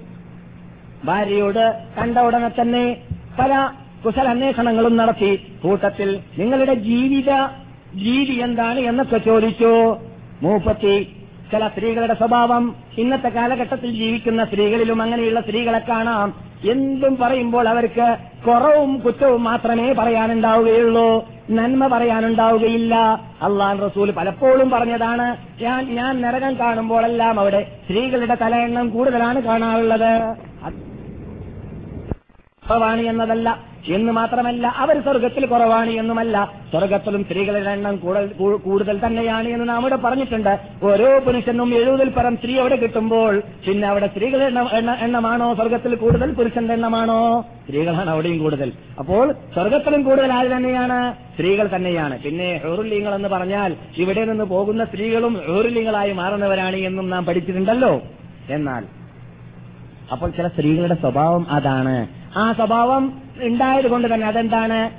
[1.04, 2.96] ഭാര്യയോട് കണ്ട ഉടനെ തന്നെ
[3.38, 3.70] പല
[4.06, 5.36] കുശല കുശലന്വേഷണങ്ങളും നടത്തി.
[5.62, 7.30] കൂട്ടത്തിൽ നിങ്ങളുടെ ജീവിത
[7.96, 9.96] രീതി എന്താണ് എന്നൊക്കെ ചോദിച്ചു.
[10.42, 11.16] മൂപ്പത്തി
[11.52, 16.34] ചില സ്ത്രീകളുടെ സ്വഭാവം ഇന്നത്തെ കാലഘട്ടത്തിൽ ജീവിക്കുന്ന സ്ത്രീകളിലും അങ്ങനെയുള്ള സ്ത്രീകളെ കാണാം.
[16.70, 18.16] എന്തും പറയുമ്പോൾ അവർക്ക്
[18.46, 21.28] കുറവും കുറ്റവും മാത്രമേ പറയാനുണ്ടാവുകയുള്ളൂ.
[21.50, 22.94] നന്മ പറയാനുണ്ടാവുകയില്ല.
[23.42, 30.36] അള്ളാൻ റസൂൽ പലപ്പോഴും പറഞ്ഞതാണ് ഞാൻ ഞാൻ നരകം കാണുമ്പോഴെല്ലാം അവിടെ സ്ത്രീകളുടെ തല എണ്ണം കൂടുതലാണ് കാണാറുള്ളത്.
[33.06, 33.71] എന്നതല്ല.
[33.88, 37.96] എന്ന് മാത്രമല്ല അവർ സ്വർഗത്തിൽ കുറവാണ് എന്നുമല്ല സ്വർഗത്തിലും സ്ത്രീകളുടെ എണ്ണം
[38.64, 40.58] കൂടുതൽ തന്നെയാണ് എന്ന് നാം ഇവിടെ പറഞ്ഞിട്ടുണ്ട്.
[40.82, 44.46] ഓരോ പുരുഷനും എഴുപതിൽ പരം സ്ത്രീ അവിടെ കിട്ടുമ്പോൾ പിന്നെ അവിടെ സ്ത്രീകളുടെ
[45.06, 45.54] എണ്ണമാണോ?
[45.54, 47.44] സ്വർഗത്തിൽ കൂടുതൽ പുരുഷന്റെ എണ്ണമാണോ?
[47.64, 48.72] സ്ത്രീകളാണ് അവിടെയും കൂടുതൽ.
[48.98, 51.12] അപ്പോൾ സ്വർഗത്തിലും കൂടുതൽ ആര് തന്നെയാണ്?
[51.34, 52.18] സ്ത്രീകൾ തന്നെയാണ്.
[52.22, 58.02] പിന്നെ ഹെറുലിംഗൾ എന്ന് പറഞ്ഞാൽ ഇവിടെ നിന്ന് പോകുന്ന സ്ത്രീകളും ഹെറുലിംഗളായി മാറുന്നവരാണ് എന്നും നാം പഠിച്ചിട്ടുണ്ടല്ലോ.
[58.50, 58.84] എന്നാൽ
[60.12, 62.08] അപ്പോൾ ചില സ്ത്രീകളുടെ സ്വഭാവം അതാണ്.
[62.36, 64.90] ആ സ്വഭാവം ഉണ്ടായത് കൊണ്ട് തന്നെ അതെന്താണ്?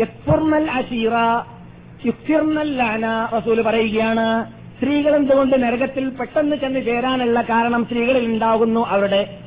[0.00, 1.10] യക്ഫുർനൽ അശീറ
[2.06, 4.52] യുക്തിർനൽ ലാന റസൂൽ പറയുകയാണ്.
[4.76, 8.86] സ്ത്രീകൾ എന്തുകൊണ്ട് നരകത്തിൽ പെട്ടെന്ന് ചെന്ന് ചേരാനുള്ള കാരണം സ്ത്രീകളിൽ ഉണ്ടാകുന്നു?
[8.86, 9.38] അവരുടെ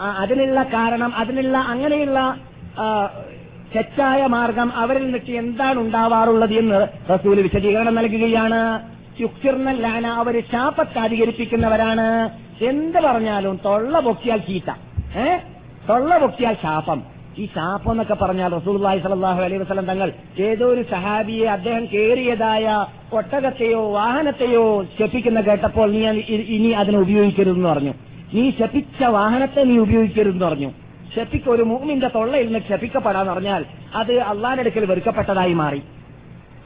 [0.00, 2.36] അതിനുള്ള കാരണം അതിനുള്ള അങ്ങനെയുള്ള
[3.76, 8.80] തെറ്റായ മാർഗം അവരിൽ നിന്നിട്ട് എന്താണ് ഉണ്ടാവാറുള്ളത് എന്ന് റസൂൽ വിശദീകരണം നൽകുകയാണ്.
[9.20, 12.30] യുക്തിർനൽ ലാന അവർ ശാപത്ത് അധികരിപ്പിക്കുന്നവരാണ്.
[12.64, 14.70] എന്ത് പറഞ്ഞാലും തൊള്ള പൊക്കിയാൽ ചീത്ത.
[15.18, 15.36] ഏ?
[15.88, 17.19] തൊള്ള പൊക്കിയാൽ ശാപം.
[17.40, 23.92] ഈ ശാപം എന്നൊക്കെ പറഞ്ഞാൽ റസൂൽഹി സലാഹു അലൈഹി വസ്ലം തങ്ങൾ ഏതോ ഒരു സഹാബിയെ അദ്ദേഹം കേറിയതായ ഒട്ടകത്തെയോ
[23.92, 26.00] വാഹനത്തെയോ ശപ്പിക്കുന്ന കേട്ടപ്പോൾ നീ
[26.56, 27.94] ഇനി അതിനെ ഉപയോഗിക്കരുതെന്ന് പറഞ്ഞു.
[28.34, 30.70] നീ ശപിച്ച വാഹനത്തെ നീ ഉപയോഗിക്കരുതെന്ന് പറഞ്ഞു.
[31.14, 33.64] ശപ്പിക്ക ഒരു മൂമിന്റെ തൊള്ളയിൽ നിന്ന് ക്ഷപിക്കപ്പെടാന്ന് പറഞ്ഞാൽ
[33.94, 35.82] അത് അള്ളാന്റെ അടുക്കൽ വെറുക്കപ്പെട്ടതായി മാറി.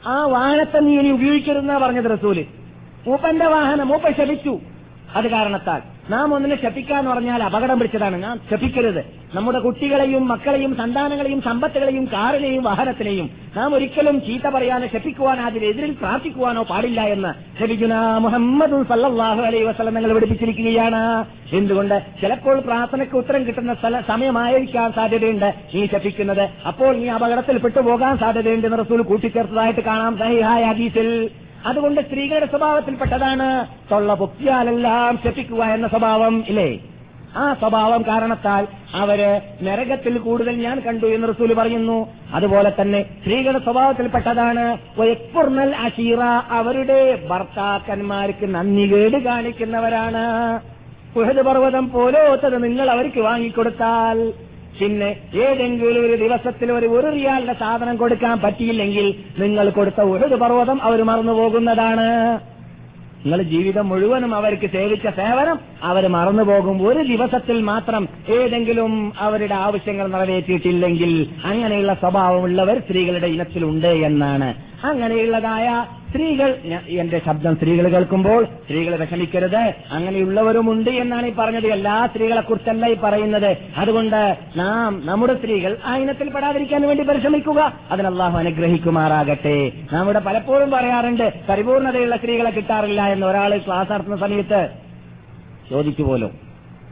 [0.07, 2.45] ആ വാഹനത്തെ നീ ഇനി ഉപയോഗിക്കരുതെന്നാ പറഞ്ഞത് റസൂൽ.
[3.07, 4.59] മൂപ്പന്റെ വാഹനം മൂപ്പ ശപിച്ചു.
[5.15, 8.23] അത് കാരണത്താൽ നാം ഒന്നിനെ ശപിക്കാന്ന് പറഞ്ഞാൽ അപകടം പിടിച്ചതാണ്.
[8.23, 9.05] നാം ശപിക്കരുത്.
[9.35, 17.01] നമ്മുടെ കുട്ടികളെയും മക്കളെയും സന്താനങ്ങളെയും സമ്പത്തുകളെയും കാറിനെയും വാഹനത്തിനെയും നാം ഒരിക്കലും ചീത്ത പറയാനോ ശപിക്കുവാനോ അതിനെതിരിൽ പ്രാർത്ഥിക്കുവാനോ പാടില്ല
[17.01, 21.25] എന്ന് ശപിക്കുന്ന മുഹമ്മദ് സല്ലാഹു അലൈ വസ്ലം നിങ്ങൾ പഠിപ്പിച്ചിരിക്കുകയാണ്.
[21.53, 22.03] എന്തുകൊണ്ട്?
[22.21, 25.53] ചിലപ്പോൾ പ്രാർത്ഥനയ്ക്ക് ഉത്തരം കിട്ടുന്ന സ്ഥല സമയമായിരിക്കാൻ സാധ്യതയുണ്ട്.
[25.75, 26.49] നീ ശപിക്കുന്നത്.
[26.67, 30.17] അപ്പോൾ നീ അപകടത്തിൽ പെട്ടുപോകാൻ സാധ്യതയുണ്ട് എന്ന് റസൂൽ കൂട്ടിച്ചേർത്തതായിട്ട് കാണാം.
[30.17, 31.29] സഹിഹായ ഹദീസിൽ.
[31.65, 33.47] അതുകൊണ്ട് സ്ത്രീകളുടെ സ്വഭാവത്തിൽപ്പെട്ടതാണ്
[33.91, 36.79] തൊള്ള പൊക്കിയാലെല്ലാം ശപിക്കുക എന്ന സ്വഭാവം ഇല്ലേ?
[37.37, 42.07] ആ സ്വഭാവം കാരണത്താൽ അവർ നരകത്തിൽ കൂടുതൽ ഞാൻ കണ്ടു എന്ന് റസൂൽ പറയുന്നു.
[42.33, 46.21] അതുപോലെ തന്നെ സ്ത്രീകളുടെ സ്വഭാവത്തിൽപ്പെട്ടതാണ് വയപ്പുർണൽ അഷീറ
[46.59, 50.25] അവരുടെ ഭർത്താക്കന്മാർക്ക് നന്ദി കേട് കാണിക്കുന്നവരാണ്.
[51.15, 54.17] പുഹത് പർവതം പോലോത്തത് നിങ്ങൾ അവർക്ക് വാങ്ങിക്കൊടുത്താൽ
[54.79, 59.07] പിന്നെ ഏതെങ്കിലും ഒരു ദിവസത്തിൽ ഒരു ഒരു റിയാലിന്റെ സാധനം കൊടുക്കാൻ പറ്റിയില്ലെങ്കിൽ
[59.37, 62.07] നിങ്ങൾ കൊടുത്ത ഒരു പർവതം അവർ മറന്നു പോകുന്നതാണ്.
[63.23, 71.13] നിങ്ങൾ ജീവിതം മുഴുവനും അവർക്ക് സേവിച്ച സേവനം അവർ മറന്നുപോകും ഒരു ദിവസത്തിൽ മാത്രം ഏതെങ്കിലും അവരുടെ ആവശ്യങ്ങൾ നിറവേറ്റിയിട്ടില്ലെങ്കിൽ
[71.43, 74.49] അങ്ങനെയുള്ള സ്വഭാവമുള്ളവർ സ്ത്രീകളുടെ ഇനത്തിലുണ്ട് എന്നാണ്
[74.83, 79.73] അങ്ങനെയുള്ളതായ സ്ത്രീകൾ എന്റെ ശബ്ദം സ്ത്രീകൾ കേൾക്കുമ്പോൾ സ്ത്രീകൾ വിഷമിക്കരുത്.
[79.91, 81.67] അങ്ങനെയുള്ളവരുമുണ്ട് എന്നാണ് ഈ പറഞ്ഞത്.
[81.67, 83.57] എല്ലാ സ്ത്രീകളെ കുറിച്ചല്ല ഈ പറയുന്നത്.
[83.77, 87.73] അതുകൊണ്ട് നാം നമ്മുടെ സ്ത്രീകൾ ആ ഇനത്തിൽ പെടാതിരിക്കാൻ വേണ്ടി പരിശ്രമിക്കുക.
[87.91, 89.71] അതിന് അനുഗ്രഹിക്കുമാറാകട്ടെ.
[89.93, 94.69] നാം ഇവിടെ പലപ്പോഴും പറയാറുണ്ട് പരിപൂർണതയുള്ള സ്ത്രീകളെ കിട്ടാറില്ല എന്ന് ഒരാൾ ക്ലാസ് നടത്തുന്ന സമയത്ത്
[95.69, 96.31] ചോദിച്ചു പോലും.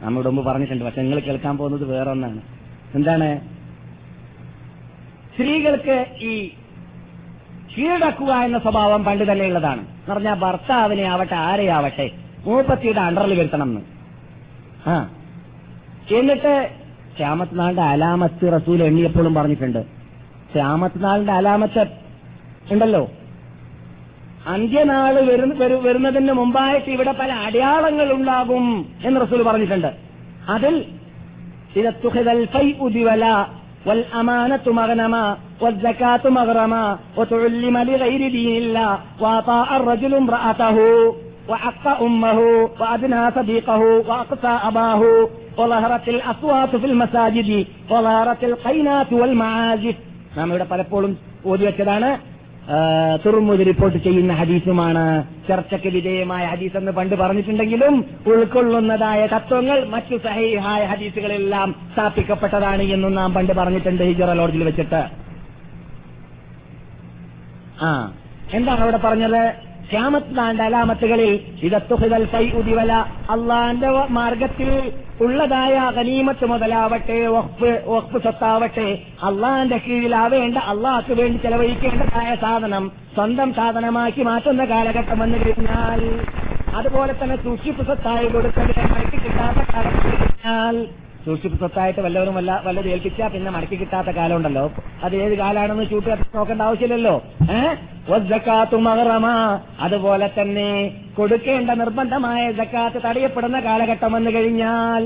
[0.00, 2.40] നമ്മുടെ മുമ്പ് പറഞ്ഞിട്ടുണ്ട് പക്ഷെ നിങ്ങൾ കേൾക്കാൻ പോകുന്നത് വേറൊന്നാണ്.
[2.94, 3.40] എന്താണ്?
[5.34, 6.50] സ്ത്രീകൾക്ക് ഈ
[7.78, 9.80] കീഴടക്കുക എന്ന സ്വഭാവം പണ്ട് തന്നെ ഉള്ളതാണ്.
[9.80, 12.10] എന്ന് പറഞ്ഞാൽ ഭർത്താവിനെ ആവട്ടെ ആരെയാവട്ടെ
[12.44, 13.80] മൂപ്പത്തിയുടെ അണ്ടറിൽ വരുത്തണം എന്ന്.
[14.86, 15.10] ആ.
[16.14, 16.70] എന്നിട്ട്
[17.16, 19.82] ശ്യാമത്നാളിന്റെ അലാമത്ത് റസൂൽ എണ്ണിയപ്പോഴും പറഞ്ഞിട്ടുണ്ട്.
[20.52, 21.86] ശ്യാമത്നാളിന്റെ അലാമത്ത്
[22.72, 23.10] ഉണ്ടല്ലോ.
[24.46, 29.96] അന്ത്യനാൾ വരുന്ന- വരു- വരുന്നതിന് മുമ്പായിട്ട് ഇവിടെ പല അടയാളങ്ങൾ ഉണ്ടാകും എന്ന് റസൂൽ പറഞ്ഞിട്ടുണ്ട്.
[30.48, 30.84] അതിൽ
[33.85, 40.77] إذا اتخذ الفيء بولا والأمانة مغنما والزكاة مغرما وتعلم لغير دين الله وأطاع الرجل امرأته
[41.49, 42.39] وعق أمه
[42.79, 49.95] وأدنى صديقه وأقصى أباه وظهرت الأصوات في المساجد وظهرت القينات والمعازف
[50.37, 52.17] നാം ഇവിടെ പലപ്പോഴും ഓതി വെച്ചതാണ്
[53.26, 55.24] തുറമുത് റിപ്പോർട്ട് ചെയ്യുന്ന ഹദീസുമാണ്.
[55.48, 63.52] ചർച്ചയ്ക്ക് വിധേയമായ ഹദീസ് എന്ന് പണ്ട് പറഞ്ഞിട്ടുണ്ടെങ്കിലും ഉൾക്കൊള്ളുന്നതായ തത്വങ്ങൾ മറ്റു സഹിഹായ ഹദീസുകളെല്ലാം സ്ഥാപിക്കപ്പെട്ടതാണ് എന്നും നാം പണ്ട്
[63.52, 65.02] പറഞ്ഞിട്ടുണ്ട് ഹിജറ ലോഡ്ജിൽ വെച്ചിട്ട്.
[67.84, 68.12] ആ
[68.52, 69.73] എന്താണ് അവിടെ പറഞ്ഞത്?
[69.90, 71.32] ക്യാമത്താന്റെ അലാമത്തുകളിൽ
[71.62, 72.92] ഇതത്തുഹിതൽ കൈ ഉദിവല
[73.30, 74.70] അള്ളാന്റെ മാർഗത്തിൽ
[75.20, 78.88] ഉള്ളതായ ഗനീമത്ത് മുതലാവട്ടെ വഖഫ് വഖഫ് സ്വത്താവട്ടെ
[79.22, 86.02] അള്ളാന്റെ കീഴിലാവേണ്ട അള്ളാഹ്ക്ക് വേണ്ടി ചെലവഴിക്കേണ്ടതായ സാധനം സ്വന്തം സാധനമാക്കി മാറ്റുന്ന കാലഘട്ടം വന്നു കഴിഞ്ഞാൽ
[86.74, 88.70] അതുപോലെ തന്നെ സൂക്ഷിപ്പ് സ്വത്തായി കൊടുക്കൽ
[89.16, 90.76] കിട്ടാത്ത കാലം കഴിഞ്ഞാൽ
[91.26, 94.64] സൂക്ഷിപ്പ് സ്വത്തായിട്ട് വല്ലവരും വല്ല വല്ലത് ഏൽപ്പിച്ചാൽ പിന്നെ മടക്കി കിട്ടാത്ത കാലം ഉണ്ടല്ലോ
[95.02, 97.14] അത് ഏത് കാലാണെന്ന് ചൂട്ടി നോക്കേണ്ട ആവശ്യമില്ലല്ലോ.
[97.50, 97.74] ഏഹ്
[98.78, 99.26] മഹറമ.
[99.80, 100.70] അതുപോലെ തന്നെ
[101.16, 105.04] കൊടുക്കേണ്ട നിർബന്ധമായ ജക്കാത്ത് തടയപ്പെടുന്ന കാലഘട്ടം വന്നു കഴിഞ്ഞാൽ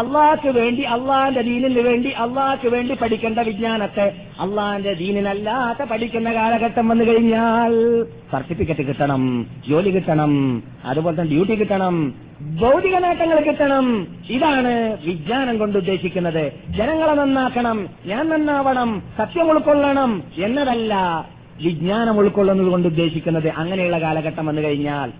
[0.00, 4.06] അള്ളാഹ്ക്ക് വേണ്ടി അള്ളാന്റെ ദീനിന് വേണ്ടി അള്ളാഹ്ക്ക് വേണ്ടി പഠിക്കേണ്ട വിജ്ഞാനത്തെ
[4.40, 7.74] അള്ളാന്റെ ദീനിനല്ലാത്ത പഠിക്കുന്ന കാലഘട്ടം വന്നു കഴിഞ്ഞാൽ
[8.32, 9.24] സർട്ടിഫിക്കറ്റ് കിട്ടണം
[9.68, 10.34] ജോലി കിട്ടണം
[10.84, 11.96] അതുപോലെ തന്നെ ഡ്യൂട്ടി കിട്ടണം
[12.40, 14.06] ഭൗതിക നേട്ടങ്ങൾ കിട്ടണം.
[14.30, 16.52] ഇതാണ് വിജ്ഞാനം കൊണ്ട് ഉദ്ദേശിക്കുന്നത്.
[16.68, 21.24] ജനങ്ങളെ നന്നാക്കണം ഞാൻ നന്നാവണം സത്യം ഉൾക്കൊള്ളണം എന്നതല്ല
[21.62, 23.48] വിജ്ഞാനം ഉൾക്കൊള്ളുന്നത് കൊണ്ട് ഉദ്ദേശിക്കുന്നത്.
[23.48, 25.12] അങ്ങനെയുള്ള കാലഘട്ടം വന്നു കഴിഞ്ഞാൽ.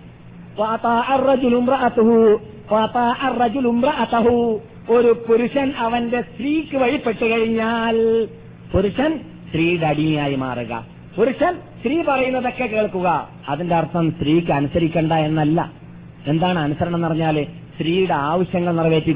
[4.89, 8.27] ഒരു പുരുഷൻ അവന്റെ സ്ത്രീക്ക് വഴിപ്പെട്ടു കഴിഞ്ഞാൽ
[8.73, 10.85] പുരുഷൻ സ്ത്രീയുടെ അടിമയായി മാറുക.
[11.17, 13.29] പുരുഷൻ സ്ത്രീ പറയുന്നതൊക്കെ കേൾക്കുക.
[13.49, 15.86] അതിന്റെ അർത്ഥം സ്ത്രീക്ക് അനുസരിക്കണ്ട എന്നല്ല.
[16.27, 19.11] എന്താണ് അനുസരണം എന്ന് പറഞ്ഞാൽ സ്ത്രീയുടെ ആവശ്യങ്ങൾ നിറവേറ്റി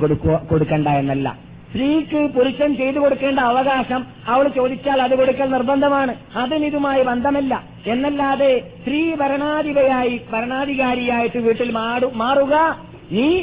[0.49, 1.37] കൊടുക്കേണ്ട എന്നല്ല.
[1.71, 6.15] സ്ത്രീക്ക് പുരുഷൻ ചെയ്തു കൊടുക്കേണ്ട അവകാശം അവൾ ചോദിച്ചാൽ അത് കൊടുക്കൽ നിർബന്ധമാണ്.
[6.35, 7.63] അതിന് ഇതുമായി ബന്ധമല്ല.
[7.87, 12.79] എന്നല്ലാതെ സ്ത്രീ ഭരണാധിപയായി ഭരണാധികാരിയായിട്ട് വീട്ടിൽ മാറുക
[13.11, 13.41] നീ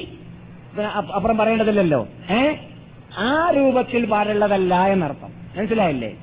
[1.14, 2.08] അപ്പുറം പറയേണ്ടതില്ലല്ലോ.
[2.30, 2.56] ഏ?
[3.18, 5.28] ആ രൂപത്തിൽ പാടുള്ളതല്ല എന്നർത്ഥം.
[5.58, 6.16] മനസ്സിലായില്ലേ?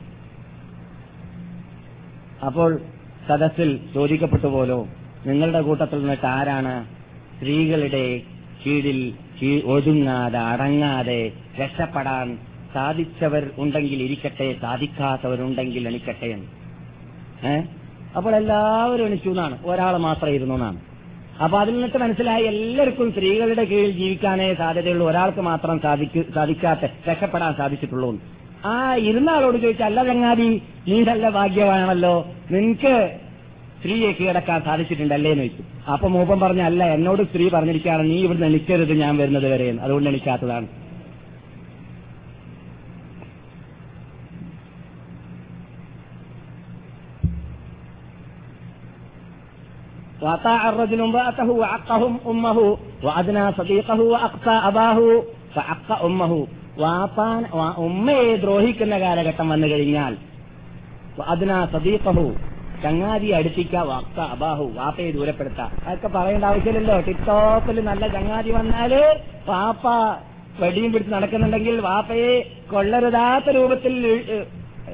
[2.45, 2.79] അപ്പോൾ
[3.27, 4.87] സദസ്സിൽ ചോദിക്കപ്പെട്ടു പോലോ
[5.25, 6.85] നിങ്ങളുടെ കൂട്ടത്തിൽ നിന്നിട്ട് ആരാണ്
[7.35, 8.21] സ്ത്രീകളുടെ
[8.65, 9.13] കീഴിൽ
[9.65, 12.37] ഒതുങ്ങാതെ അടങ്ങാതെ രക്ഷപ്പെടാൻ
[12.73, 16.45] സാധിച്ചവർ ഉണ്ടെങ്കിൽ ഇരിക്കട്ടെ സാധിക്കാത്തവരുണ്ടെങ്കിൽ എണിക്കട്ടെ എന്ന്.
[17.47, 17.61] ഏ?
[18.15, 19.65] അപ്പോൾ എല്ലാവരും എണിച്ചു എന്നാണ്.
[19.65, 20.79] ഒരാൾ മാത്രം ഇരുന്നു എന്നാണ്.
[21.43, 25.09] അപ്പൊ അതിൽ നിന്നിട്ട് മനസ്സിലായി എല്ലാവർക്കും സ്ത്രീകളുടെ കീഴിൽ ജീവിക്കാനേ സാധ്യതയുള്ളൂ.
[25.09, 25.79] ഒരാൾക്ക് മാത്രം
[26.35, 28.19] സാധിക്കാത്ത രക്ഷപ്പെടാൻ സാധിച്ചിട്ടുള്ളൂ
[28.65, 33.19] ആ ഇരുന്ന ആളോട് ചോദിച്ചാൽ അല്ല ചങ്ങാതി നീ നല്ല ഭാഗ്യമാണല്ലോ നിനക്ക്
[33.84, 38.94] സ്ത്രീയെ കീഴടക്കാൻ സാധിച്ചിട്ടുണ്ടല്ലേ എന്ന് ചോദിച്ചു അപ്പൊ മൂപ്പൻ പറഞ്ഞ അല്ല എന്നോട് സ്ത്രീ പറഞ്ഞിരിക്കുകയാണ് നീ ഇവിടുന്ന് എണിക്കരുത്
[39.02, 40.68] ഞാൻ വരുന്നത് വരെ അതുകൊണ്ട് എണിക്കാത്തതാണ്
[50.20, 52.58] وأطاع الرجل امرأته وعقهم أمه
[53.02, 54.98] وأدنى صديقه وأقصى أباه
[55.54, 56.32] فعق أمه
[56.78, 57.40] വാപ്പാൻ
[57.84, 60.12] ഉമ്മയെ ദ്രോഹിക്കുന്ന കാലഘട്ടം വന്നു കഴിഞ്ഞാൽ
[61.26, 62.24] അതിനാ സദീഖഹു
[62.83, 65.61] ചങ്ങാതി അടുപ്പിക്ക വാക്ക അബാഹു വാപ്പയെ ദൂരപ്പെടുത്ത.
[65.85, 66.99] അതൊക്കെ പറയേണ്ട ആവശ്യമില്ലല്ലോ.
[67.01, 68.93] ടിപ്ടോപ്പിൽ നല്ല ചങ്ങാതി വന്നാൽ
[69.47, 69.85] വാപ്പ
[70.59, 72.33] വെടിയും പിടിച്ച് നടക്കുന്നുണ്ടെങ്കിൽ വാപ്പയെ
[72.71, 73.95] കൊള്ളരുതാത്ത രൂപത്തിൽ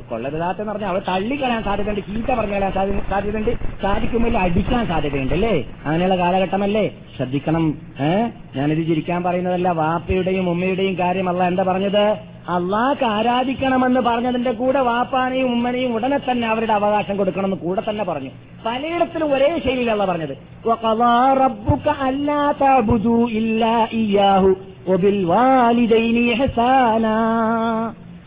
[0.10, 2.02] കൊള്ളരുതാത്തെന്ന് പറഞ്ഞാൽ അവൾ തള്ളിക്കളയാൻ സാധ്യതയുണ്ട്.
[2.02, 2.72] ചീത്ത പറഞ്ഞാൽ
[3.10, 3.52] സാധ്യതയുണ്ട്.
[3.82, 5.66] സാധിക്കുമ്പോൾ അടിക്കാൻ സാധ്യതയുണ്ട് അല്ലേ?
[5.86, 6.86] അങ്ങനെയുള്ള കാലഘട്ടമല്ലേ?
[7.16, 7.66] ശ്രദ്ധിക്കണം.
[8.00, 9.70] ഏഹ് ഞാനിത് ചിരിക്കാൻ പറയുന്നതല്ല.
[9.70, 12.31] വാപ്പയുടെയും ഉമ്മയുടെയും കാര്യമല്ല എന്താ പറഞ്ഞത്?
[12.50, 18.30] അള്ളാഹ്ക്ക് ആരാധിക്കണമെന്ന് പറഞ്ഞതിന്റെ കൂടെ വാപ്പാനെയും ഉമ്മനെയും ഉടനെ തന്നെ അവരുടെ അവകാശം കൊടുക്കണമെന്ന് കൂടെ തന്നെ പറഞ്ഞു.
[18.66, 20.38] പലയിടത്തിലും ഒരേ ശൈലിയിലല്ല പറഞ്ഞത്.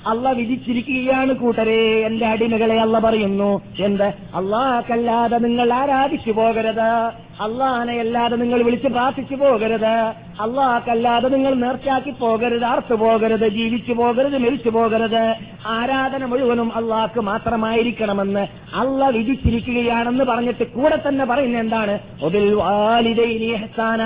[0.07, 2.07] അള്ള വിധിച്ചിരിക്കുകയാണ് കൂട്ടരെ.
[2.07, 3.63] എന്റെ അടിമകളെ അള്ള പറയുന്നു.
[3.81, 4.05] എന്ത്?
[4.35, 7.13] അള്ളാഹക്കല്ലാതെ നിങ്ങൾ ആരാധിച്ചു പോകരുത്.
[7.41, 10.13] അള്ളാഹനെ അല്ലാതെ നിങ്ങൾ വിളിച്ച് പ്രാർത്ഥിച്ചു പോകരുത്.
[10.41, 15.35] അള്ളാഹക്കല്ലാതെ നിങ്ങൾ നേർച്ചാക്കി പോകരുത് അർത്തു പോകരുത് ജീവിച്ചു പോകരുത് മരിച്ചു പോകരുത്.
[15.67, 21.99] ആരാധന മുഴുവനും അള്ളാഹ്ക്ക് മാത്രമായിരിക്കണമെന്ന് അള്ള വിധിച്ചിരിക്കുകയാണെന്ന് പറഞ്ഞിട്ട് കൂടെ തന്നെ പറയുന്ന എന്താണ്?
[22.23, 24.03] ഒബിൽ വാലിദൈനി ഹസാന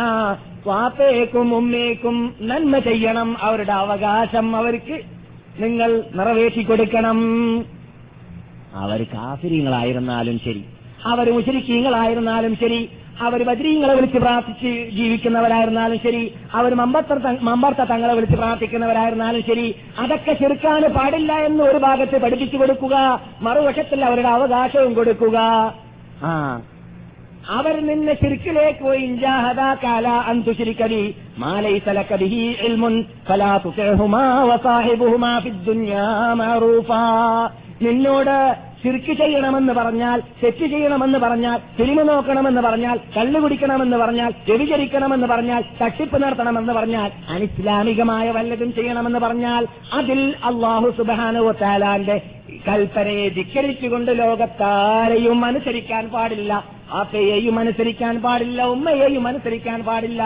[0.67, 3.37] വാപ്പേക്കും ഉമ്മേക്കും നന്മ ചെയ്യണം.
[3.41, 5.18] അവരുടെ അവകാശം അവർക്ക്
[5.59, 7.19] നിങ്ങൾ നിറവേറ്റി കൊടുക്കണം
[8.75, 10.65] അവർ കാഫിര്യങ്ങളായിരുന്നാലും ശരി.
[11.05, 12.89] അവർ മുശരിക്കീങ്ങളായിരുന്നാലും ശരി.
[13.21, 16.35] അവർ ബദ്രീങ്ങളെ വിളിച്ച് പ്രാർത്ഥിച്ച് ജീവിക്കുന്നവരായിരുന്നാലും ശരി.
[16.55, 16.75] അവർ
[17.41, 19.75] മമ്പർത്ത തങ്ങളെ വിളിച്ച് പ്രാർത്ഥിക്കുന്നവരായിരുന്നാലും ശരി.
[19.99, 23.21] അതൊക്കെ ചെറുക്കാൻ പാടില്ല എന്ന് ഒരു ഭാഗത്ത് പഠിപ്പിച്ചു കൊടുക്കുക.
[23.41, 25.39] മറുവശത്തിൽ അവരുടെ അവകാശവും കൊടുക്കുക.
[26.23, 26.63] ആ
[27.49, 29.07] അവർ നിന്നെ ശിർക്കിലേക്ക് പോയി.
[37.83, 45.65] നിന്നോട് ശിർക്ക് ചെയ്യണമെന്ന് പറഞ്ഞാൽ തെറ്റ് ചെയ്യണമെന്ന് പറഞ്ഞാൽ സിനിമ നോക്കണമെന്ന് പറഞ്ഞാൽ കള്ളു കുടിക്കണമെന്ന് പറഞ്ഞാൽ വ്യഭിചരിക്കണമെന്ന് പറഞ്ഞാൽ
[45.83, 52.23] തട്ടിപ്പ് നടത്തണമെന്ന് പറഞ്ഞാൽ അനിസ്ലാമികമായ വല്ലതും ചെയ്യണമെന്ന് പറഞ്ഞാൽ അതിൽ അള്ളാഹു സുബാനുവ താലാന്റെ
[52.67, 60.23] കൽപ്പനയെ ധിക്കരിച്ചുകൊണ്ട് ലോകത്താരെയും അനുസരിക്കാൻ പാടില്ല ആപ്പയെയും അനുസരിക്കാൻ പാടില്ല ഉമ്മയെയും അനുസരിക്കാൻ പാടില്ല.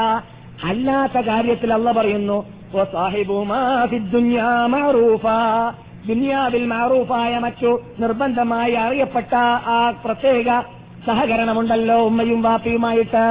[0.64, 2.38] അല്ലാത്ത കാര്യത്തിൽ അല്ല പറയുന്നു
[6.08, 9.34] ദുനിയാവിൽ മാറൂഫായ മറ്റു നിർബന്ധമായി അറിയപ്പെട്ട
[9.74, 10.48] ആ പ്രത്യേക
[11.06, 13.24] സഹകരണമുണ്ടല്ലോ ഉമ്മയും വാപ്പയുമായിട്ട്.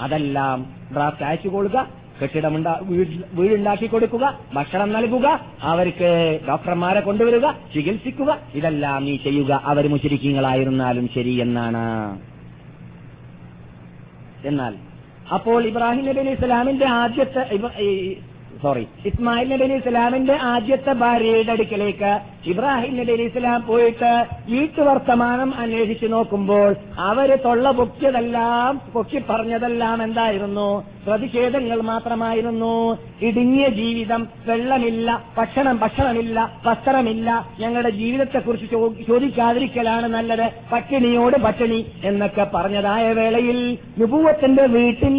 [0.00, 0.58] അതെല്ലാം
[0.96, 1.86] ഡ്രാഫ്റ്റ് അയച്ചു കൊടുക്കുക
[2.20, 4.24] കെട്ടിടമുണ്ടാ വീട് വീടുണ്ടാക്കി കൊടുക്കുക
[4.54, 5.26] ഭക്ഷണം നൽകുക
[5.70, 6.10] അവർക്ക്
[6.48, 9.60] ഡോക്ടർമാരെ കൊണ്ടുവരിക ചികിത്സിക്കുക ഇതെല്ലാം നീ ചെയ്യുക.
[9.64, 11.84] അവർ മുശരിക്കങ്ങളായിരുന്നാലും ശരി എന്നാണ്.
[14.44, 14.74] എന്നാൽ
[15.36, 17.42] അപ്പോൾ ഇബ്രാഹിം നബി അലൈഹി ഇസ്ലാമിന്റെ ആദ്യത്തെ
[18.62, 18.84] സോറി.
[19.06, 22.12] ഇസ്മായിൽ നബി അലി ഇസ്ലാമിന്റെ ആദ്യത്തെ ഭാര്യയുടെ അടുക്കലേക്ക്
[22.50, 24.10] ഇബ്രാഹിം നബി അലി ഇസ്ലാം പോയിട്ട്
[24.50, 26.70] വീട്ടുവർത്തമാനം അന്വേഷിച്ചു നോക്കുമ്പോൾ
[27.08, 30.70] അവർ തൊള്ള പൊക്കിയതെല്ലാം പൊക്കി പറഞ്ഞതെല്ലാം എന്തായിരുന്നു?
[31.08, 32.72] പ്രതിഷേധങ്ങൾ മാത്രമായിരുന്നു.
[33.28, 37.28] ഇടുങ്ങിയ ജീവിതം വെള്ളമില്ല ഭക്ഷണം ഭക്ഷണമില്ല വസ്ത്രമില്ല.
[37.60, 38.66] ഞങ്ങളുടെ ജീവിതത്തെക്കുറിച്ച്
[39.08, 40.46] ചോദിക്കാതിരിക്കലാണ് നല്ലത്.
[40.72, 43.60] പട്ടിണിയോട് പട്ടിണി എന്നൊക്കെ പറഞ്ഞതായ വേളയിൽ
[44.00, 45.16] നുപൂവത്തിന്റെ വീട്ടിൽ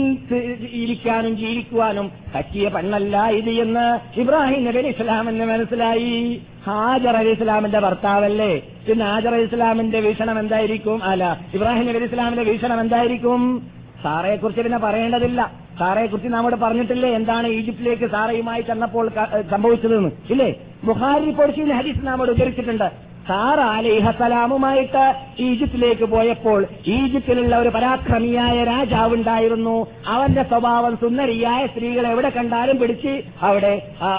[0.81, 3.85] ഇരിക്കാനും ജീവിക്കുവാനും പറ്റിയ പെണ്ണല്ല ഇത് എന്ന്
[4.19, 6.41] ഇബ്രാഹിം നബി ഇസ്ലാം എന്ന് മനസ്സിലായി.
[6.67, 8.51] ഹാജർ അലി ഇസ്ലാമിന്റെ ഭർത്താവല്ലേ?
[8.87, 11.03] പിന്നെ ഹാജർ അലി ഇസ്ലാമിന്റെ വീക്ഷണം എന്തായിരിക്കും?
[11.03, 13.41] അല്ല ഇബ്രാഹിം നബി ഇസ്ലാമിന്റെ വീക്ഷണം എന്തായിരിക്കും?
[14.03, 15.51] സാറയെ കുറിച്ച് പിന്നെ പറയേണ്ടതില്ല.
[15.79, 17.09] സാറയെ കുറിച്ച് നമ്മോട് പറഞ്ഞിട്ടില്ലേ?
[17.09, 19.09] എന്താണ് ഈജിപ്തിലേക്ക് സാറയുമായി ചെന്നപ്പോൾ
[19.51, 20.11] സംഭവിച്ചതെന്ന്.
[20.29, 20.49] ഇല്ലേ?
[20.83, 23.09] ബുഹാരി പൊടിച്ചിന് ഹദീസ് നമ്മോട് ഉദ്ധരിച്ചിട്ടുണ്ട്.
[23.27, 25.01] സാറ അലിഹസലാമുമായിട്ട്
[25.39, 29.87] ഈജിപ്തിലേക്ക് പോയപ്പോൾ ഈജിപ്തിലുള്ള ഒരു പരാക്രമിയായ രാജാവുണ്ടായിരുന്നു.
[30.07, 33.73] അവന്റെ സ്വഭാവം സുന്ദരിയായ സ്ത്രീകൾ എവിടെ കണ്ടാലും പിടിച്ച് അവിടെ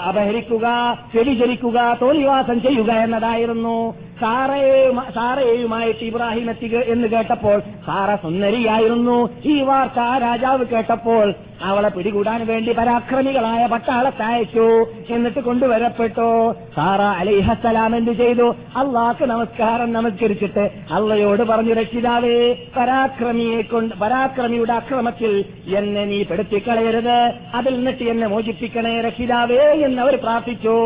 [0.09, 3.95] അപഹരിക്കുക ചെടിചരിക്കുക തോലിവാസം ചെയ്യുക എന്നതായിരുന്നു.
[4.21, 9.31] സാറയുമായിട്ട് ഇബ്രാഹിം എത്തി എന്ന് കേട്ടപ്പോൾ സാറ സുന്ദരിയായിരുന്നു.
[9.45, 14.87] ഈ വാർത്ത രാജാവ് കേട്ടപ്പോൾ അവളെ പിടികൂടാൻ വേണ്ടി പരാക്രമികളായ പട്ടാളത്തെ അയച്ചു.
[15.11, 16.55] എന്നിട്ട് കൊണ്ടുവരപ്പെട്ടു.
[16.77, 18.57] സാറ അലിഹസലാം എന്ത് ചെയ്തു?
[18.77, 25.45] അള്ളാഹ്ക്ക് നമസ്കാരം നമസ്കരിച്ചിട്ട് അള്ളയോട് പറഞ്ഞു രക്ഷിതാവേ പരാക്രമിയെ കൊണ്ട് പരാക്രമിയുടെ അക്രമത്തിൽ
[25.77, 27.33] എന്നെ നീ പെടുത്തിക്കളയരുത്.
[27.55, 30.77] അതിൽ നിന്നിട്ട് എന്നെ മോചിപ്പിക്കണേ രക്ഷിതാവേ എന്നവർ പ്രാർത്ഥിച്ചു.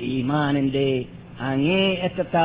[0.00, 1.04] ഈമാനിന്റെ
[1.40, 2.36] അങ്ങേയറ്റത്ത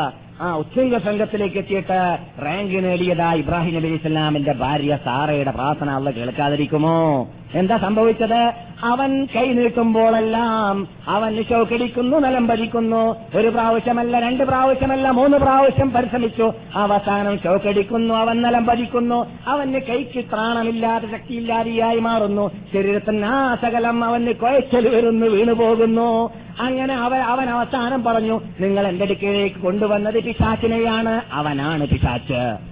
[0.41, 7.27] ആ ഉച്ചംഗ സംഘത്തിലേക്ക് എത്തിയിട്ട് റാങ്ക് നേടിയതാ ഇബ്രാഹിം നബി ഇസ്ലാമിന്റെ ഭാര്യ സാറയുടെ പ്രാർത്ഥന അള്ള കേൾക്കാതിരിക്കുമോ?
[7.55, 8.53] എന്താ സംഭവിച്ചത്?
[8.83, 13.15] അവൻ കൈ നീട്ടുമ്പോഴെല്ലാം അവൻ ശോകടിക്കുന്നു നിലം പതിക്കുന്നു.
[13.35, 16.53] ഒരു പ്രാവശ്യമല്ല രണ്ട് പ്രാവശ്യമല്ല മൂന്ന് പ്രാവശ്യം പരിശ്രമിച്ചു.
[16.75, 19.31] അവസാനം ഷോക്കടിക്കുന്നു അവൻ നിലം പതിക്കുന്നു.
[19.47, 22.51] അവന് കൈക്ക് ത്രാണമില്ലാതെ ശക്തിയില്ലാതെയായി മാറുന്നു.
[22.73, 26.29] ശരീരത്തിന് ആ സകലം അവന് കുഴച്ചൽ വരുന്നു വീണുപോകുന്നു
[26.59, 32.70] അങ്ങനെ അവൻ അവൻ അവസാനം പറഞ്ഞു നിങ്ങൾ എന്റെ അടുക്കിലേക്ക് കൊണ്ടുവന്നത് പിശാച്ചിനെയാണ് അവനാണ് പിശാച്ച്.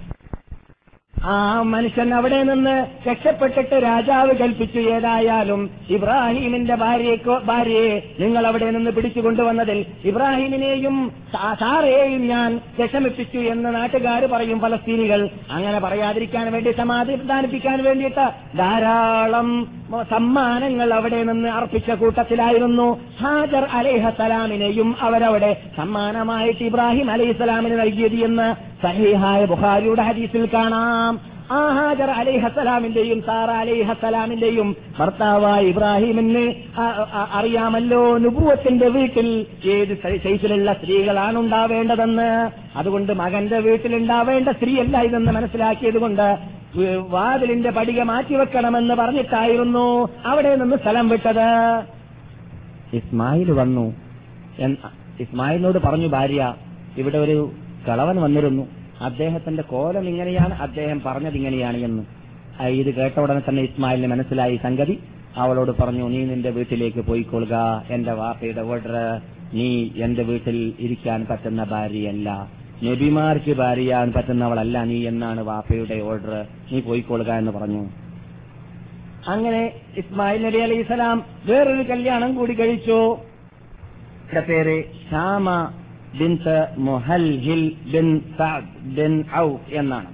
[1.24, 4.80] ആ മനുഷ്യൻ അവിടെ നിന്ന് രക്ഷപ്പെട്ടിട്ട് രാജാവ് കൽപ്പിച്ചു.
[4.80, 13.74] ഏതായാലും ഇബ്രാഹിമിന്റെ ഭാര്യയ്ക്കോ ഭാര്യയെ നിങ്ങൾ അവിടെ നിന്ന് പിടിച്ചു കൊണ്ടുവന്നതിൽ ഇബ്രാഹിമിനെയും സാറേയും സാറയെയും ഞാൻ വിഷമിപ്പിച്ചു എന്ന്
[13.74, 15.28] നാട്ടുകാർ പറയും ഫലസ്തീനികൾ.
[15.50, 23.00] അങ്ങനെ പറയാതിരിക്കാൻ വേണ്ടി സമാധാനിപ്പിക്കാൻ വേണ്ടിയിട്ട് ധാരാളം സമ്മാനങ്ങൾ അവിടെ നിന്ന് അർപ്പിച്ച കൂട്ടത്തിലായിരുന്നു.
[23.20, 31.09] ഹാജർ അലേഹസലാമിനെയും അവരവിടെ സമ്മാനമായിട്ട് ഇബ്രാഹിം അലൈഹിസ്സലാമിന് നൽകിയത് എന്ന് സഹീഹായ ബുഹാരിയുടെ ഹദീസിൽ കാണാം.
[31.56, 36.44] ആ ഹാജർ അലിഹസലാമിന്റെയും സാറ അലിഹസലാമിന്റെയും ഭർത്താവായ ഇബ്രാഹിമിന്
[37.38, 39.28] അറിയാമല്ലോ നുപൂവത്തിന്റെ വീട്ടിൽ
[39.74, 39.94] ഏത്
[40.24, 42.28] സൈസിലുള്ള സ്ത്രീകളാണ് ഉണ്ടാവേണ്ടതെന്ന്.
[42.76, 46.26] അതുകൊണ്ട് മകന്റെ വീട്ടിലുണ്ടാവേണ്ട സ്ത്രീയല്ല ഇതെന്ന് മനസ്സിലാക്കിയതുകൊണ്ട്
[47.14, 49.86] വാതിലിന്റെ പടിക മാറ്റിവെക്കണമെന്ന് പറഞ്ഞിട്ടായിരുന്നു
[50.32, 51.48] അവിടെ നിന്ന് സ്ഥലം വിട്ടത്.
[52.98, 53.86] ഇസ്മായിൽ വന്നു.
[55.24, 56.42] ഇസ്മായിലിനോട് പറഞ്ഞു ഭാര്യ
[57.00, 57.38] ഇവിടെ ഒരു
[57.88, 58.64] കളവൻ വന്നിരുന്നു.
[59.00, 62.02] അദ്ദേഹത്തിന്റെ കോലം ഇങ്ങനെയാണ് അദ്ദേഹം പറഞ്ഞത് ഇങ്ങനെയാണ് എന്ന്.
[62.62, 64.98] ഇത് കേട്ട ഉടനെ തന്നെ ഇസ്മായിലിന് മനസ്സിലായി സംഗതി.
[65.36, 67.84] അവളോട് പറഞ്ഞു നീ നിന്റെ വീട്ടിലേക്ക് പോയിക്കൊള്ളുക.
[67.90, 69.20] എന്റെ വാപ്പയുടെ ഓർഡർ
[69.54, 72.48] നീ എന്റെ വീട്ടിൽ ഇരിക്കാൻ പറ്റുന്ന ഭാര്യയല്ല.
[72.84, 77.82] നബിമാർക്ക് ഭാര്യയാൻ പറ്റുന്നവളല്ല നീ എന്നാണ് വാപ്പയുടെ ഓർഡർ നീ പോയിക്കൊള്ളുക എന്ന് പറഞ്ഞു.
[79.28, 79.62] അങ്ങനെ
[79.96, 83.18] ഇസ്മായിൽ നബി അലൈഹി സ്വലാം വേറൊരു കല്യാണം കൂടി കഴിച്ചു.
[84.48, 85.48] പേര് Shama
[86.18, 90.06] bint Muhalhil bin Saad bin Auf എന്നാണ്.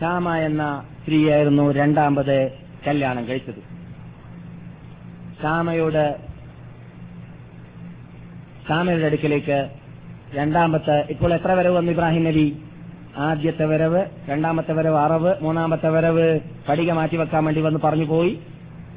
[0.00, 2.52] ഷാമ എന്ന സ്ത്രീയായിരുന്നു രണ്ടാമത്
[2.86, 3.78] കല്യാണം കഴിച്ചത്.
[5.42, 6.16] ഷാമയോട്
[8.68, 9.70] ഷാമയുടെ അടുക്കിലേക്ക്
[10.34, 12.62] രണ്ടാമത്തെ ഇപ്പോൾ എത്ര വരവ് വന്നു ഇബ്രാഹിം നബി?
[13.16, 18.38] ആദ്യത്തെ വരവ് രണ്ടാമത്തെ വരവ് അറവ് മൂന്നാമത്തെ വരവ് പടിക മാറ്റിവെക്കാൻ വേണ്ടി വന്ന് പറഞ്ഞു പോയി.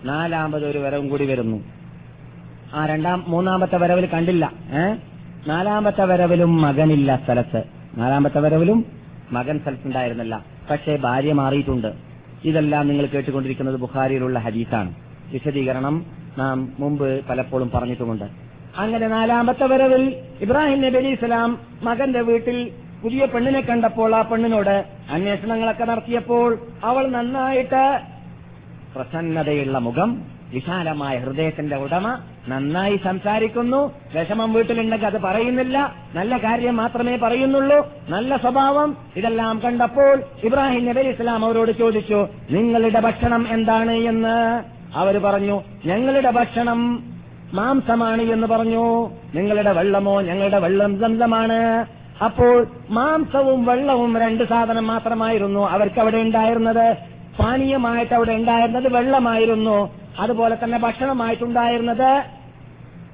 [0.06, 1.64] നാലാമത് ഒരു വരവും കൂടി വരുന്നു.
[2.74, 4.52] ആ രണ്ടാം മൂന്നാമത്തെ വരവിൽ കണ്ടില്ല.
[4.70, 5.11] ഏ?
[5.48, 7.64] നാലാമത്തെ വരവിലും മകനില്ല സ്ഥലത്ത്.
[7.98, 8.86] നാലാമത്തെ വരവിലും
[9.32, 10.46] മകൻ സ്ഥലത്തുണ്ടായിരുന്നില്ല.
[10.70, 11.94] പക്ഷേ ഭാര്യ മാറിയിട്ടുണ്ട്.
[12.44, 14.96] ഇതെല്ലാം നിങ്ങൾ കേട്ടുകൊണ്ടിരിക്കുന്നത് ബുഖാരിയിലുള്ള ഹദീസാണ്.
[15.32, 16.06] വിശദീകരണം
[16.38, 18.26] നാം മുമ്പ് പലപ്പോഴും പറഞ്ഞിട്ടുമുണ്ട്.
[18.78, 22.72] അങ്ങനെ നാലാമത്തെ വരവിൽ ഇബ്രാഹിം നബി അലി ഇസ്ലാം മകന്റെ വീട്ടിൽ
[23.04, 28.02] പുതിയ പെണ്ണിനെ കണ്ടപ്പോൾ ആ പെണ്ണിനോട് അന്വേഷണങ്ങളൊക്കെ നടത്തിയപ്പോൾ അവൾ നന്നായിട്ട്
[28.96, 30.22] പ്രസന്നതയുള്ള മുഖം
[30.54, 32.20] വിശാലമായ ഹൃദയത്തിന്റെ ഉടമ
[32.50, 35.94] നന്നായി സംസാരിക്കുന്നു വിഷമം വീട്ടിലുണ്ടെങ്കിൽ അത് പറയുന്നില്ല.
[36.16, 37.94] നല്ല കാര്യം മാത്രമേ പറയുന്നുള്ളൂ.
[38.10, 38.98] നല്ല സ്വഭാവം.
[39.16, 43.92] ഇതെല്ലാം കണ്ടപ്പോൾ ഇബ്രാഹിം നബി ഇസ്ലാം അവരോട് ചോദിച്ചു നിങ്ങളുടെ ഭക്ഷണം എന്താണ്?
[43.92, 44.64] എന്ന്
[44.98, 47.04] അവർ പറഞ്ഞു ഞങ്ങളുടെ ഭക്ഷണം
[47.54, 49.10] മാംസമാണ് എന്ന് പറഞ്ഞു.
[49.36, 50.22] നിങ്ങളുടെ വെള്ളമോ?
[50.22, 51.86] ഞങ്ങളുടെ വെള്ളം ദന്തമാണ്
[52.24, 55.70] അപ്പോൾ മാംസവും വെള്ളവും രണ്ട് സാധനം മാത്രമായിരുന്നു.
[55.70, 57.11] അവർക്ക് അവിടെ ഉണ്ടായിരുന്നത്?
[57.40, 59.96] പാനീയമായിട്ട് അവിടെ ഉണ്ടായിരുന്നത് വെള്ളമായിരുന്നു.
[60.20, 62.24] അതുപോലെ തന്നെ ഭക്ഷണമായിട്ടുണ്ടായിരുന്നത്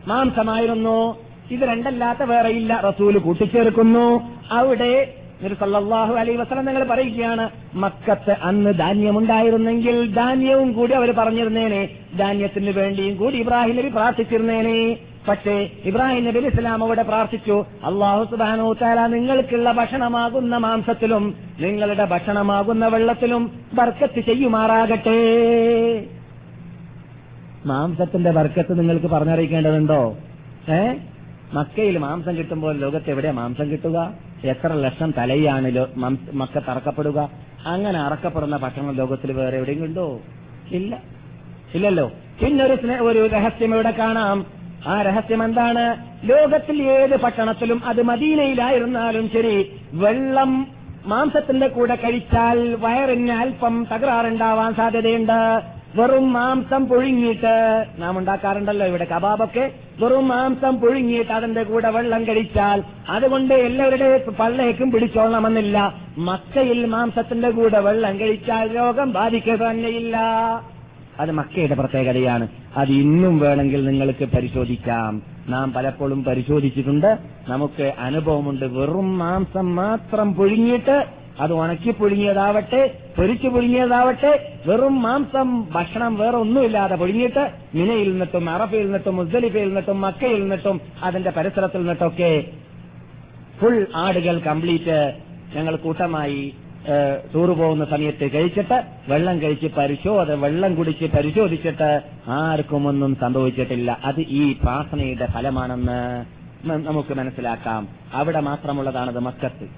[0.07, 1.17] മാംസമായിരുന്നു.
[1.51, 2.81] ഇത് രണ്ടല്ലാത്ത വേറെയില്ല.
[2.89, 4.07] റസൂൽ കൂട്ടിച്ചേർക്കുന്നു.
[4.51, 5.13] അവിടെ
[5.59, 11.89] സല്ലല്ലാഹു അലൈ വസ്ലം നിങ്ങൾ പറയുകയാണ് മക്കത്ത് അന്ന് ധാന്യമുണ്ടായിരുന്നെങ്കിൽ ധാന്യവും കൂടി അവർ പറഞ്ഞിരുന്നേനെ.
[12.17, 14.97] ധാന്യത്തിന് വേണ്ടിയും കൂടി ഇബ്രാഹിം നബി പ്രാർത്ഥിച്ചിരുന്നേനെ.
[15.27, 23.59] പക്ഷേ ഇബ്രാഹിം നബി ഇസ്ലാം അവിടെ പ്രാർത്ഥിച്ചു അള്ളാഹു സുബാനു താല നിങ്ങൾക്കുള്ള ഭക്ഷണമാകുന്ന മാംസത്തിലും നിങ്ങളുടെ ഭക്ഷണമാകുന്ന വെള്ളത്തിലും
[23.73, 25.17] ബർക്കത്ത് ചെയ്യുമാറാകട്ടെ.
[27.65, 30.17] മാംസത്തിന്റെ ബർക്കത്ത് നിങ്ങൾക്ക് പറഞ്ഞറിയിക്കേണ്ടതുണ്ടോ?
[30.69, 30.93] ഏ?
[31.53, 34.13] മക്കയിൽ മാംസം കിട്ടുമ്പോൾ ലോകത്ത് എവിടെ മാംസം കിട്ടുക?
[34.43, 35.85] എത്ര ലക്ഷം തലയാണ്
[36.33, 37.29] മക്ക തറക്കപ്പെടുക?
[37.65, 40.19] അങ്ങനെ അറക്കപ്പെടുന്ന ഭക്ഷണം ലോകത്തിൽ വേറെ എവിടെയും ഉണ്ടോ?
[40.71, 41.01] ഇല്ല.
[41.75, 42.11] ഇല്ലല്ലോ.
[42.41, 44.56] പിന്നെ ഒരു ഒരു രഹസ്യം ഇവിടെ കാണാം.
[44.87, 45.83] ആ രഹസ്യം എന്താണ്
[46.29, 49.55] ലോകത്തിൽ ഏത് പട്ടണത്തിലും അത് മദീനയിലായിരുന്നാലും ശരി
[49.93, 50.51] വെള്ളം
[51.05, 55.39] മാംസത്തിന്റെ കൂടെ കഴിച്ചാൽ വയറിന് അല്പം തകരാറുണ്ടാവാൻ സാധ്യതയുണ്ട്.
[55.95, 57.53] വെറും മാംസം പുഴുങ്ങിയിട്ട്
[57.97, 59.65] നാം ഉണ്ടാക്കാറുണ്ടല്ലോ ഇവിടെ കബാബൊക്കെ
[59.99, 64.09] വെറും മാംസം പുഴുങ്ങിയിട്ട് അതിന്റെ കൂടെ വെള്ളം കഴിച്ചാൽ അതുകൊണ്ട് എല്ലാവരുടെ
[64.39, 65.77] പള്ളേക്കും പിടിച്ചോളണമെന്നില്ല.
[66.29, 70.17] മക്കയിൽ മാംസത്തിന്റെ കൂടെ വെള്ളം കഴിച്ചാൽ രോഗം ബാധിക്കുക തന്നെയില്ല.
[71.19, 72.47] അത് മക്കയുടെ പ്രത്യേകതയാണ്.
[72.77, 75.21] അത് ഇന്നും വേണമെങ്കിൽ നിങ്ങൾക്ക് പരിശോധിക്കാം.
[75.49, 77.17] നാം പലപ്പോഴും പരിശോധിച്ചിട്ടുണ്ട്.
[77.49, 78.65] നമുക്ക് അനുഭവമുണ്ട്.
[78.65, 81.05] വെറും മാംസം മാത്രം പുഴുങ്ങിയിട്ട്
[81.39, 89.15] അത് ഉണക്കി പുഴുങ്ങിയതാവട്ടെ പൊരിച്ചു പുഴുങ്ങിയതാവട്ടെ വെറും മാംസം ഭക്ഷണം വേറെ ഒന്നുമില്ലാതെ പുഴുങ്ങിയിട്ട് മിനയിൽ നിന്നിട്ടും അറഫയിൽ നിന്നിട്ടും
[89.15, 92.43] മുസ്ദലിഫയിൽ നിന്നിട്ടും മക്കയിൽ നിന്നിട്ടും അതിന്റെ പരിസരത്തിൽ നിന്നിട്ടൊക്കെ
[93.61, 95.13] ഫുൾ ആടുകൾ കംപ്ലീറ്റ്
[95.55, 96.53] ഞങ്ങൾ കൂട്ടമായി
[97.35, 103.99] ടൂറ് പോകുന്ന സമയത്ത് കഴിച്ചിട്ട് വെള്ളം കഴിച്ച് പരിശോധ വെള്ളം കുടിച്ച് പരിശോധിച്ചിട്ട് ആർക്കുമൊന്നും സംഭവിച്ചിട്ടില്ല.
[104.03, 106.25] അത് ഈ പ്രാർത്ഥനയുടെ ഫലമാണെന്ന്
[106.65, 107.87] നമുക്ക് മനസ്സിലാക്കാം.
[108.13, 109.69] അവിടെ മാത്രമുള്ളതാണത് മക്കത്ത്.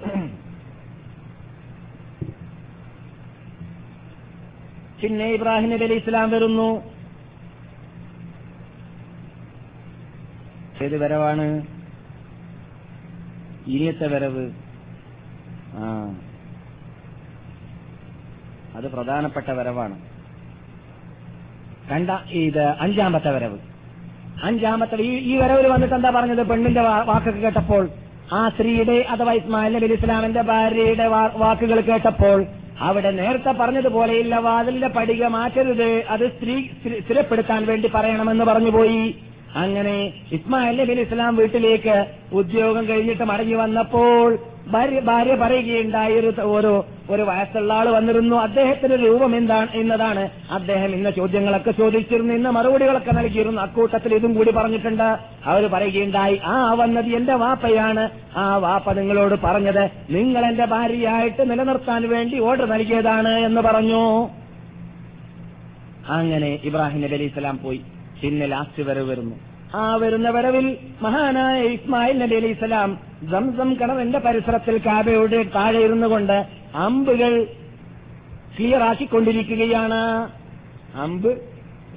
[5.02, 6.82] പിന്നെ ഇബ്രാഹിം നബി അലി ഇസ്ലാം വരുന്നു.
[10.84, 11.62] ഏത് വരവാണ്?
[13.68, 14.52] ഇനിയത്തെ വരവ്.
[15.74, 16.16] ആ.
[18.76, 20.00] അത് പ്രധാനപ്പെട്ട വരവാണ്.
[21.92, 23.58] രണ്ട ഇത് അഞ്ചാമത്തെ വരവ്.
[24.44, 26.48] അഞ്ചാമത്തെ ഈ ഈ വരവിൽ വന്നിട്ട് എന്താ പറഞ്ഞത്?
[26.48, 27.90] പെണ്ണിന്റെ വാക്കൊക്കെ കേട്ടപ്പോൾ
[28.34, 32.46] ആ സ്ത്രീയുടെ അഥവാ ഇസ്മായിൽ നബി ഇസ്ലാമിന്റെ ഭാര്യയുടെ വാക്കുകൾ കേട്ടപ്പോൾ
[32.80, 39.16] അവിടെ നേരത്തെ പറഞ്ഞതുപോലെയില്ല വാതിലിന്റെ പടിക മാറ്റരുത് അത് സ്ത്രീ സ്ഥിര- സ്ഥിരപ്പെടുത്താൻ വേണ്ടി പറയണമെന്ന് പറഞ്ഞുപോയി
[39.56, 44.40] അങ്ങനെ ഇസ്മായിൽ നബി ഇസ്ലാം വീട്ടിലേക്ക് ഉദ്യോഗം കഴിഞ്ഞിട്ട് മടങ്ങി വന്നപ്പോൾ
[44.70, 48.36] ഭാര്യ ഭാര്യ പറയുകയുണ്ടായി ഒരു ഒരു വയസ്സുള്ള ആൾ വന്നിരുന്നു.
[48.36, 52.34] അദ്ദേഹത്തിന്റെ രൂപം എന്താണ് എന്നതാണ് അദ്ദേഹം ഇന്ന ചോദ്യങ്ങളൊക്കെ ചോദിച്ചിരുന്നു.
[52.34, 53.62] ഇന്ന മറുപടികളൊക്കെ നൽകിയിരുന്നു.
[53.62, 55.18] അക്കൂട്ടത്തിൽ ഇതും കൂടി പറഞ്ഞിട്ടുണ്ട്.
[55.46, 58.10] അവർ പറയുകയുണ്ടായി ആ വന്നത് എന്റെ വാപ്പയാണ്.
[58.36, 64.30] ആ വാപ്പ നിങ്ങളോട് പറഞ്ഞത് നിങ്ങൾ എന്റെ ഭാര്യയായിട്ട് നിലനിർത്താൻ വേണ്ടി ഓർഡർ നൽകിയതാണ് എന്ന് പറഞ്ഞു.
[66.08, 67.82] അങ്ങനെ ഇബ്രാഹിം നബി അലൈഹി സ്വലാം പോയി.
[68.24, 69.49] പിന്നെ ലാസ്റ്റ് വരെ വരുന്നു.
[69.76, 73.00] ആ വരുന്ന വരവിൽ മഹാനായ ഇസ്മായിൽ നബി അലൈഹി സ്വലാം
[73.32, 77.44] സംസം കണവന്റെ പരിസരത്തിൽ കാബയുടെ താഴെ ഇരുന്നു കൊണ്ട് അമ്പുകൾ
[78.58, 80.30] ക്ലിയർ ആക്കിക്കൊണ്ടിരിക്കുകയാണ്.
[80.96, 81.42] അമ്പ്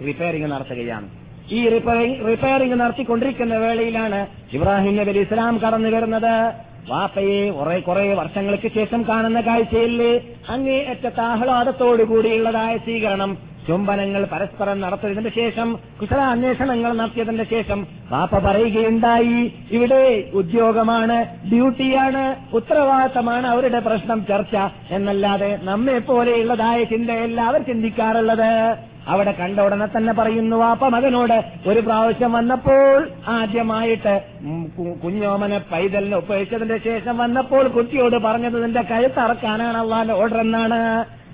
[0.07, 1.09] റിപ്പയറിംഗ് നടത്തുകയാണ്.
[1.53, 6.53] ഈ റിപ്പയറിംഗ് റിപ്പയറിംഗ് നടത്തിക്കൊണ്ടിരിക്കുന്ന വേളയിലാണ് ഇബ്രാഹിം നബി അലൈഹി ഇസ്ലാം കടന്നു വരുന്നത്.
[6.89, 15.69] വാപ്പയെ കുറെ കുറെ വർഷങ്ങൾക്ക് ശേഷം കാണുന്ന കാഴ്ചയിൽ അങ്ങേ ആഹ്ലാദത്തോടു കൂടിയുള്ളതായ സ്വീകരണം ചുംബനങ്ങൾ പരസ്പരം നടത്തിയതിന്റെ ശേഷം
[16.01, 17.81] കുശലാന്വേഷണങ്ങൾ നടത്തിയതിന്റെ ശേഷം
[18.13, 19.41] പാപ്പ പറയുകയുണ്ടായി
[19.77, 20.03] ഇവിടെ
[20.41, 21.19] ഉദ്യോഗമാണ്
[21.51, 22.25] ഡ്യൂട്ടിയാണ്
[22.59, 24.57] ഉത്തരവാദിത്തമാണ് അവരുടെ പ്രശ്നം ചർച്ച
[24.99, 28.51] എന്നല്ലാതെ നമ്മെ പോലെയുള്ളതായ ചിന്തയല്ല അവർ ചിന്തിക്കാറുള്ളത്.
[29.13, 31.39] അവിടെ കണ്ട ഉടനെ തന്നെ പറയുന്നു വാപ്പ മകനോട്
[31.71, 32.99] ഒരു പ്രാവശ്യം വന്നപ്പോൾ
[33.37, 34.13] ആദ്യമായിട്ട്
[35.05, 40.81] കുഞ്ഞോമനെ പൈതലിനെ ഉപയോഗിച്ചതിന്റെ ശേഷം വന്നപ്പോൾ കുട്ടിയോട് പറഞ്ഞത് നിന്റെ കഴുത്തറക്കാനാണ് അള്ളാന്റെ ഓർഡർ എന്നാണ്.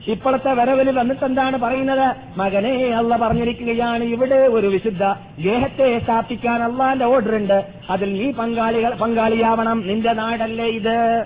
[0.06, 2.16] ഇപ്പോഴത്തെ വരവിൽ വന്നിട്ട് എന്താണ് പറയുന്നത്?
[2.36, 4.04] മകനെ അല്ല പറഞ്ഞിരിക്കുകയാണ്.
[4.04, 5.04] ഇവിടെ ഒരു വിശുദ്ധ
[5.40, 9.86] ഗേഹത്തെ സ്ഥാപിക്കാൻ അള്ളാന്റെ ഓർഡർ ഉണ്ട് അതിൽ നീ പങ്കാളികൾ പങ്കാളിയാവണം.
[9.86, 11.24] നിന്റെ നാടല്ലേ ഇത്?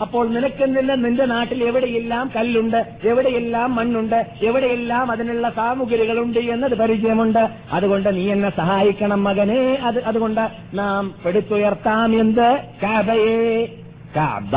[0.00, 2.92] അപ്പോൾ നിനക്കെന്നില്ല നിന്റെ നാട്ടിൽ എവിടെയെല്ലാം കല്ലുണ്ട്?
[3.04, 4.26] എവിടെയെല്ലാം മണ്ണുണ്ട്?
[4.42, 7.48] എവിടെയെല്ലാം അതിനുള്ള സാമഗ്രികളുണ്ട് എന്നത് പരിചയമുണ്ട്.
[7.72, 9.78] അതുകൊണ്ട് നീ എന്നെ സഹായിക്കണം മകനെ.
[9.82, 12.20] അത് അതുകൊണ്ട് നാം പെടുത്തുയർത്താം.
[12.20, 12.60] എന്ത്?
[12.82, 13.66] കാബയെ.
[14.16, 14.52] കാബ.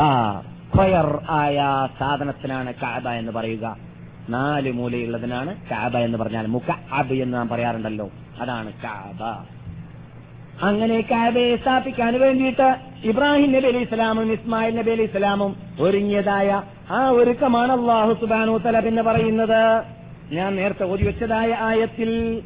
[0.70, 3.76] സ്ക്വയർ ആയ സാധനത്തിനാണ് കാബ എന്ന് പറയുക.
[4.28, 8.10] നാല് മൂലയുള്ളതിനാണ് കാബ എന്ന് പറഞ്ഞാൽ മുഖ അബ് എന്ന് നാം പറയാറുണ്ടല്ലോ.
[8.40, 9.22] അതാണ് കാബ.
[10.64, 17.72] അങ്ങനെ കാബയെ സ്ഥാപിക്കാൻ വേണ്ടിയിട്ട് ഇബ്രാഹിം നബി അലി ഇസ്ലാമും ഇസ്മായിൽ നബി അലി ഇസ്ലാമും ഒരുങ്ങിയതായ ആ ഒരുക്കമാണ്
[17.72, 19.82] അള്ളാഹു സുബാനു തല പിന്നെ പറയുന്നത്.
[20.32, 22.42] ഞാൻ നേരത്തെ ഓതി വെച്ചതായ ആയത്തിൽ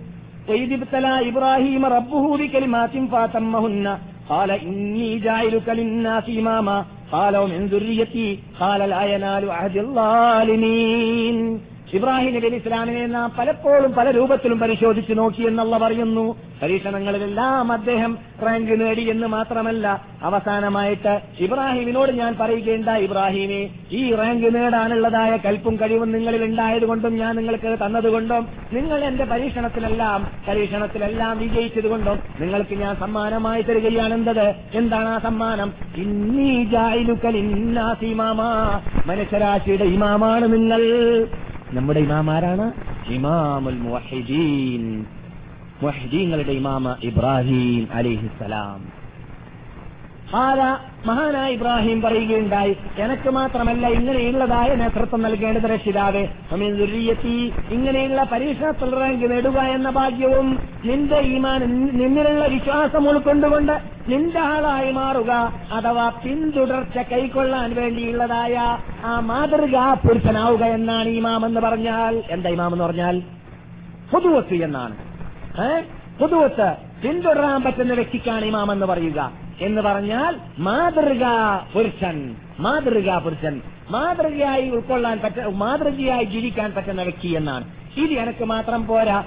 [1.23, 3.99] ഇബ്രാഹിം റബ്ബുഹു ബികലിമാത്തിൻ ഫാതമ്മഹുന്ന
[4.31, 11.61] ഹാല ഇന്നി ജായിലുക ലിന്നാസി ഇമാമ قال ومن ذريتي قال لا ينال عهد الظالمين.
[11.93, 16.37] ഇബ്രാഹിം നബി ഇസ്ലാമിനെ നാം പലപ്പോഴും പല രൂപത്തിലും പരിശോധിച്ചു നോക്കി എന്നുള്ള പറയുന്നു.
[16.63, 25.77] പരീക്ഷണങ്ങളിലെല്ലാം അദ്ദേഹം റാങ്ക് നേടി എന്ന് മാത്രമല്ല അവസാനമായിട്ട് ഇബ്രാഹിമിനോട് ഞാൻ പറയുകയുണ്ട ഇബ്രാഹിമെ ഈ റാങ്ക് നേടാനുള്ളതായ കൽപ്പും
[25.77, 34.15] കഴിവും നിങ്ങളിൽ ഉണ്ടായതുകൊണ്ടും ഞാൻ നിങ്ങൾക്ക് തന്നതുകൊണ്ടും നിങ്ങൾ എന്റെ പരീക്ഷണത്തിലെല്ലാം പരീക്ഷണത്തിലെല്ലാം വിജയിച്ചതുകൊണ്ടും നിങ്ങൾക്ക് ഞാൻ സമ്മാനമായി തരികയാണ്
[34.15, 34.55] എന്തത്?
[34.75, 35.73] എന്താണ് ആ സമ്മാനം?
[39.07, 40.83] മനുഷ്യരാശിയുടെ ഇമാമാണ് നിങ്ങൾ.
[41.75, 42.73] നമ്മുടെ ഇമാം ആരാണ്
[43.09, 45.07] ഇമാമുൽ മുവഹിദീൻ.
[45.83, 49.04] മുവഹിദീങ്ങളുടെ ഇമാമ ഇബ്രാഹിം അലിഹിസലാം
[50.35, 52.77] ആല മഹാനായ ഇബ്രാഹിം പറയുകയുണ്ടായി.
[52.99, 56.29] എനിക്ക് മാത്രമല്ല ഇങ്ങനെയുള്ളതായ നേതൃത്വം നൽകേണ്ടത് രക്ഷിതാവേ.
[56.53, 63.73] അമീൻ ദുർരിയത്തി ഇങ്ങനെയുള്ള പരീക്ഷണത്തിൽ റാങ്ക് നേടുക എന്ന ഭാഗ്യവും നിന്റെ ഈമാൻ നിന്നിലുള്ള വിശ്വാസം ഉൾക്കൊണ്ടുകൊണ്ട്
[64.09, 65.31] നിന്റെ ആളായി മാറുക
[65.73, 69.79] അഥവാ പിന്തുടർച്ച കൈക്കൊള്ളാൻ വേണ്ടിയുള്ളതായ ആ മാതൃക
[70.09, 72.23] പുരുഷനാവുക എന്നാണ് ഇമാം എന്ന് പറഞ്ഞാൽ.
[72.31, 73.23] എന്താ ഇമാം എന്ന് പറഞ്ഞാൽ?
[74.13, 74.97] പുതുവത്ത് എന്നാണ്.
[75.61, 75.85] ഏഹ്
[76.21, 79.44] പുതുവത്ത് പിന്തുടരാൻ പറ്റുന്ന വ്യക്തിക്കാണ് ഇമാം എന്ന് പറയുക.
[79.61, 83.61] എന്ന് പറഞ്ഞാൽ മാതൃകാ പുരുഷൻ മാതൃകാ പുരുഷൻ.
[83.91, 87.65] മാതൃകയായി ഉൾക്കൊള്ളാൻ പറ്റ മാതൃകയായി ജീവിക്കാൻ പറ്റുന്ന വ്യക്തി എന്നാണ്.
[87.97, 89.25] ഇത് എനക്ക് മാത്രം പോരാ.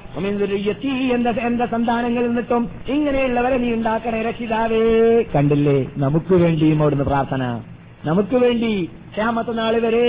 [0.53, 5.23] എത്തി എന്റെ എന്റെ സന്താനങ്ങളിൽ നിന്നിട്ടും ഇങ്ങനെയുള്ളവരെ നീ ഉണ്ടാക്കണേ രക്ഷിതാവേ.
[5.35, 5.91] കണ്ടില്ലേ?
[5.97, 7.61] നമുക്ക് വേണ്ടിയും അവിടുന്ന് പ്രാർത്ഥന.
[8.05, 10.07] നമുക്ക് വേണ്ടി ക്ഷാമത്ത നാൾ വരെ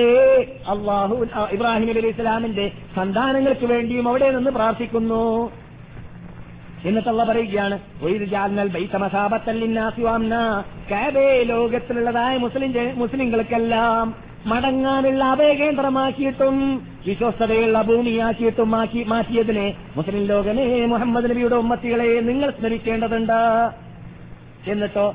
[0.68, 5.52] അള്ളാഹു ഇബ്രാഹിം അലൈഹി ഇസ്ലാമിന്റെ സന്താനങ്ങൾക്ക് വേണ്ടിയും അവിടെ നിന്ന് പ്രാർത്ഥിക്കുന്നു.
[6.84, 7.78] എന്നിട്ടുള്ള പറയുകയാണ്
[11.44, 14.14] ലോകത്തിലുള്ളതായ മുസ്ലിം മുസ്ലിങ്ങൾക്കെല്ലാം
[14.46, 16.56] മടങ്ങാനുള്ള അഭയകേന്ദ്രമാക്കിയിട്ടും
[17.06, 23.40] വിശ്വസ്തതയുള്ള ഭൂമിയാക്കിയിട്ടും മാറ്റി മാറ്റിയതിനെ മുസ്ലിം ലോകമേ മുഹമ്മദ് നബിയുടെ ഉമ്മത്തികളെ നിങ്ങൾ സ്മരിക്കേണ്ടതുണ്ട്.
[24.66, 25.14] എന്നിട്ടോ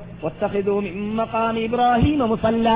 [1.57, 2.69] ഇബ്രാഹിം മുസല്ല.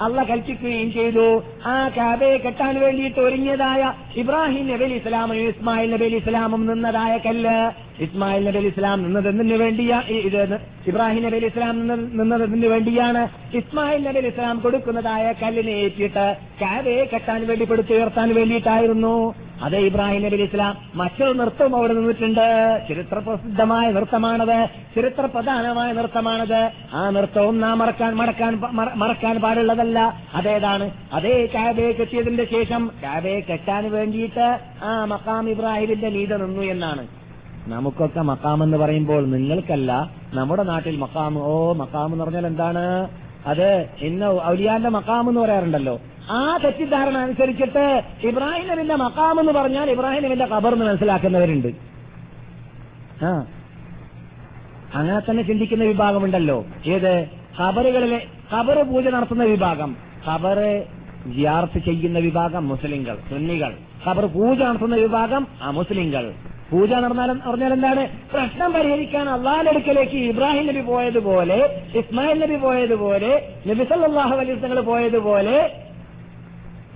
[0.00, 1.42] അള്ള കൽപ്പിക്കുകയും ചെയ്തു.
[1.66, 7.70] ആ കാബയെ കെട്ടാൻ വേണ്ടിയിട്ട് ഒരുങ്ങിയതായ ഇബ്രാഹിം നബി അലി ഇസ്ലാമും ഇസ്മായിൽ നബി അലി ഇസ്ലാമും നിന്നതായ കല്ല്.
[8.02, 14.18] ഇസ്മായിൽ നബി അലി ഇസ്ലാം നിന്നതെന്തിനു വേണ്ടിയാ ഇത് ഇബ്രാഹിം നബി അലി ഇസ്ലാം നിന്നതെന്തിനു വേണ്ടിയാണ് ഇസ്മായിൽ നബി
[14.18, 19.34] അലി ഇസ്ലാം കൊടുക്കുന്നതായ കല്ലിനെ ഏറ്റിട്ട് കാബയെ കെട്ടാൻ വേണ്ടി പെടുത്തുയർത്താൻ വേണ്ടിയിട്ടായിരുന്നു.
[19.62, 22.80] അതേ ഇബ്രാഹിം നബി ഇസ്ലാം മറ്റൊരു നൃത്തം അവിടെ നിന്നിട്ടുണ്ട്.
[22.88, 24.68] ചരിത്ര പ്രസിദ്ധമായ നൃത്തമാണത്.
[24.96, 26.70] ചരിത്ര പ്രധാനമായ നൃത്തമാണത്.
[26.92, 28.60] ആ നൃത്തവും നാം മറക്കാൻ മറക്കാൻ
[28.94, 30.18] മറക്കാൻ പാടുള്ളതല്ല.
[30.34, 30.90] അതേതാണ്?
[31.12, 37.06] അതേ കാബയെ കെട്ടിയതിന്റെ ശേഷം കാബയെ കെട്ടാൻ വേണ്ടിയിട്ട് ആ മക്കാം ഇബ്രാഹിമിന്റെ നീത നിന്നു എന്നാണ്.
[37.66, 43.08] നമുക്കൊക്കെ മക്കാം എന്ന് പറയുമ്പോൾ നിങ്ങൾക്കല്ല നമ്മുടെ നാട്ടിൽ മക്കാം ഓ മക്കാം എന്ന് പറഞ്ഞാൽ എന്താണ്?
[43.46, 46.00] അത് ഇന്ന് ഔലിയാന്റെ മക്കാം എന്ന് പറയാറുണ്ടല്ലോ.
[46.30, 51.68] ആ തെറ്റിദ്ധാരണ അനുസരിച്ചിട്ട് ഇബ്രാഹിം നബിന്റെ മക്കാം എന്ന് പറഞ്ഞാൽ ഇബ്രാഹിം നബിന്റെ ഖബർ എന്ന് മനസ്സിലാക്കുന്നവരുണ്ട്.
[53.24, 53.46] ആ.
[54.94, 56.64] അങ്ങനെ തന്നെ ചിന്തിക്കുന്ന വിഭാഗമുണ്ടല്ലോ.
[56.86, 57.26] ഏത്?
[57.60, 59.96] ഖബറുകളിലെ ഖബറ് പൂജ നടത്തുന്ന വിഭാഗം.
[60.28, 60.84] ഖബറ്
[61.36, 63.74] ജിയാർത്ത് ചെയ്യുന്ന വിഭാഗം മുസ്ലിങ്ങൾ സുന്നികൾ.
[64.06, 66.34] ഖബർ പൂജ നടത്തുന്ന വിഭാഗം ആ മുസ്ലിങ്ങൾ
[66.70, 68.08] പൂജ നടന്നാലും പറഞ്ഞാൽ എന്താണ്?
[68.32, 75.83] പ്രശ്നം പരിഹരിക്കാൻ അള്ളാഹിന്റെ അടുക്കലേക്ക് ഇബ്രാഹിം നബി പോയതുപോലെ ഇസ്മായിൽ നബി പോയതുപോലെ നബിസല്ലാഹു അലൈസ് പോയതുപോലെ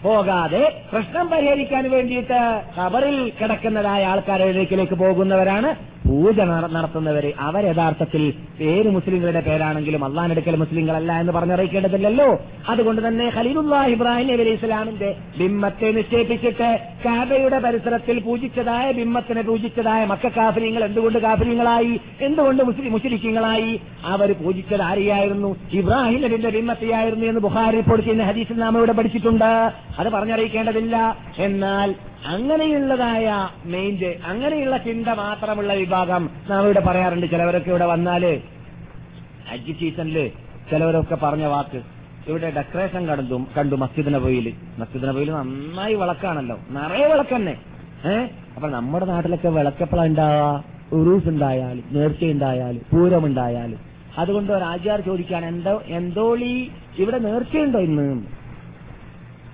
[0.02, 0.62] പോകാതെ
[0.92, 2.38] പ്രശ്നം പരിഹരിക്കാൻ വേണ്ടിയിട്ട്
[2.76, 5.70] ഖബറിൽ കിടക്കുന്നതായ ആൾക്കാരിലേക്ക് പോകുന്നവരാണ്
[6.09, 12.40] പൂജ നടത്തുന്നവര് അവർ യഥാർത്ഥത്തിൽ പേര് മുസ്ലിങ്ങളുടെ പേരാണെങ്കിലും അള്ളാഹിനെടുക്കൽ മുസ്ലിങ്ങളല്ല എന്ന് പറഞ്ഞറിയിക്കേണ്ടതില്ലല്ലോ.
[12.68, 20.85] അതുകൊണ്ട് തന്നെ ഖലീലുല്ലാഹ് ഇബ്രാഹിം നബി ഇസ്ലാമിന്റെ ബിംബത്തെ നിക്ഷേപിച്ചിട്ട് കാബയുടെ പരിസരത്തിൽ പൂജിച്ചതായ ബിംബത്തിനെ പൂജിച്ചതായ മക്ക കാഫര്യങ്ങൾ
[20.85, 22.01] എന്തുകൊണ്ട് കാഫര്യങ്ങളായി?
[22.20, 25.56] എന്തുകൊണ്ട് മുസ്ലിം മുസ്ലിങ്ങളായി അവർ പൂജിച്ചത് ആരെയായിരുന്നു?
[25.72, 29.72] ഇബ്രാഹിം നബിന്റെ ബിംബത്തെയായിരുന്നു എന്ന് ബുഹാരി റിപ്പോർട്ട് ചെയ്യുന്ന ഹദീസിൽ നാം ഇവിടെ പഠിച്ചിട്ടുണ്ട്.
[29.98, 31.16] അത് പറഞ്ഞറിയിക്കേണ്ടതില്ല.
[31.39, 31.94] എന്നാൽ
[32.26, 37.30] അങ്ങനെയുള്ളതായ മെയിൻഡ് അങ്ങനെയുള്ള ചിന്ത മാത്രമുള്ള വിഭാഗം നാം ഇവിടെ പറയാറുണ്ട്.
[37.30, 38.40] ചിലവരൊക്കെ ഇവിടെ വന്നാൽ
[39.50, 40.28] ഹജ്ജ് സീസണിൽ
[40.70, 41.82] ചിലവരൊക്കെ പറഞ്ഞ വാക്ക്
[42.26, 46.58] ഇവിടെ ഡെക്കറേഷൻ കണ്ടു കണ്ടു മസ്ജിദ് നബോയിൽ മസ്ജിദ് നബോയിൽ നന്നായി വിളക്കാണല്ലോ.
[46.70, 47.52] നിറയെ വിളക്കന്നെ
[48.04, 50.62] ഏഹ് അപ്പൊ നമ്മുടെ നാട്ടിലൊക്കെ വിളക്കപ്പള ഉണ്ടാവാ
[50.92, 53.78] ഉറൂസ് ഉണ്ടായാലും നേർച്ച ഉണ്ടായാലും പൂരം ഉണ്ടായാലും.
[54.18, 58.22] അതുകൊണ്ട് ഒരാചാർ ചോദിക്കാൻ എന്തോ എന്തോളി ഇവിടെ നേർച്ചയുണ്ടോ ഇന്ന്?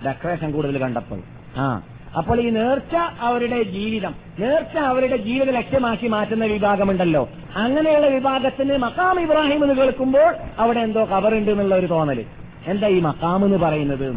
[0.07, 1.21] ഡെക്കറേഷൻ കൂടുതൽ കണ്ടപ്പോൾ.
[1.57, 1.83] ആ.
[2.19, 4.15] അപ്പോൾ ഈ നേർച്ച അവരുടെ ജീവിതം.
[4.39, 7.29] നേർച്ച അവരുടെ ജീവിത ലക്ഷ്യമാക്കി മാറ്റുന്ന വിഭാഗമുണ്ടല്ലോ.
[7.57, 12.25] അങ്ങനെയുള്ള വിഭാഗത്തിന് മക്കാം ഇബ്രാഹിം എന്ന് കേൾക്കുമ്പോൾ അവിടെ എന്തോ കവറുണ്ട് എന്നുള്ള ഒരു തോന്നൽ.
[12.67, 14.11] എന്താ ഈ മക്കാം എന്ന് പറയുന്നത്?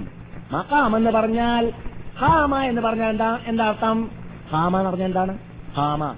[0.52, 1.74] മക്കാം എന്ന് പറഞ്ഞാൽ
[2.18, 3.40] ഹാമ എന്ന് പറഞ്ഞാൽ എന്താ?
[3.48, 4.12] എന്താ അർത്ഥം?
[4.52, 5.38] ഹാമ എന്ന് പറഞ്ഞാൽ എന്താണ്?
[5.76, 6.16] ഹാമ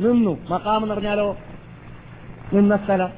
[0.00, 0.38] നിന്നു.
[0.50, 1.36] മക്കാം എന്ന് പറഞ്ഞാലോ?
[2.52, 3.08] നിന്ന സ്ഥലം.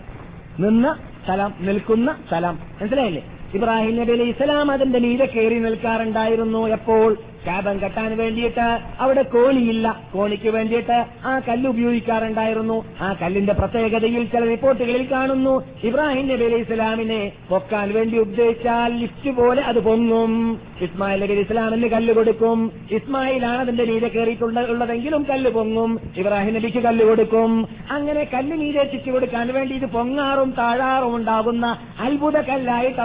[0.59, 1.55] നിന്ന സ്ഥലം.
[1.61, 2.59] നിൽക്കുന്ന സ്ഥലം.
[2.81, 3.25] മനസ്സിലായില്ലേ?
[3.55, 7.17] ഇബ്രാഹിം നബി അലൈഹി ഇസ്ലാം അതിന്റെ മീതെ കയറി നിൽക്കാറുണ്ടായിരുന്നു എപ്പോൾ?
[7.47, 10.01] കാബം കെട്ടാൻ വേണ്ടിയിട്ട് അവിടെ കോണിയില്ല.
[10.15, 12.85] കോണിക്ക് വേണ്ടിയിട്ട് ആ കല്ല് ഉപയോഗിക്കാറുണ്ടായിരുന്നു.
[13.01, 15.65] ആ കല്ലിന്റെ പ്രത്യേകതയിൽ ചില റിപ്പോർട്ടുകളിൽ കാണുന്നു.
[15.85, 20.61] ഇബ്രാഹിം നബി അലൈഹി ഇസ്ലാമിനെ പൊക്കാൻ വേണ്ടി ഉദ്ദേശിച്ചാൽ ലിഫ്റ്റ് പോലെ അത് പൊങ്ങും.
[20.81, 22.73] ഇസ്മായിൽ നബി ഇസ്ലാമിന് കല്ല് കൊടുക്കും.
[22.91, 26.01] ഇസ്മായിലാണ് അതിന്റെ മീതെ കയറിയിട്ടുള്ളതെങ്കിലും കല്ല് പൊങ്ങും.
[26.17, 27.69] ഇബ്രാഹിം നബിക്ക് കല്ല് കൊടുക്കും.
[27.91, 33.01] അങ്ങനെ കല്ല് നീരെ എത്തിച്ചു കൊടുക്കാൻ വേണ്ടി ഇത് പൊങ്ങാറും താഴാറും ഉണ്ടാകുന്ന അത്ഭുത കല്ലായിട്ട്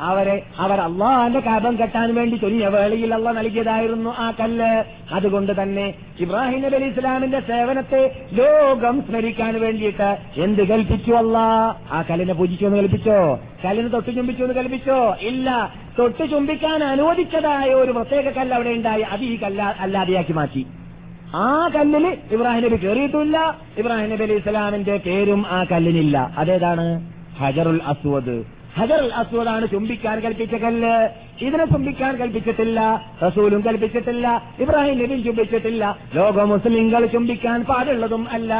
[0.00, 4.84] അവരെ അവർ അള്ളാഹിന്റെ കാബം കെട്ടാൻ വേണ്ടി ചൊല്ലിയ വേളയിൽ അള്ള നൽകിയതായിരുന്നു ആ കല്ല്.
[5.14, 11.38] അതുകൊണ്ട് തന്നെ ഇബ്രാഹിം നബി അലി ഇസ്ലാമിന്റെ സേവനത്തെ ലോകം സ്മരിക്കാൻ വേണ്ടിയിട്ട് എന്ത് കൽപ്പിച്ചു അല്ല?
[11.92, 13.40] ആ കല്ലിനെ പൂജിച്ചു എന്ന് കൽപ്പിച്ചോ?
[13.64, 15.16] കല്ലിന് തൊട്ട് ചുംബിച്ചു എന്ന് കൽപ്പിച്ചോ?
[15.20, 15.74] ഇല്ല.
[15.98, 19.02] തൊട്ട് ചുംബിക്കാൻ അനുവദിച്ചതായ ഒരു പ്രത്യേക കല്ല് അവിടെ ഉണ്ടായി.
[19.02, 20.66] അത് ഈ കല്ല അല്ലാതെയാക്കി മാറ്റി.
[21.34, 26.34] ആ കല്ലിൽ ഇബ്രാഹിം നബി കയറിയിട്ടില്ല ഇബ്രാഹിം നബി അലി ഇസ്ലാമിന്റെ പേരും ആ കല്ലിനില്ല.
[26.38, 27.12] അതേതാണ്?
[27.38, 28.55] ഹജറുൽ അസ്വദ്.
[28.78, 31.08] ഹജറുൽ അസ്വദാണ് ചുംബിക്കാൻ കൽപ്പിച്ച കല്ല്
[31.44, 35.98] ഇതിനെ ചുംബിക്കാൻ കൽപ്പിച്ചിട്ടില്ല റസൂലും കൽപ്പിച്ചിട്ടില്ല ഇബ്രാഹിം നബിയും ചുംബിച്ചിട്ടില്ല.
[36.14, 38.54] ലോക മുസ്ലിങ്ങൾ ചുംബിക്കാൻ പാടുള്ളതും അല്ല.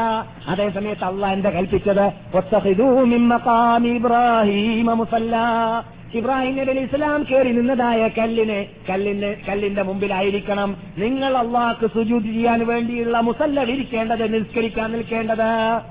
[0.47, 2.35] അതേസമയത്ത് അള്ളാഹ് എന്താ കൽപ്പിച്ചത്?
[2.35, 5.83] "വത്തഖിദൂ മിൻ മഖാമി ഇബ്രാഹീമ മുസല്ലാ.
[6.13, 10.77] ഇബ്രാഹിം നബി അലി ഇസ്ലാം കയറി നിന്നതായ കല്ലിനെ കല്ലിന് കല്ലിന്റെ മുമ്പിലായിരിക്കണം.
[10.97, 15.81] നിങ്ങൾ അള്ളാഹ്ക്ക് സുജൂതി ചെയ്യാൻ വേണ്ടിയുള്ള മുസല്ല വിരിക്കേണ്ടത് നിസ്കരിക്കാൻ നിൽക്കേണ്ടത്.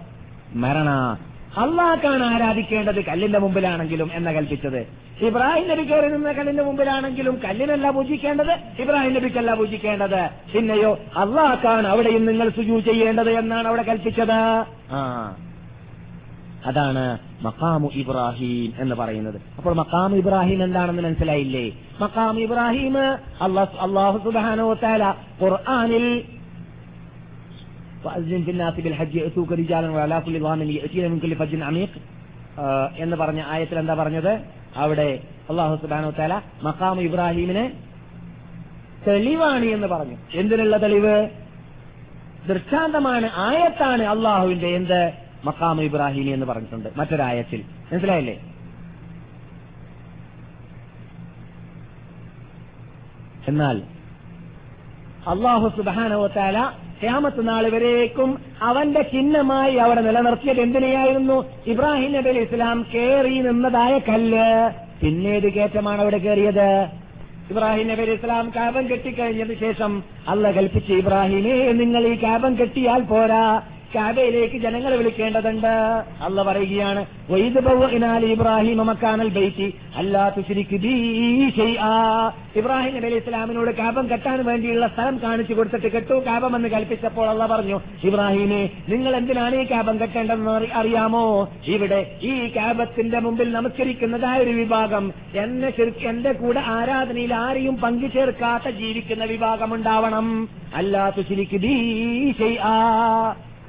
[0.55, 1.19] മരണ
[1.62, 4.81] അള്ളാഹ്ക്കാണ് ആരാധിക്കേണ്ടത് കല്ലിന്റെ മുമ്പിലാണെങ്കിലും എന്ന കൽപ്പിച്ചത്.
[5.27, 10.23] ഇബ്രാഹിം നബി കയറി നിന്ന കല്ലിന്റെ മുമ്പിലാണെങ്കിലും കല്ലിനല്ല പൂജിക്കേണ്ടത് ഇബ്രാഹിം നബിക്കല്ല പൂജിക്കേണ്ടത്.
[10.55, 14.39] പിന്നെയോ അള്ളാഹ്ക്കാണ് അവിടെയും നിങ്ങൾ സുജു ചെയ്യേണ്ടത് എന്നാണ് അവിടെ കൽപ്പിച്ചത്.
[14.95, 15.01] ആ
[16.66, 17.03] അതാണ്
[17.43, 19.37] മക്കാമു ഇബ്രാഹിം എന്ന് പറയുന്നത്.
[19.59, 21.66] അപ്പോൾ മക്കാം ഇബ്രാഹിം എന്താണെന്ന് മനസ്സിലായില്ലേ?
[22.01, 22.97] മക്കാം ഇബ്രാഹിം
[23.87, 25.05] അള്ളാഹ് സുബാനോ താല
[25.43, 26.07] ഖുർആാനിൽ
[28.06, 31.91] وأذن في الناس بالحج يأتوك رجالا وعلى كل ضامن يأتين من كل فج عميق
[32.98, 34.32] എന്ന് പറഞ്ഞ ആയത്തിൽ എന്താ പറഞ്ഞത്
[34.78, 35.10] അവിടെ
[35.49, 36.34] അള്ളാഹു സുബാനോ താല
[36.64, 37.64] മക്കാം ഇബ്രാഹിമിനെ
[39.07, 41.15] തെളിവാണ് എന്ന് പറഞ്ഞു എന്തിനുള്ള തെളിവ്
[42.48, 44.99] ദൃഷ്ടാന്തമാണ് ആയത്താണ് അള്ളാഹുവിന്റെ എന്ത്
[45.45, 48.36] മക്കാം ഇബ്രാഹിമി എന്ന് പറഞ്ഞിട്ടുണ്ട് മറ്റൊരായത്തിൽ മനസ്സിലായില്ലേ
[53.48, 53.78] എന്നാൽ
[55.28, 56.57] അള്ളാഹു സുബാനവത്താല
[57.02, 58.39] ക്യാമത്ത് നാൾ വരേക്കും.
[58.62, 61.44] അവന്റെ ചിഹ്നമായി അവിടെ നിലനിർത്തിയത് എന്തിനെയായിരുന്നു?
[61.66, 64.70] ഇബ്രാഹിം നബി അലി ഇസ്ലാം കേറി നിന്നതായ കല്ല്.
[65.01, 66.86] പിന്നേത് കയറ്റമാണ് അവിടെ കയറിയത്.
[67.51, 73.62] ഇബ്രാഹിം നബി അലി ഇസ്ലാം കാപം കെട്ടിക്കഴിഞ്ഞതിന് ശേഷം അല്ല കൽപ്പിച്ച് ഇബ്രാഹിമേ നിങ്ങൾ ഈ കാപം കെട്ടിയാൽ പോരാ.
[73.97, 75.66] കാബയിലേക്ക് ജനങ്ങളെ വിളിക്കേണ്ടതുണ്ട്.
[76.23, 77.06] അല്ല പറയുകയാണ്
[78.24, 80.28] ഇബ്രാഹിം മക്കാനൽ ബൈത്തി അല്ലാ
[82.56, 87.81] ഇബ്രാഹിം നബി ഇസ്ലാമിനോട് കാബം കെട്ടാൻ വേണ്ടിയുള്ള സ്ഥലം കാണിച്ചു കൊടുത്തിട്ട് കെട്ടു കാബം എന്ന് കൽപ്പിച്ചപ്പോൾ അല്ല പറഞ്ഞു
[88.05, 91.48] ഇബ്രാഹിമെ നിങ്ങൾ എന്തിനാണ് ഈ കാബം കെട്ടേണ്ടതെന്ന് അറി- അറിയാമോ?
[91.66, 95.73] ഇവിടെ ഈ കാബത്തിന്റെ മുമ്പിൽ നമസ്കരിക്കുന്നതായ ഒരു വിഭാഗം എന്നെ
[96.09, 100.48] എന്റെ കൂടെ ആരാധനയിൽ ആരെയും പങ്കു ചേർക്കാത്ത ജീവിക്കുന്ന വിഭാഗം ഉണ്ടാവണം.
[100.74, 101.56] അല്ലാത്ത ശരിക്ക്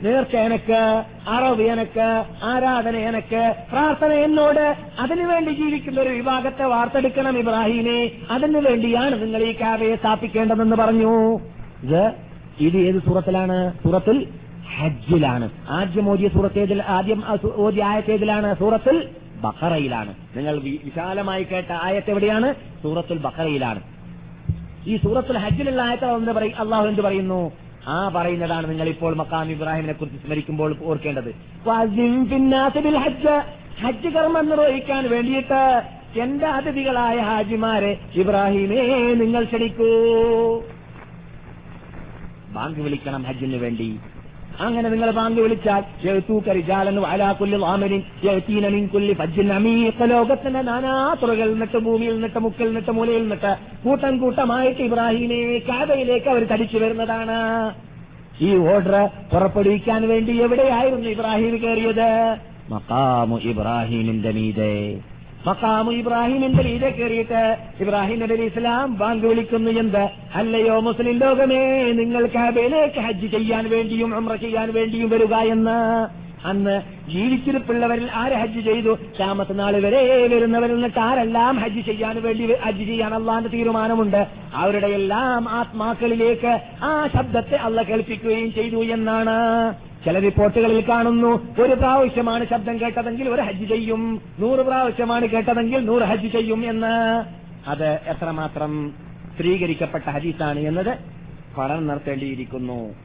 [0.03, 8.11] നേർച്ച എനക്ക് അറവ് എനക്ക് ആരാധന എനക്ക് പ്രാർത്ഥന എന്നോട് അതിനുവേണ്ടി ജീവിക്കുന്ന ഒരു വിഭാഗത്തെ വാർത്തെടുക്കണം ഇബ്രാഹിമെ.
[8.31, 11.39] അതിനു വേണ്ടിയാണ് നിങ്ങൾ ഈ കാവയെ സ്ഥാപിക്കേണ്ടതെന്ന് പറഞ്ഞു.
[11.83, 12.11] ഇത്
[12.59, 13.73] ഇത് ഏത് സൂറത്തിലാണ്?
[13.83, 14.27] സൂറത്തിൽ
[14.77, 15.51] ഹജ്ജിലാണ്.
[15.69, 17.23] ആദ്യം ഓതിയ സൂറത്തേതിൽ ആദ്യം
[17.55, 19.07] ഓതിയ ആയത്തേതിലാണ് സൂറത്തിൽ
[19.41, 22.53] ബഹറയിലാണ് നിങ്ങൾ വിശാലമായി കേട്ട ആയത്ത് എവിടെയാണ്?
[22.83, 23.81] സൂറത്തുൽ ബഹറയിലാണ്
[24.87, 26.05] ഈ സൂറത്തുൽ ഹജ്ജിലുള്ള ആയത്ത്
[26.59, 27.66] അള്ളാഹു എന്ത് പറയുന്നു?
[27.87, 31.35] ആ പറയുന്നതാണ് നിങ്ങൾ ഇപ്പോൾ മക്കാം ഇബ്രാഹിമിനെ കുറിച്ച് സ്മരിക്കുമ്പോൾ ഓർക്കേണ്ടത്.
[33.81, 35.61] ഹജ്ജ് കർമ്മം നിർവഹിക്കാൻ വേണ്ടിയിട്ട്
[36.19, 39.89] എന്റെ അതിഥികളായ ഹാജിമാരെ ഇബ്രാഹിമേ നിങ്ങൾ ക്ഷണിക്കൂ.
[42.49, 43.99] ബാങ്ക് വിളിക്കണം ഹജ്ജിന് വേണ്ടി.
[44.59, 45.83] അങ്ങനെ നിങ്ങൾ ബാങ്ക് വിളിച്ചാൽ
[50.05, 56.43] ലോകത്തിന്റെ നാനാ തുറകളിൽ നിന്നിട്ട് ഭൂമിയിൽ നിന്നിട്ട് മുക്കിൽ നിന്നിട്ട് മൂലയിൽ നിന്നിട്ട് കൂട്ടം കൂട്ടമായിട്ട് ഇബ്രാഹിമിനെ കാബയിലേക്ക് അവർ
[56.43, 57.73] തടിച്ചു വരുന്നതാണ്.
[58.41, 62.37] ഈ ഓർഡർ പുറപ്പെടുവിക്കാൻ വേണ്ടി എവിടെയായിരുന്നു ഇബ്രാഹിം കയറിയത്?
[62.69, 64.99] മക്കാമു ഇബ്രാഹിമിന്റെ മീതെ.
[65.47, 70.09] മക്കാമു ഇബ്രാഹിമിന്റെ മീതെ കയറിയിട്ട് ഇബ്രാഹിം നബി ഇസ്ലാം ബാങ്ക് വിളിക്കുന്നു എന്ത്?
[70.35, 75.77] അല്ലയോ മുസ്ലിം ലോകമേ നിങ്ങൾ കാബയിലേക്ക് ഹജ്ജ് ചെയ്യാൻ വേണ്ടിയും അമ്ര ചെയ്യാൻ വേണ്ടിയും വരിക എന്ന്.
[76.45, 78.93] അന്ന് ജീവിച്ചിരിപ്പുള്ളവരിൽ ആര് ഹജ്ജ് ചെയ്തു?
[79.17, 84.27] ക്യാമത്ത് നാൾ വരെ വരുന്നവരിൽ നിന്നിട്ട് ആരെല്ലാം ഹജ്ജ് ചെയ്യാൻ വേണ്ടി ഹജ്ജ് ചെയ്യാൻ അള്ളാന്റെ തീരുമാനമുണ്ട്?
[84.53, 89.37] അവരുടെ എല്ലാം ആത്മാക്കളിലേക്ക് ആ ശബ്ദത്തെ അള്ള കേൾപ്പിക്കുകയും ചെയ്തു എന്നാണ്.
[90.05, 96.31] ചില റിപ്പോർട്ടുകളിൽ കാണുന്നു ഒരു പ്രാവശ്യമാണ് ശബ്ദം കേട്ടതെങ്കിൽ ഒരു ഹജ്ജ് ചെയ്യും നൂറ് പ്രാവശ്യമാണ് കേട്ടതെങ്കിൽ നൂറ് ഹജ്ജ്
[96.31, 97.23] ചെയ്യും എന്ന്.
[97.69, 98.93] അത് എത്രമാത്രം
[99.33, 100.97] സ്ത്രീകരിക്കപ്പെട്ട ഹദീസാണ് എന്നത്
[101.57, 102.95] പഠനം നടത്തേണ്ടിയിരിക്കുന്നു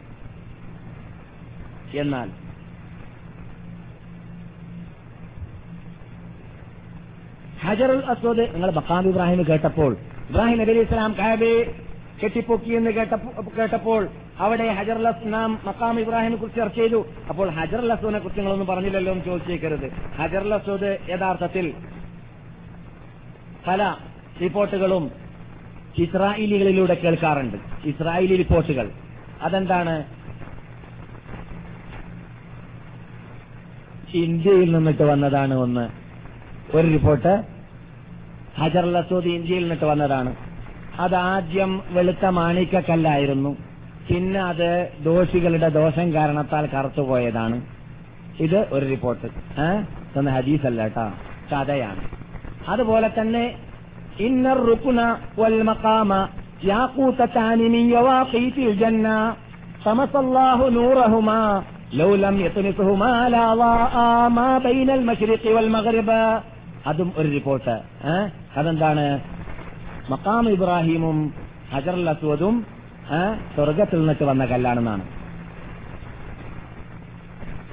[1.94, 2.41] എന്നാൽ
[7.64, 9.96] ഹജറുൽ അസ്വദ് നിങ്ങൾ മക്കാം ഇബ്രാഹിം കേട്ടപ്പോൾ
[10.30, 11.74] ഇബ്രാഹിം നബി അലൈഹി ഇസ്ലാം കാബെ
[12.24, 12.90] കെട്ടിപ്പൊക്കി എന്ന്
[13.58, 14.08] കേട്ടപ്പോൾ
[14.38, 17.06] അവിടെ ഹജറുൽ നാം മക്കാം ഇബ്രാഹിമിനെ കുറിച്ച് ചർച്ച ചെയ്തു.
[17.28, 19.92] അപ്പോൾ ഹജറുൽ അസോദിനെ കുറിച്ച് നിങ്ങളൊന്നും പറഞ്ഞില്ലല്ലോ എന്ന് ചോദിച്ചേക്കരുത്.
[19.92, 21.74] ഹജറുൽ അസോദ് യഥാർത്ഥത്തിൽ
[23.66, 23.94] പല
[24.40, 25.10] റിപ്പോർട്ടുകളും
[25.98, 27.56] ഇസ്രായേലികളിലൂടെ കേൾക്കാറുണ്ട്.
[27.84, 28.90] ഇസ്രായേലി റിപ്പോർട്ടുകൾ.
[29.42, 30.04] അതെന്താണ്?
[34.14, 36.01] ഇന്ത്യയിൽ നിന്നിട്ട് വന്നതാണ് ഒന്ന്.
[36.74, 37.42] ഒരു റിപ്പോർട്ട്.
[38.58, 40.36] ഹജർ ലസൂദ് ഇന്ത്യയിൽ നിന്നിട്ട് വന്നതാണ്.
[41.14, 43.56] ആദ്യം വെളുത്ത മാണിക്കക്കല്ലായിരുന്നു.
[44.10, 47.60] പിന്നെ അത് ദോഷികളുടെ ദോഷം കാരണത്താൽ കറുത്തുപോയതാണ്
[48.40, 49.26] ഇത് ഒരു റിപ്പോർട്ട്.
[49.60, 51.10] ഏഹ് ഹദീസ് അല്ല കേട്ടോ.
[51.54, 52.08] കഥയാണ്.
[52.68, 53.58] അതുപോലെ തന്നെ
[54.20, 56.28] ഇന്നർ റുക്കുന വൽ മഖാമ
[56.64, 56.88] ലാ
[63.52, 66.51] ളാആ മാ ബൈനൽ മശ്രിഖി വൽ മഗ്രിബ്.
[66.86, 67.82] അതും ഒരു റിപ്പോർട്ട്.
[68.56, 69.20] അതെന്താണ്?
[70.10, 71.34] മക്കാം ഇബ്രാഹിമും
[71.72, 72.66] ഹജറുൽ അസ്വദും
[73.54, 75.04] സ്വർഗത്തിൽ നിന്നിട്ട് വന്ന കല്ലാണെന്നാണ്.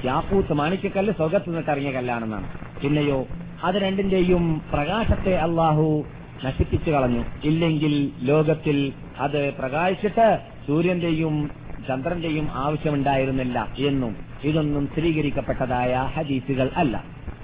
[0.05, 2.47] യാക്കൂത്ത് മാണിക്കക്കല്ല് സ്വർഗത്തിൽ നിന്നിട്ട് ഇറങ്ങിയ കല്ലാണെന്നാണ്.
[2.81, 3.27] പിന്നെയോ
[3.63, 6.03] അത് രണ്ടിന്റെയും പ്രകാശത്തെ അള്ളാഹു
[6.45, 7.25] നശിപ്പിച്ചു കളഞ്ഞു.
[7.43, 11.51] ഇല്ലെങ്കിൽ ലോകത്തിൽ അത് പ്രകാശിച്ചിട്ട് സൂര്യന്റെയും
[11.87, 14.15] ചന്ദ്രന്റെയും ആവശ്യമുണ്ടായിരുന്നില്ല എന്നും.
[14.43, 17.03] ഇതൊന്നും സ്ഥിരീകരിക്കപ്പെട്ടതായ ഹദീസുകൾ അല്ല.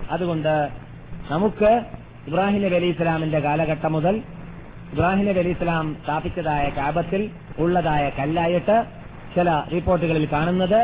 [0.09, 0.84] അതുകൊണ്ട്
[1.29, 1.69] നമുക്ക്
[2.27, 4.15] ഇബ്രാഹിം നബി അലി ഇസ്ലാമിന്റെ കാലഘട്ടം മുതൽ
[4.93, 7.21] ഇബ്രാഹിം നബി അലി ഇസ്ലാം സ്ഥാപിച്ചതായ കാബത്തിൽ
[7.59, 8.77] ഉള്ളതായ കല്ലായിട്ട്
[9.35, 10.79] ചില റിപ്പോർട്ടുകളിൽ കാണുന്നത്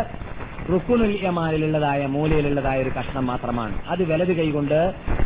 [0.72, 3.76] റുക്കുനുൽ യമാനിലുള്ളതായ മൂലയിലുള്ളതായ ഒരു കഷ്ണം മാത്രമാണ്.
[3.88, 4.80] അത് വലത് കൈകൊണ്ട്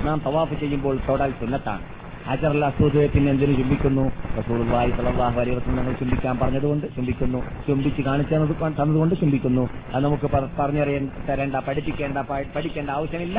[0.06, 1.84] നാം തവാഫ് ചെയ്യുമ്പോൾ തൊടൽ സുന്നത്താണ്.
[2.28, 4.04] ഹജർ അസൂദയെ പിന്നെ എന്തിനു ചുംബിക്കുന്നു
[4.38, 10.30] റസൂലുള്ളാഹി സലാഹു അലൈഹി വസ്ലം ഞങ്ങൾ ചുംബിക്കാൻ പറഞ്ഞതുകൊണ്ട് ചുംബിക്കുന്നു ചുംബിച്ച് കാണിച്ചു തന്നതുകൊണ്ട് ചുംബിക്കുന്നു അത് നമുക്ക്
[10.60, 12.18] പറഞ്ഞറിയാൻ തരേണ്ട പഠിപ്പിക്കേണ്ട
[12.56, 13.38] പഠിക്കേണ്ട ആവശ്യമില്ല.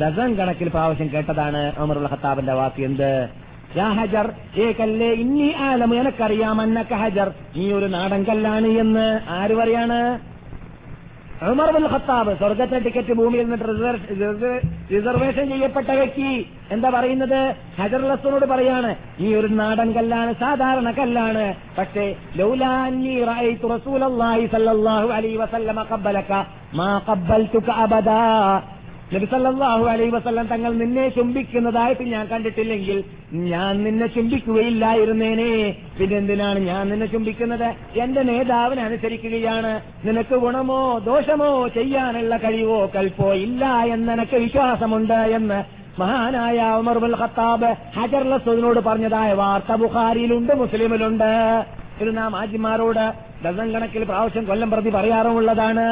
[0.00, 3.10] ദസൻ കണക്കിൽ പ്രാവശ്യം കേട്ടതാണ് അമറുൽ ഹത്താബിന്റെ വാക്ക് എന്ത്?
[3.98, 4.26] ഹജർ
[4.58, 7.28] ഏ കല്ലേ ഇനി ആലം എനക്കറിയാം അന്നക്ക ഹജർ.
[7.56, 10.00] നീ ഒരു നാടൻ കല്ലാണ് എന്ന് ആര് പറയാണ്?
[11.42, 13.56] ഉമർ ബിൻ ഖത്താബ് സ്വർഗത്തെ ടിക്കറ്റ് ഭൂമിയിൽ നിന്ന്
[14.92, 17.54] റിസർവേഷൻ ചെയ്യപ്പെട്ട വ്യക്തി എന്താ പറയുന്നത്?
[17.80, 21.54] ഹജർ ലസനോട് പറയാണ് ഈ ഒരു നാടൻ കല്ലാണ് സാധാരണ കല്ലാണ്.
[21.78, 23.04] പക്ഷേ ലൗലാൻ
[25.36, 25.82] വസല്ലമ
[26.74, 27.00] മാ
[27.70, 28.62] അബദാ.
[29.14, 29.26] നബി
[29.90, 35.76] അലൈ വസല്ലം തങ്ങൾ നിന്നെ ചുംബിക്കുന്നതായിട്ട് ഞാൻ കണ്ടിട്ടില്ലെങ്കിൽ ഞാൻ നിന്നെ ചുംബിക്കുകയില്ലായിരുന്നേനെ.
[35.98, 37.98] പിന്നെന്തിനാണ് ഞാൻ നിന്നെ ചുംബിക്കുന്നത്?
[37.98, 39.72] എന്റെ നേതാവിനെ അനുസരിക്കുകയാണ്.
[40.06, 43.64] നിനക്ക് ഗുണമോ ദോഷമോ ചെയ്യാനുള്ള കഴിവോ കൽപ്പോ ഇല്ല
[43.94, 45.60] എന്ന് എനക്ക് വിശ്വാസമുണ്ട് എന്ന്
[46.00, 51.32] മഹാനായ ഉമർ ബുൽ ഖത്താബ് ഹജർ ലസൂദിനോട് പറഞ്ഞതായ വാർത്ത ബുഖാരിയിലുണ്ട് മുസ്ലിമിലുണ്ട്.
[52.00, 53.04] ഇത് നാം ആജിമാരോട്
[53.44, 55.86] ഡസൻ കണക്കിൽ പ്രാവശ്യം കൊല്ലം പ്രതി പറയാറുമുള്ളതാണ്.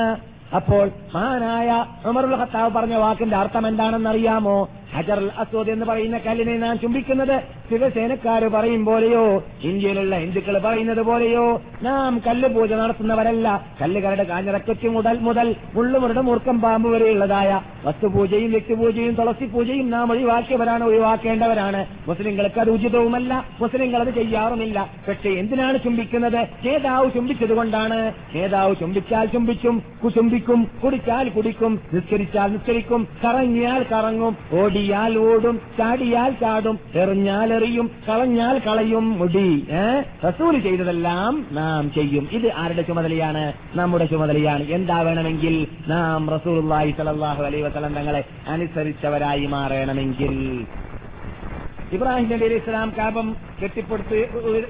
[0.54, 4.68] അപ്പോൾ മഹാനായ ഉമറുൽ ഖത്താബ് പറഞ്ഞ വാക്കിന്റെ അർത്ഥം എന്താണെന്നറിയാമോ?
[4.94, 12.22] ഹജർ അസ്വദ് എന്ന് പറയുന്ന കല്ലിനെ ഞാൻ ചുംബിക്കുന്നത് ശിവസേനക്കാർ പറയും പോലെയോ ഇന്ത്യയിലുള്ള ഹിന്ദുക്കൾ പറയുന്നത് പോലെയോ നാം
[12.26, 13.66] കല്ല് പൂജ നടത്തുന്നവരല്ല.
[13.82, 21.86] കല്ലുകാരുടെ കാഞ്ഞിറക്കറ്റ് മുതൽ മുതൽ മുള്ളുമുരുടെ മൂർക്കം പാമ്പ് വരെയുള്ളതായ വസ്തുപൂജയും വ്യക്തിപൂജയും തുളസി പൂജയും നാം ഒഴിവാക്കിയവരാണ് ഒഴിവാക്കേണ്ടവരാണ്.
[22.08, 24.90] മുസ്ലിങ്ങൾക്ക് അത് ഉചിതവുമല്ല മുസ്ലിങ്ങൾ അത് ചെയ്യാറുമില്ല.
[25.08, 26.40] പക്ഷെ എന്തിനാണ് ചുംബിക്കുന്നത്?
[26.64, 28.12] നേതാവ് ചുംബിച്ചതുകൊണ്ടാണ്.
[28.34, 37.54] നേതാവ് ചുംബിച്ചാൽ ചുംബിച്ചും കുചുംബിക്കും കുടിച്ചാൽ കുടിക്കും നിസ്കരിച്ചാൽ നിസ്കരിക്കും കറങ്ങിയാൽ കറങ്ങും ഓടിയാൽ ഓടും ചാടിയാൽ ചാടും എറിഞ്ഞാൽ
[37.54, 39.66] എറിയും കളഞ്ഞാൽ കളയും മുടി
[40.24, 42.28] റസൂൽ ചെയ്തതെല്ലാം നാം ചെയ്യും.
[42.32, 43.52] ഇത് ആരുടെ ചുമതലയാണ്?
[43.74, 44.64] നമ്മുടെ ചുമതലയാണ്.
[44.68, 46.60] എന്താ വേണമെങ്കിൽ നാം റസൂൽ
[46.98, 50.32] സലല്ലാഹു അലൈ വസലം തങ്ങളെ അനുസരിച്ചവരായി മാറണമെങ്കിൽ
[51.90, 53.26] ഇബ്രാഹിം നബി അലി ഇസ്ലാം കാപം
[53.62, 54.18] കെട്ടിപ്പടുത്ത്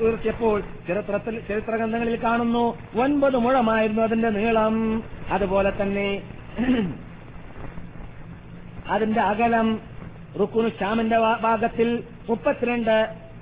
[0.04, 0.56] ഉയർത്തിയപ്പോൾ
[0.88, 2.64] ചരിത്രത്തിൽ ചരിത്ര ഗ്രന്ഥങ്ങളിൽ കാണുന്നു
[2.96, 4.76] ഒൻപത് മുഴമായിരുന്നു അതിന്റെ നീളം.
[5.30, 6.08] അതുപോലെ തന്നെ
[8.86, 9.68] അതിന്റെ അകലം
[10.40, 11.88] റുക്കുനു ഷാമിന്റെ ഭാഗത്തിൽ
[12.28, 12.96] മുപ്പത്തിരണ്ട്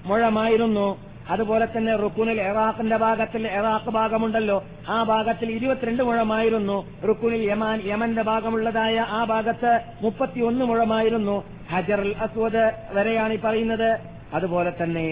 [0.07, 0.87] മുഴമായിരുന്നു.
[1.31, 4.57] അതുപോലെ തന്നെ റുക്കുനിൽ ഇറാഖിന്റെ ഭാഗത്തിൽ ഇറാഖ് ഭാഗമുണ്ടല്ലോ
[4.89, 6.79] ആ ഭാഗത്തിൽ ഇരുപത്തിരണ്ട് മുഴമായിരുന്നു.
[7.09, 9.73] റുക്കുനിൽ യമാൻ യമന്റെ ഭാഗമുള്ളതായ ആ ഭാഗത്ത്
[10.03, 11.37] മുപ്പത്തിയൊന്ന് മുഴമായിരുന്നു.
[11.73, 12.65] ഹജർ അസ്വദ്
[12.97, 13.91] വരെയാണ് ഈ പറയുന്നത്.
[14.35, 15.07] അതുപോലെ തന്നെ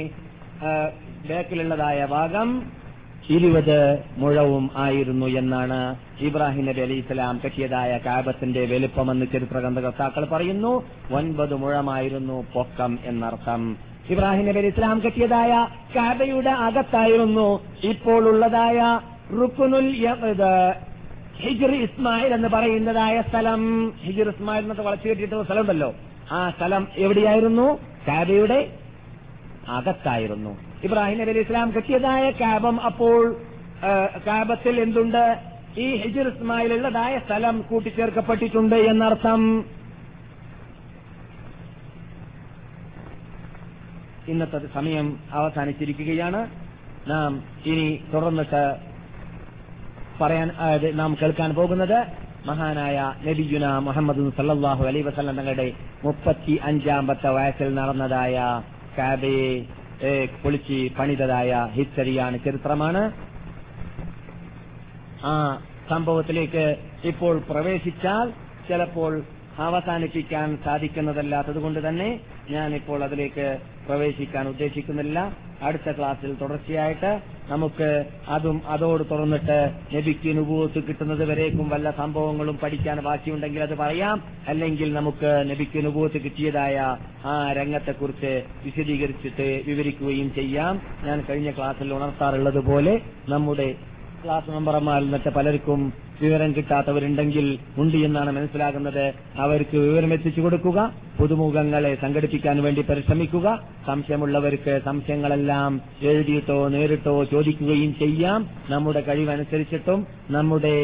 [1.28, 2.48] ബേക്കിലുള്ളതായ ഭാഗം
[3.30, 3.78] ഇരുപത്
[4.18, 5.78] മുഴവും ആയിരുന്നു എന്നാണ്
[6.28, 10.72] ഇബ്രാഹിം നബി അലി ഇസ്ലാം കെട്ടിയതായ കാബത്തിന്റെ വലുപ്പമെന്ന് ചരിത്ര ഗ്രന്ഥകർത്താക്കൾ പറയുന്നു.
[11.18, 13.62] ഒൻപത് മുഴമായിരുന്നു പൊക്കം എന്നർത്ഥം.
[14.10, 15.52] ഇബ്രാഹിം നബി അലി ഇസ്ലാം കെട്ടിയതായ
[15.96, 17.48] കാബയുടെ അകത്തായിരുന്നു
[17.92, 18.80] ഇപ്പോൾ ഉള്ളതായ
[19.40, 19.90] റുക്കുനുൽ
[21.42, 23.62] ഹിജർ ഇസ്മായിൽ എന്ന് പറയുന്നതായ സ്ഥലം.
[24.06, 25.90] ഹിജർ ഇസ്മായിൽ എന്നൊക്കെ വളച്ചു കെട്ടിയിട്ടുള്ള സ്ഥലമുണ്ടല്ലോ.
[26.32, 27.66] ആ സ്ഥലം എവിടെയായിരുന്നു?
[28.08, 28.58] കാബയുടെ
[29.68, 30.52] അകത്തായിരുന്നു.
[30.84, 33.36] ഇബ്രാഹിം നബി അലി ഇസ്ലാം കെട്ടിയതായ കാബം അപ്പോൾ
[34.26, 35.24] കാബത്തിൽ എന്തുണ്ട്?
[35.78, 39.42] ഈ ഹിജുർ ഇസ്മായിലുള്ളതായ സ്ഥലം കൂട്ടിച്ചേർക്കപ്പെട്ടിട്ടുണ്ട് എന്നർത്ഥം.
[44.28, 46.40] ഇന്നത്തെ സമയം അവസാനിച്ചിരിക്കുകയാണ്.
[47.10, 47.30] നാം
[47.66, 48.62] ഇനി തുടർന്നിട്ട്
[50.20, 50.48] പറയാൻ
[50.94, 51.98] നാം കേൾക്കാൻ പോകുന്നത്
[52.48, 55.66] മഹാനായ നബിജുന മുഹമ്മദ് സല്ലാഹു അലൈ വസല്ലം തങ്ങളുടെ
[56.04, 58.36] മുപ്പത്തി അഞ്ചാമത്തെ വയസ്സിൽ നടന്നതായ
[58.98, 59.50] കാബയെ
[60.42, 63.02] പൊളിച്ച് പണിതതായ ഹിസ്റ്ററിയാണ് ചരിത്രമാണ്.
[65.32, 65.34] ആ
[65.90, 66.64] സംഭവത്തിലേക്ക്
[67.10, 68.26] ഇപ്പോൾ പ്രവേശിച്ചാൽ
[68.68, 69.12] ചിലപ്പോൾ
[69.66, 72.10] അവസാനിപ്പിക്കാൻ സാധിക്കുന്നതല്ലാത്തത് കൊണ്ട് തന്നെ
[72.54, 73.46] ഞാൻ ഇപ്പോൾ അതിലേക്ക്
[73.88, 75.18] പ്രവേശിക്കാൻ ഉദ്ദേശിക്കുന്നില്ല.
[75.68, 77.10] അടുത്ത ക്ലാസ്സിൽ തുടർച്ചയായിട്ട്
[77.50, 77.88] നമുക്ക്
[78.28, 79.58] അതും അതോട് തുറന്നിട്ട്
[79.94, 84.22] നബിക്ക് നുപൂത്ത് കിട്ടുന്നത് വരേക്കും വല്ല സംഭവങ്ങളും പഠിക്കാൻ ബാക്കിയുണ്ടെങ്കിൽ അത് പറയാം.
[84.48, 86.76] അല്ലെങ്കിൽ നമുക്ക് നബിക്ക് നുപൂത്ത് കിട്ടിയതായ
[87.24, 88.32] ആ രംഗത്തെക്കുറിച്ച്
[88.64, 90.82] വിശദീകരിച്ചിട്ട് വിവരിക്കുകയും ചെയ്യാം.
[91.04, 93.74] ഞാൻ കഴിഞ്ഞ ക്ലാസ്സിൽ ഉണർത്താറുള്ളത് പോലെ നമ്മുടെ
[94.24, 97.46] ക്ലാസ് മെമ്പർമാരിൽ നിന്നിട്ട് പലർക്കും വിവരം കിട്ടാത്തവരുണ്ടെങ്കിൽ
[97.78, 99.04] ഉണ്ട് എന്നാണ് മനസ്സിലാകുന്നത്.
[99.36, 100.80] അവർക്ക് വിവരം എത്തിച്ചു കൊടുക്കുക
[101.18, 103.48] പുതുമുഖങ്ങളെ സംഘടിപ്പിക്കാൻ വേണ്ടി പരിശ്രമിക്കുക
[103.86, 108.40] സംശയമുള്ളവർക്ക് സംശയങ്ങളെല്ലാം എഴുതിയിട്ടോ നേരിട്ടോ ചോദിക്കുകയും ചെയ്യാം.
[108.70, 110.74] നമ്മുടെ കഴിവനുസരിച്ചിട്ടും നമ്മുടെ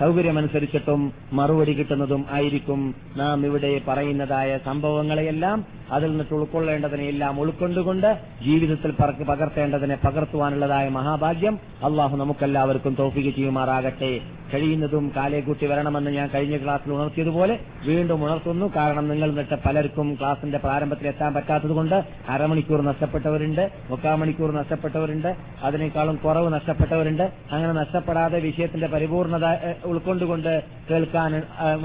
[0.00, 1.00] സൗകര്യമനുസരിച്ചിട്ടും
[1.32, 2.80] മറുപടി കിട്ടുന്നതും ആയിരിക്കും.
[3.16, 5.58] നാം ഇവിടെ പറയുന്നതായ സംഭവങ്ങളെയെല്ലാം
[5.90, 8.10] അതിൽ നിന്നിട്ട് ഉൾക്കൊള്ളേണ്ടതിനെയെല്ലാം ഉൾക്കൊണ്ടുകൊണ്ട്
[8.44, 8.92] ജീവിതത്തിൽ
[9.30, 11.56] പകർത്തേണ്ടതിനെ പകർത്തുവാനുള്ളതായ മഹാഭാഗ്യം.
[11.84, 14.03] അള്ളാഹു നമുക്കെല്ലാവർക്കും തോഫിക്ക് ചെയ്യുമാറാകട്ടെ.
[14.52, 17.54] കഴിയുന്നതും കാലേ കൂട്ടി വരണമെന്ന് ഞാൻ കഴിഞ്ഞ ക്ലാസ്സിൽ ഉണർത്തിയതുപോലെ
[17.86, 18.66] വീണ്ടും ഉണർത്തുന്നു.
[18.76, 21.96] കാരണം നിങ്ങൾ നിന്നിട്ട് പലർക്കും ക്ലാസിന്റെ പ്രാരംഭത്തിൽ എത്താൻ പറ്റാത്തതുകൊണ്ട്
[22.34, 25.30] അരമണിക്കൂർ നഷ്ടപ്പെട്ടവരുണ്ട് മുക്കാൽ മണിക്കൂർ നഷ്ടപ്പെട്ടവരുണ്ട്
[25.62, 27.24] അതിനേക്കാളും കുറവ് നഷ്ടപ്പെട്ടവരുണ്ട്.
[27.52, 29.48] അങ്ങനെ നഷ്ടപ്പെടാതെ വിഷയത്തിന്റെ പരിപൂർണത
[29.92, 30.52] ഉൾക്കൊണ്ടുകൊണ്ട്
[30.90, 31.32] കേൾക്കാൻ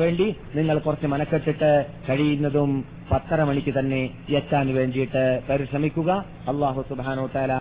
[0.02, 1.72] വേണ്ടി നിങ്ങൾ കുറച്ച് മനക്കെട്ടിട്ട്
[2.10, 2.74] കഴിയുന്നതും
[3.12, 4.04] പത്തര മണിക്ക് തന്നെ
[4.40, 6.12] എത്താൻ വേണ്ടിയിട്ട് പരിശ്രമിക്കുക.
[6.54, 7.54] അള്ളാഹു സുബാനോ താല